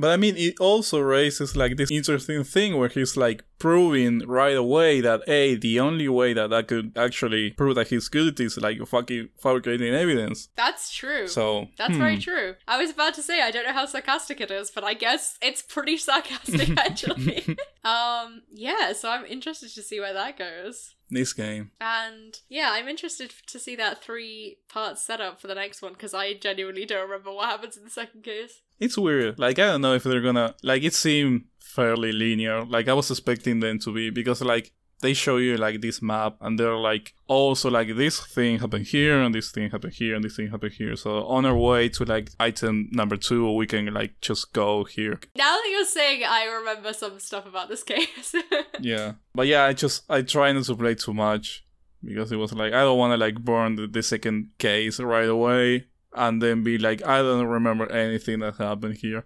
But 0.00 0.12
I 0.12 0.16
mean, 0.16 0.36
it 0.38 0.58
also 0.58 1.00
raises 1.00 1.54
like 1.56 1.76
this 1.76 1.90
interesting 1.90 2.42
thing 2.42 2.78
where 2.78 2.88
he's 2.88 3.18
like 3.18 3.44
proving 3.58 4.20
right 4.26 4.56
away 4.56 5.02
that 5.02 5.20
a 5.28 5.56
the 5.56 5.78
only 5.78 6.08
way 6.08 6.32
that 6.32 6.48
that 6.48 6.68
could 6.68 6.96
actually 6.96 7.50
prove 7.50 7.74
that 7.74 7.88
he's 7.88 8.08
guilty 8.08 8.46
is 8.46 8.56
like 8.56 8.84
fucking 8.86 9.28
fabricating 9.38 9.94
evidence. 9.94 10.48
That's 10.56 10.90
true. 10.90 11.28
So 11.28 11.68
That's 11.76 11.92
hmm. 11.92 12.00
very 12.00 12.18
true. 12.18 12.54
I 12.66 12.78
was 12.78 12.90
about 12.90 13.12
to 13.14 13.22
say 13.22 13.42
I 13.42 13.50
don't 13.50 13.66
know 13.66 13.74
how 13.74 13.84
sarcastic 13.84 14.40
it 14.40 14.50
is, 14.50 14.70
but 14.70 14.84
I 14.84 14.94
guess 14.94 15.36
it's 15.42 15.60
pretty 15.60 15.98
sarcastic 15.98 16.70
actually. 16.78 17.44
um 17.84 18.42
yeah, 18.50 18.94
so 18.94 19.10
I'm 19.10 19.26
interested 19.26 19.68
to 19.74 19.82
see 19.82 20.00
where 20.00 20.14
that 20.14 20.38
goes. 20.38 20.94
This 21.10 21.32
game. 21.32 21.72
And 21.80 22.38
yeah, 22.48 22.70
I'm 22.72 22.88
interested 22.88 23.34
to 23.48 23.58
see 23.58 23.76
that 23.76 24.02
three 24.02 24.58
part 24.68 24.98
setup 24.98 25.40
for 25.40 25.48
the 25.48 25.54
next 25.54 25.82
one 25.82 25.92
because 25.92 26.14
I 26.14 26.34
genuinely 26.34 26.86
don't 26.86 27.02
remember 27.02 27.32
what 27.32 27.50
happens 27.50 27.76
in 27.76 27.84
the 27.84 27.90
second 27.90 28.22
case. 28.22 28.62
It's 28.80 28.96
weird. 28.96 29.38
Like 29.38 29.58
I 29.58 29.66
don't 29.66 29.82
know 29.82 29.94
if 29.94 30.02
they're 30.04 30.20
gonna 30.22 30.54
like 30.62 30.82
it 30.82 30.94
seemed 30.94 31.44
fairly 31.60 32.12
linear. 32.12 32.64
Like 32.64 32.88
I 32.88 32.94
was 32.94 33.10
expecting 33.10 33.60
them 33.60 33.78
to 33.80 33.92
be 33.92 34.10
because 34.10 34.40
like 34.40 34.72
they 35.00 35.14
show 35.14 35.38
you 35.38 35.56
like 35.56 35.80
this 35.80 36.02
map 36.02 36.36
and 36.40 36.58
they're 36.58 36.76
like 36.76 37.14
also 37.26 37.70
like 37.70 37.96
this 37.96 38.20
thing 38.20 38.58
happened 38.58 38.86
here 38.86 39.20
and 39.20 39.34
this 39.34 39.50
thing 39.50 39.70
happened 39.70 39.94
here 39.94 40.14
and 40.14 40.24
this 40.24 40.36
thing 40.36 40.48
happened 40.48 40.72
here. 40.72 40.96
So 40.96 41.26
on 41.26 41.46
our 41.46 41.56
way 41.56 41.88
to 41.90 42.04
like 42.04 42.30
item 42.38 42.88
number 42.92 43.16
two 43.16 43.52
we 43.52 43.66
can 43.66 43.92
like 43.92 44.20
just 44.20 44.52
go 44.52 44.84
here. 44.84 45.18
Now 45.36 45.56
that 45.56 45.68
you're 45.70 45.84
saying 45.84 46.22
I 46.26 46.44
remember 46.46 46.92
some 46.92 47.18
stuff 47.18 47.46
about 47.46 47.68
this 47.68 47.82
case. 47.82 48.34
Yeah. 48.80 49.12
But 49.34 49.46
yeah, 49.46 49.64
I 49.64 49.74
just 49.74 50.04
I 50.08 50.22
try 50.22 50.52
not 50.52 50.64
to 50.64 50.76
play 50.76 50.94
too 50.94 51.12
much 51.12 51.64
because 52.02 52.32
it 52.32 52.36
was 52.36 52.52
like 52.52 52.72
I 52.72 52.80
don't 52.80 52.98
want 52.98 53.12
to 53.12 53.18
like 53.18 53.36
burn 53.44 53.76
the, 53.76 53.86
the 53.86 54.02
second 54.02 54.50
case 54.58 54.98
right 55.00 55.28
away 55.28 55.86
and 56.14 56.42
then 56.42 56.62
be 56.62 56.78
like 56.78 57.04
I 57.06 57.18
don't 57.22 57.46
remember 57.46 57.90
anything 57.90 58.40
that 58.40 58.56
happened 58.56 58.98
here. 59.00 59.24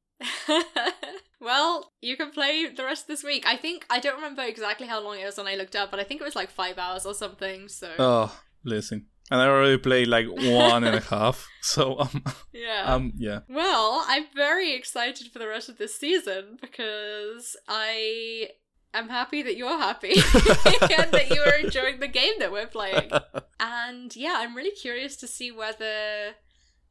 well, 1.40 1.92
you 2.00 2.16
can 2.16 2.30
play 2.30 2.66
the 2.66 2.84
rest 2.84 3.04
of 3.04 3.08
this 3.08 3.24
week. 3.24 3.44
I 3.46 3.56
think 3.56 3.86
I 3.90 4.00
don't 4.00 4.16
remember 4.16 4.42
exactly 4.42 4.86
how 4.86 5.02
long 5.02 5.18
it 5.18 5.24
was 5.24 5.36
when 5.36 5.46
I 5.46 5.54
looked 5.54 5.76
up, 5.76 5.90
but 5.90 6.00
I 6.00 6.04
think 6.04 6.20
it 6.20 6.24
was 6.24 6.36
like 6.36 6.50
five 6.50 6.78
hours 6.78 7.06
or 7.06 7.14
something. 7.14 7.68
So 7.68 7.90
Oh, 7.98 8.38
listen. 8.64 9.06
And 9.30 9.40
I 9.40 9.48
already 9.48 9.78
played 9.78 10.08
like 10.08 10.26
one 10.28 10.84
and 10.84 10.96
a 10.96 11.00
half. 11.10 11.46
So 11.62 11.98
um 12.00 12.22
yeah. 12.52 12.84
um 12.86 13.12
yeah. 13.16 13.40
Well, 13.48 14.04
I'm 14.06 14.26
very 14.34 14.74
excited 14.74 15.28
for 15.32 15.38
the 15.38 15.48
rest 15.48 15.68
of 15.68 15.78
this 15.78 15.96
season 15.96 16.58
because 16.60 17.56
I 17.68 18.48
am 18.92 19.08
happy 19.08 19.42
that 19.42 19.56
you're 19.56 19.78
happy 19.78 20.12
and 20.14 21.10
that 21.12 21.30
you 21.30 21.42
are 21.42 21.54
enjoying 21.54 22.00
the 22.00 22.08
game 22.08 22.34
that 22.38 22.52
we're 22.52 22.66
playing. 22.66 23.10
And 23.58 24.14
yeah, 24.14 24.36
I'm 24.38 24.54
really 24.54 24.70
curious 24.70 25.16
to 25.16 25.26
see 25.26 25.50
whether 25.50 26.34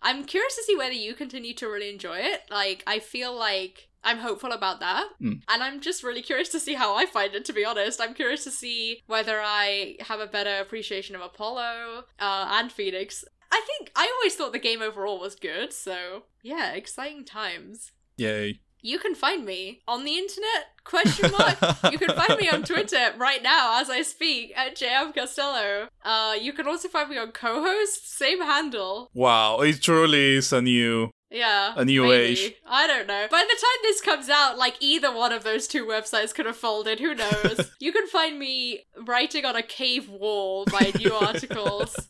I'm 0.03 0.25
curious 0.25 0.55
to 0.57 0.63
see 0.63 0.75
whether 0.75 0.93
you 0.93 1.15
continue 1.15 1.53
to 1.55 1.67
really 1.67 1.89
enjoy 1.89 2.19
it. 2.19 2.41
Like 2.51 2.83
I 2.85 2.99
feel 2.99 3.33
like 3.35 3.89
I'm 4.03 4.17
hopeful 4.17 4.51
about 4.51 4.81
that. 4.81 5.07
Mm. 5.21 5.41
And 5.47 5.63
I'm 5.63 5.79
just 5.79 6.03
really 6.03 6.21
curious 6.21 6.49
to 6.49 6.59
see 6.59 6.73
how 6.73 6.95
I 6.95 7.05
find 7.05 7.33
it 7.33 7.45
to 7.45 7.53
be 7.53 7.65
honest. 7.65 8.01
I'm 8.01 8.13
curious 8.13 8.43
to 8.43 8.51
see 8.51 9.01
whether 9.07 9.41
I 9.41 9.95
have 10.01 10.19
a 10.19 10.27
better 10.27 10.59
appreciation 10.59 11.15
of 11.15 11.21
Apollo 11.21 12.03
uh, 12.19 12.47
and 12.51 12.71
Phoenix. 12.71 13.23
I 13.51 13.61
think 13.65 13.91
I 13.95 14.11
always 14.17 14.35
thought 14.35 14.51
the 14.51 14.59
game 14.59 14.81
overall 14.81 15.19
was 15.19 15.35
good, 15.35 15.71
so 15.73 16.23
yeah, 16.41 16.73
exciting 16.73 17.23
times. 17.23 17.91
Yay. 18.17 18.59
You 18.85 18.99
can 18.99 19.15
find 19.15 19.45
me 19.45 19.81
on 19.87 20.03
the 20.03 20.15
internet? 20.17 20.67
Question 20.83 21.31
mark. 21.31 21.57
you 21.91 21.97
can 21.97 22.13
find 22.15 22.37
me 22.37 22.49
on 22.49 22.63
Twitter 22.71 23.13
right 23.17 23.41
now 23.41 23.79
as 23.81 23.89
I 23.89 24.01
speak 24.01 24.51
at 24.57 24.75
JM 24.75 25.15
Castello. 25.15 25.87
Uh, 26.03 26.35
you 26.39 26.51
can 26.51 26.67
also 26.67 26.89
find 26.89 27.09
me 27.09 27.17
on 27.17 27.31
co-host, 27.31 28.15
same 28.15 28.41
handle. 28.41 29.09
Wow, 29.13 29.61
it 29.61 29.81
truly 29.81 30.35
is 30.35 30.51
a 30.51 30.61
new 30.61 31.11
Yeah. 31.31 31.73
A 31.77 31.85
new 31.85 32.03
maybe. 32.03 32.39
age. 32.41 32.53
I 32.67 32.85
don't 32.85 33.07
know. 33.07 33.25
By 33.31 33.45
the 33.49 33.55
time 33.59 33.79
this 33.83 34.01
comes 34.01 34.27
out, 34.29 34.57
like 34.57 34.75
either 34.81 35.15
one 35.15 35.31
of 35.31 35.43
those 35.45 35.65
two 35.69 35.85
websites 35.85 36.35
could 36.35 36.45
have 36.45 36.57
folded. 36.57 36.99
Who 36.99 37.15
knows? 37.15 37.71
you 37.79 37.93
can 37.93 38.07
find 38.07 38.37
me 38.37 38.85
writing 39.07 39.45
on 39.45 39.55
a 39.55 39.63
cave 39.63 40.09
wall 40.09 40.65
my 40.73 40.91
new 40.99 41.13
articles. 41.29 42.09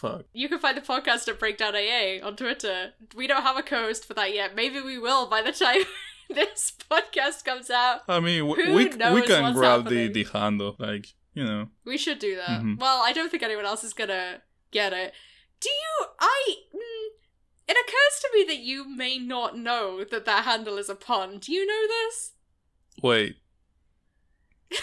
Fuck. 0.00 0.24
You 0.32 0.48
can 0.48 0.58
find 0.58 0.76
the 0.76 0.80
podcast 0.80 1.28
at 1.28 1.38
Breakdown 1.38 1.74
AA 1.76 2.24
on 2.26 2.36
Twitter. 2.36 2.92
We 3.14 3.26
don't 3.26 3.42
have 3.42 3.56
a 3.56 3.62
co-host 3.62 4.04
for 4.06 4.14
that 4.14 4.34
yet. 4.34 4.54
Maybe 4.54 4.80
we 4.80 4.98
will 4.98 5.28
by 5.28 5.42
the 5.42 5.52
time 5.52 5.82
this 6.30 6.72
podcast 6.90 7.44
comes 7.44 7.70
out. 7.70 8.00
I 8.08 8.20
mean, 8.20 8.46
w- 8.48 8.74
we 8.74 8.84
we 8.86 8.88
can 9.22 9.52
grab 9.54 9.84
the 9.84 10.06
happening? 10.06 10.12
the 10.12 10.24
handle, 10.24 10.76
like 10.78 11.06
you 11.34 11.44
know. 11.44 11.68
We 11.84 11.96
should 11.98 12.18
do 12.18 12.36
that. 12.36 12.60
Mhm. 12.62 12.78
Well, 12.78 13.02
I 13.04 13.12
don't 13.12 13.30
think 13.30 13.42
anyone 13.42 13.66
else 13.66 13.84
is 13.84 13.92
gonna 13.92 14.42
get 14.70 14.92
it. 14.92 15.12
Do 15.60 15.68
you? 15.68 16.06
I. 16.18 16.54
Mm, 16.74 17.08
it 17.68 17.76
occurs 17.76 18.20
to 18.22 18.30
me 18.34 18.44
that 18.48 18.58
you 18.58 18.88
may 18.96 19.18
not 19.18 19.56
know 19.56 20.02
that 20.04 20.24
that 20.24 20.44
handle 20.44 20.76
is 20.78 20.88
a 20.88 20.94
pun. 20.96 21.38
Do 21.38 21.52
you 21.52 21.64
know 21.66 21.86
this? 21.86 22.32
Wait, 23.02 23.36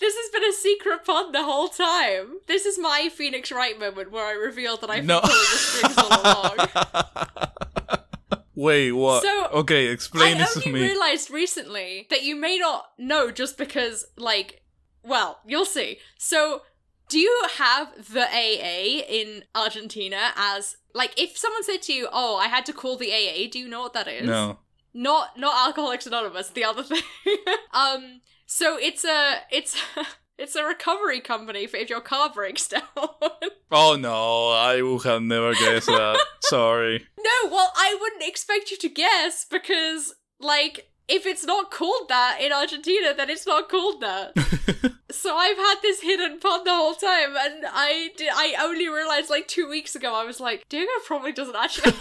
This 0.00 0.14
has 0.16 0.30
been 0.30 0.44
a 0.44 0.52
secret 0.52 1.04
pun 1.04 1.32
the 1.32 1.44
whole 1.44 1.68
time. 1.68 2.40
This 2.46 2.66
is 2.66 2.78
my 2.78 3.08
Phoenix 3.12 3.52
Wright 3.52 3.78
moment 3.78 4.10
where 4.10 4.24
I 4.24 4.32
reveal 4.32 4.76
that 4.78 4.90
I've 4.90 5.06
been 5.06 5.20
pulling 5.20 5.36
the 5.36 5.56
strings 5.56 5.98
all 5.98 6.20
along. 6.22 7.98
Wait, 8.56 8.92
what? 8.92 9.22
So, 9.22 9.46
okay, 9.46 9.86
explain 9.86 10.36
I 10.36 10.38
this 10.38 10.62
to 10.62 10.70
me. 10.70 10.80
I 10.80 10.88
realized 10.88 11.30
recently 11.30 12.06
that 12.10 12.22
you 12.22 12.36
may 12.36 12.56
not 12.58 12.86
know 12.98 13.30
just 13.30 13.58
because, 13.58 14.06
like, 14.16 14.62
well, 15.02 15.40
you'll 15.46 15.64
see. 15.64 15.98
So, 16.18 16.62
do 17.08 17.18
you 17.18 17.42
have 17.58 18.12
the 18.12 18.22
AA 18.22 19.02
in 19.08 19.44
Argentina 19.54 20.32
as 20.36 20.76
like 20.94 21.20
if 21.20 21.36
someone 21.36 21.64
said 21.64 21.82
to 21.82 21.92
you, 21.92 22.08
"Oh, 22.12 22.36
I 22.36 22.46
had 22.46 22.64
to 22.66 22.72
call 22.72 22.96
the 22.96 23.12
AA," 23.12 23.48
do 23.50 23.58
you 23.58 23.68
know 23.68 23.82
what 23.82 23.92
that 23.94 24.08
is? 24.08 24.26
no. 24.26 24.58
Not 24.96 25.36
not 25.36 25.66
Alcoholics 25.66 26.06
Anonymous, 26.06 26.50
the 26.50 26.64
other 26.64 26.84
thing. 26.84 27.02
um 27.74 28.20
so 28.46 28.76
it's 28.78 29.04
a 29.04 29.38
it's 29.50 29.76
it's 30.38 30.56
a 30.56 30.64
recovery 30.64 31.20
company 31.20 31.66
for 31.66 31.76
if 31.76 31.90
your 31.90 32.00
car 32.00 32.30
breaks 32.32 32.68
down. 32.68 32.82
Oh 33.70 33.96
no, 33.98 34.50
I 34.50 34.82
would 34.82 35.02
have 35.04 35.22
never 35.22 35.52
guessed 35.54 35.86
that. 35.86 36.24
Sorry. 36.42 37.06
No, 37.18 37.50
well, 37.50 37.72
I 37.76 37.96
wouldn't 38.00 38.28
expect 38.28 38.70
you 38.70 38.76
to 38.78 38.88
guess 38.88 39.46
because, 39.50 40.14
like, 40.38 40.90
if 41.08 41.26
it's 41.26 41.44
not 41.44 41.70
called 41.70 42.08
that 42.08 42.38
in 42.40 42.52
Argentina, 42.52 43.14
then 43.14 43.30
it's 43.30 43.46
not 43.46 43.68
called 43.68 44.00
that. 44.00 44.32
so 45.10 45.36
I've 45.36 45.56
had 45.56 45.76
this 45.82 46.02
hidden 46.02 46.38
pun 46.38 46.64
the 46.64 46.74
whole 46.74 46.94
time, 46.94 47.34
and 47.36 47.64
I 47.66 48.10
did, 48.16 48.30
I 48.32 48.56
only 48.60 48.88
realized 48.88 49.30
like 49.30 49.48
two 49.48 49.68
weeks 49.68 49.94
ago. 49.94 50.14
I 50.14 50.24
was 50.24 50.40
like, 50.40 50.68
Diego 50.68 50.90
probably 51.06 51.32
doesn't 51.32 51.56
actually. 51.56 51.92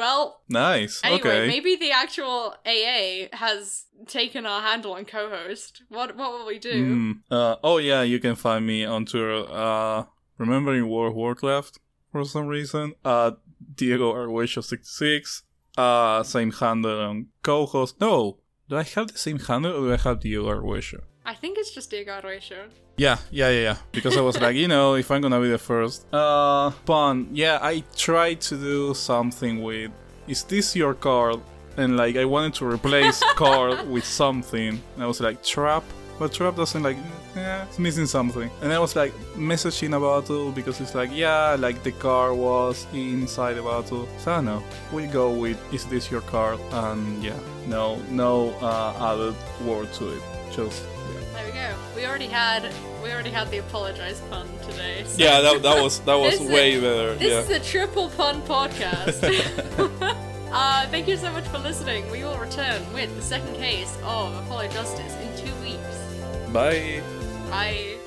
Well, 0.00 0.40
nice. 0.48 1.00
anyway, 1.04 1.20
okay. 1.20 1.46
maybe 1.46 1.76
the 1.76 1.92
actual 1.92 2.54
AA 2.64 3.28
has 3.32 3.84
taken 4.06 4.46
our 4.46 4.62
handle 4.62 4.94
on 4.94 5.04
co-host. 5.04 5.82
What 5.88 6.16
what 6.16 6.32
will 6.32 6.46
we 6.46 6.58
do? 6.58 6.96
Mm. 6.96 7.20
Uh, 7.30 7.56
oh 7.62 7.76
yeah, 7.76 8.02
you 8.02 8.18
can 8.18 8.34
find 8.34 8.66
me 8.66 8.84
on 8.84 9.04
Twitter. 9.04 9.44
Uh, 9.48 10.04
remembering 10.38 10.88
World 10.88 11.12
of 11.12 11.16
Warcraft 11.16 11.78
for 12.10 12.24
some 12.24 12.46
reason. 12.46 12.94
Uh, 13.04 13.32
Diego 13.74 14.10
Arguello 14.10 14.46
sixty 14.46 14.88
six. 15.04 15.42
Uh, 15.76 16.22
same 16.22 16.50
handle 16.50 17.00
on 17.00 17.26
co-host. 17.42 18.00
No, 18.00 18.38
do 18.68 18.76
I 18.76 18.82
have 18.82 19.08
the 19.12 19.18
same 19.18 19.38
handle 19.38 19.72
or 19.72 19.88
do 19.88 19.92
I 19.92 19.96
have 19.98 20.20
Diego 20.20 20.48
Arguello? 20.48 21.02
I 21.24 21.34
think 21.34 21.58
it's 21.58 21.70
just 21.70 21.90
Diego 21.90 22.12
Arguello. 22.12 22.68
Yeah, 22.96 23.18
yeah, 23.30 23.50
yeah, 23.50 23.60
yeah. 23.60 23.76
Because 23.92 24.16
I 24.16 24.20
was 24.20 24.40
like, 24.40 24.56
you 24.56 24.68
know, 24.68 24.94
if 24.94 25.10
I'm 25.10 25.20
gonna 25.20 25.40
be 25.40 25.48
the 25.50 25.58
first. 25.58 26.06
Uh, 26.12 26.70
pun. 26.84 27.28
Yeah, 27.32 27.58
I 27.62 27.82
tried 27.96 28.40
to 28.42 28.56
do 28.56 28.94
something 28.94 29.62
with. 29.62 29.90
Is 30.26 30.44
this 30.44 30.76
your 30.76 30.94
card? 30.94 31.40
And 31.76 31.96
like, 31.96 32.16
I 32.16 32.24
wanted 32.24 32.54
to 32.54 32.66
replace 32.66 33.22
card 33.36 33.88
with 33.88 34.04
something. 34.04 34.80
And 34.94 35.02
I 35.02 35.06
was 35.06 35.20
like, 35.20 35.42
trap. 35.42 35.84
But 36.18 36.32
trap 36.32 36.56
doesn't 36.56 36.82
like. 36.82 36.98
Yeah, 37.34 37.64
it's 37.64 37.78
missing 37.78 38.06
something. 38.06 38.50
And 38.60 38.72
I 38.72 38.78
was 38.78 38.96
like 38.96 39.12
messaging 39.36 39.96
a 39.96 40.00
bottle 40.00 40.52
because 40.52 40.80
it's 40.80 40.94
like, 40.94 41.10
yeah, 41.12 41.56
like 41.58 41.82
the 41.82 41.92
car 41.92 42.34
was 42.34 42.86
inside 42.92 43.54
the 43.54 43.62
bottle. 43.62 44.08
So 44.18 44.32
I 44.32 44.36
don't 44.36 44.44
know. 44.46 44.62
We'll 44.92 45.10
go 45.10 45.30
with 45.30 45.58
is 45.72 45.84
this 45.86 46.10
your 46.10 46.22
card? 46.22 46.58
And 46.72 47.22
yeah, 47.22 47.38
no, 47.66 47.96
no 48.10 48.50
uh, 48.60 49.12
added 49.14 49.36
word 49.66 49.92
to 49.94 50.08
it. 50.08 50.22
Just 50.52 50.82
yeah. 50.82 50.82
There 50.82 50.88
we 50.88 50.89
go. 51.60 51.76
We 51.94 52.06
already 52.06 52.26
had 52.26 52.72
we 53.02 53.12
already 53.12 53.30
had 53.30 53.50
the 53.50 53.58
apologize 53.58 54.20
pun 54.30 54.48
today. 54.66 55.04
so- 55.06 55.22
Yeah, 55.22 55.40
that, 55.40 55.62
that 55.62 55.82
was 55.82 56.00
that 56.00 56.16
was 56.16 56.40
way 56.40 56.80
better. 56.80 57.14
This 57.14 57.48
yeah. 57.48 57.56
is 57.56 57.68
a 57.68 57.70
triple 57.70 58.10
pun 58.10 58.42
podcast. 58.42 59.22
uh, 60.52 60.86
thank 60.88 61.08
you 61.08 61.16
so 61.16 61.32
much 61.32 61.46
for 61.48 61.58
listening. 61.58 62.10
We 62.10 62.24
will 62.24 62.38
return 62.38 62.80
with 62.92 63.14
the 63.16 63.22
second 63.22 63.54
case 63.56 63.96
of 64.04 64.34
Apollo 64.44 64.68
Justice 64.68 65.14
in 65.16 65.46
two 65.46 65.54
weeks. 65.62 66.52
Bye. 66.52 67.02
Bye. 67.50 67.99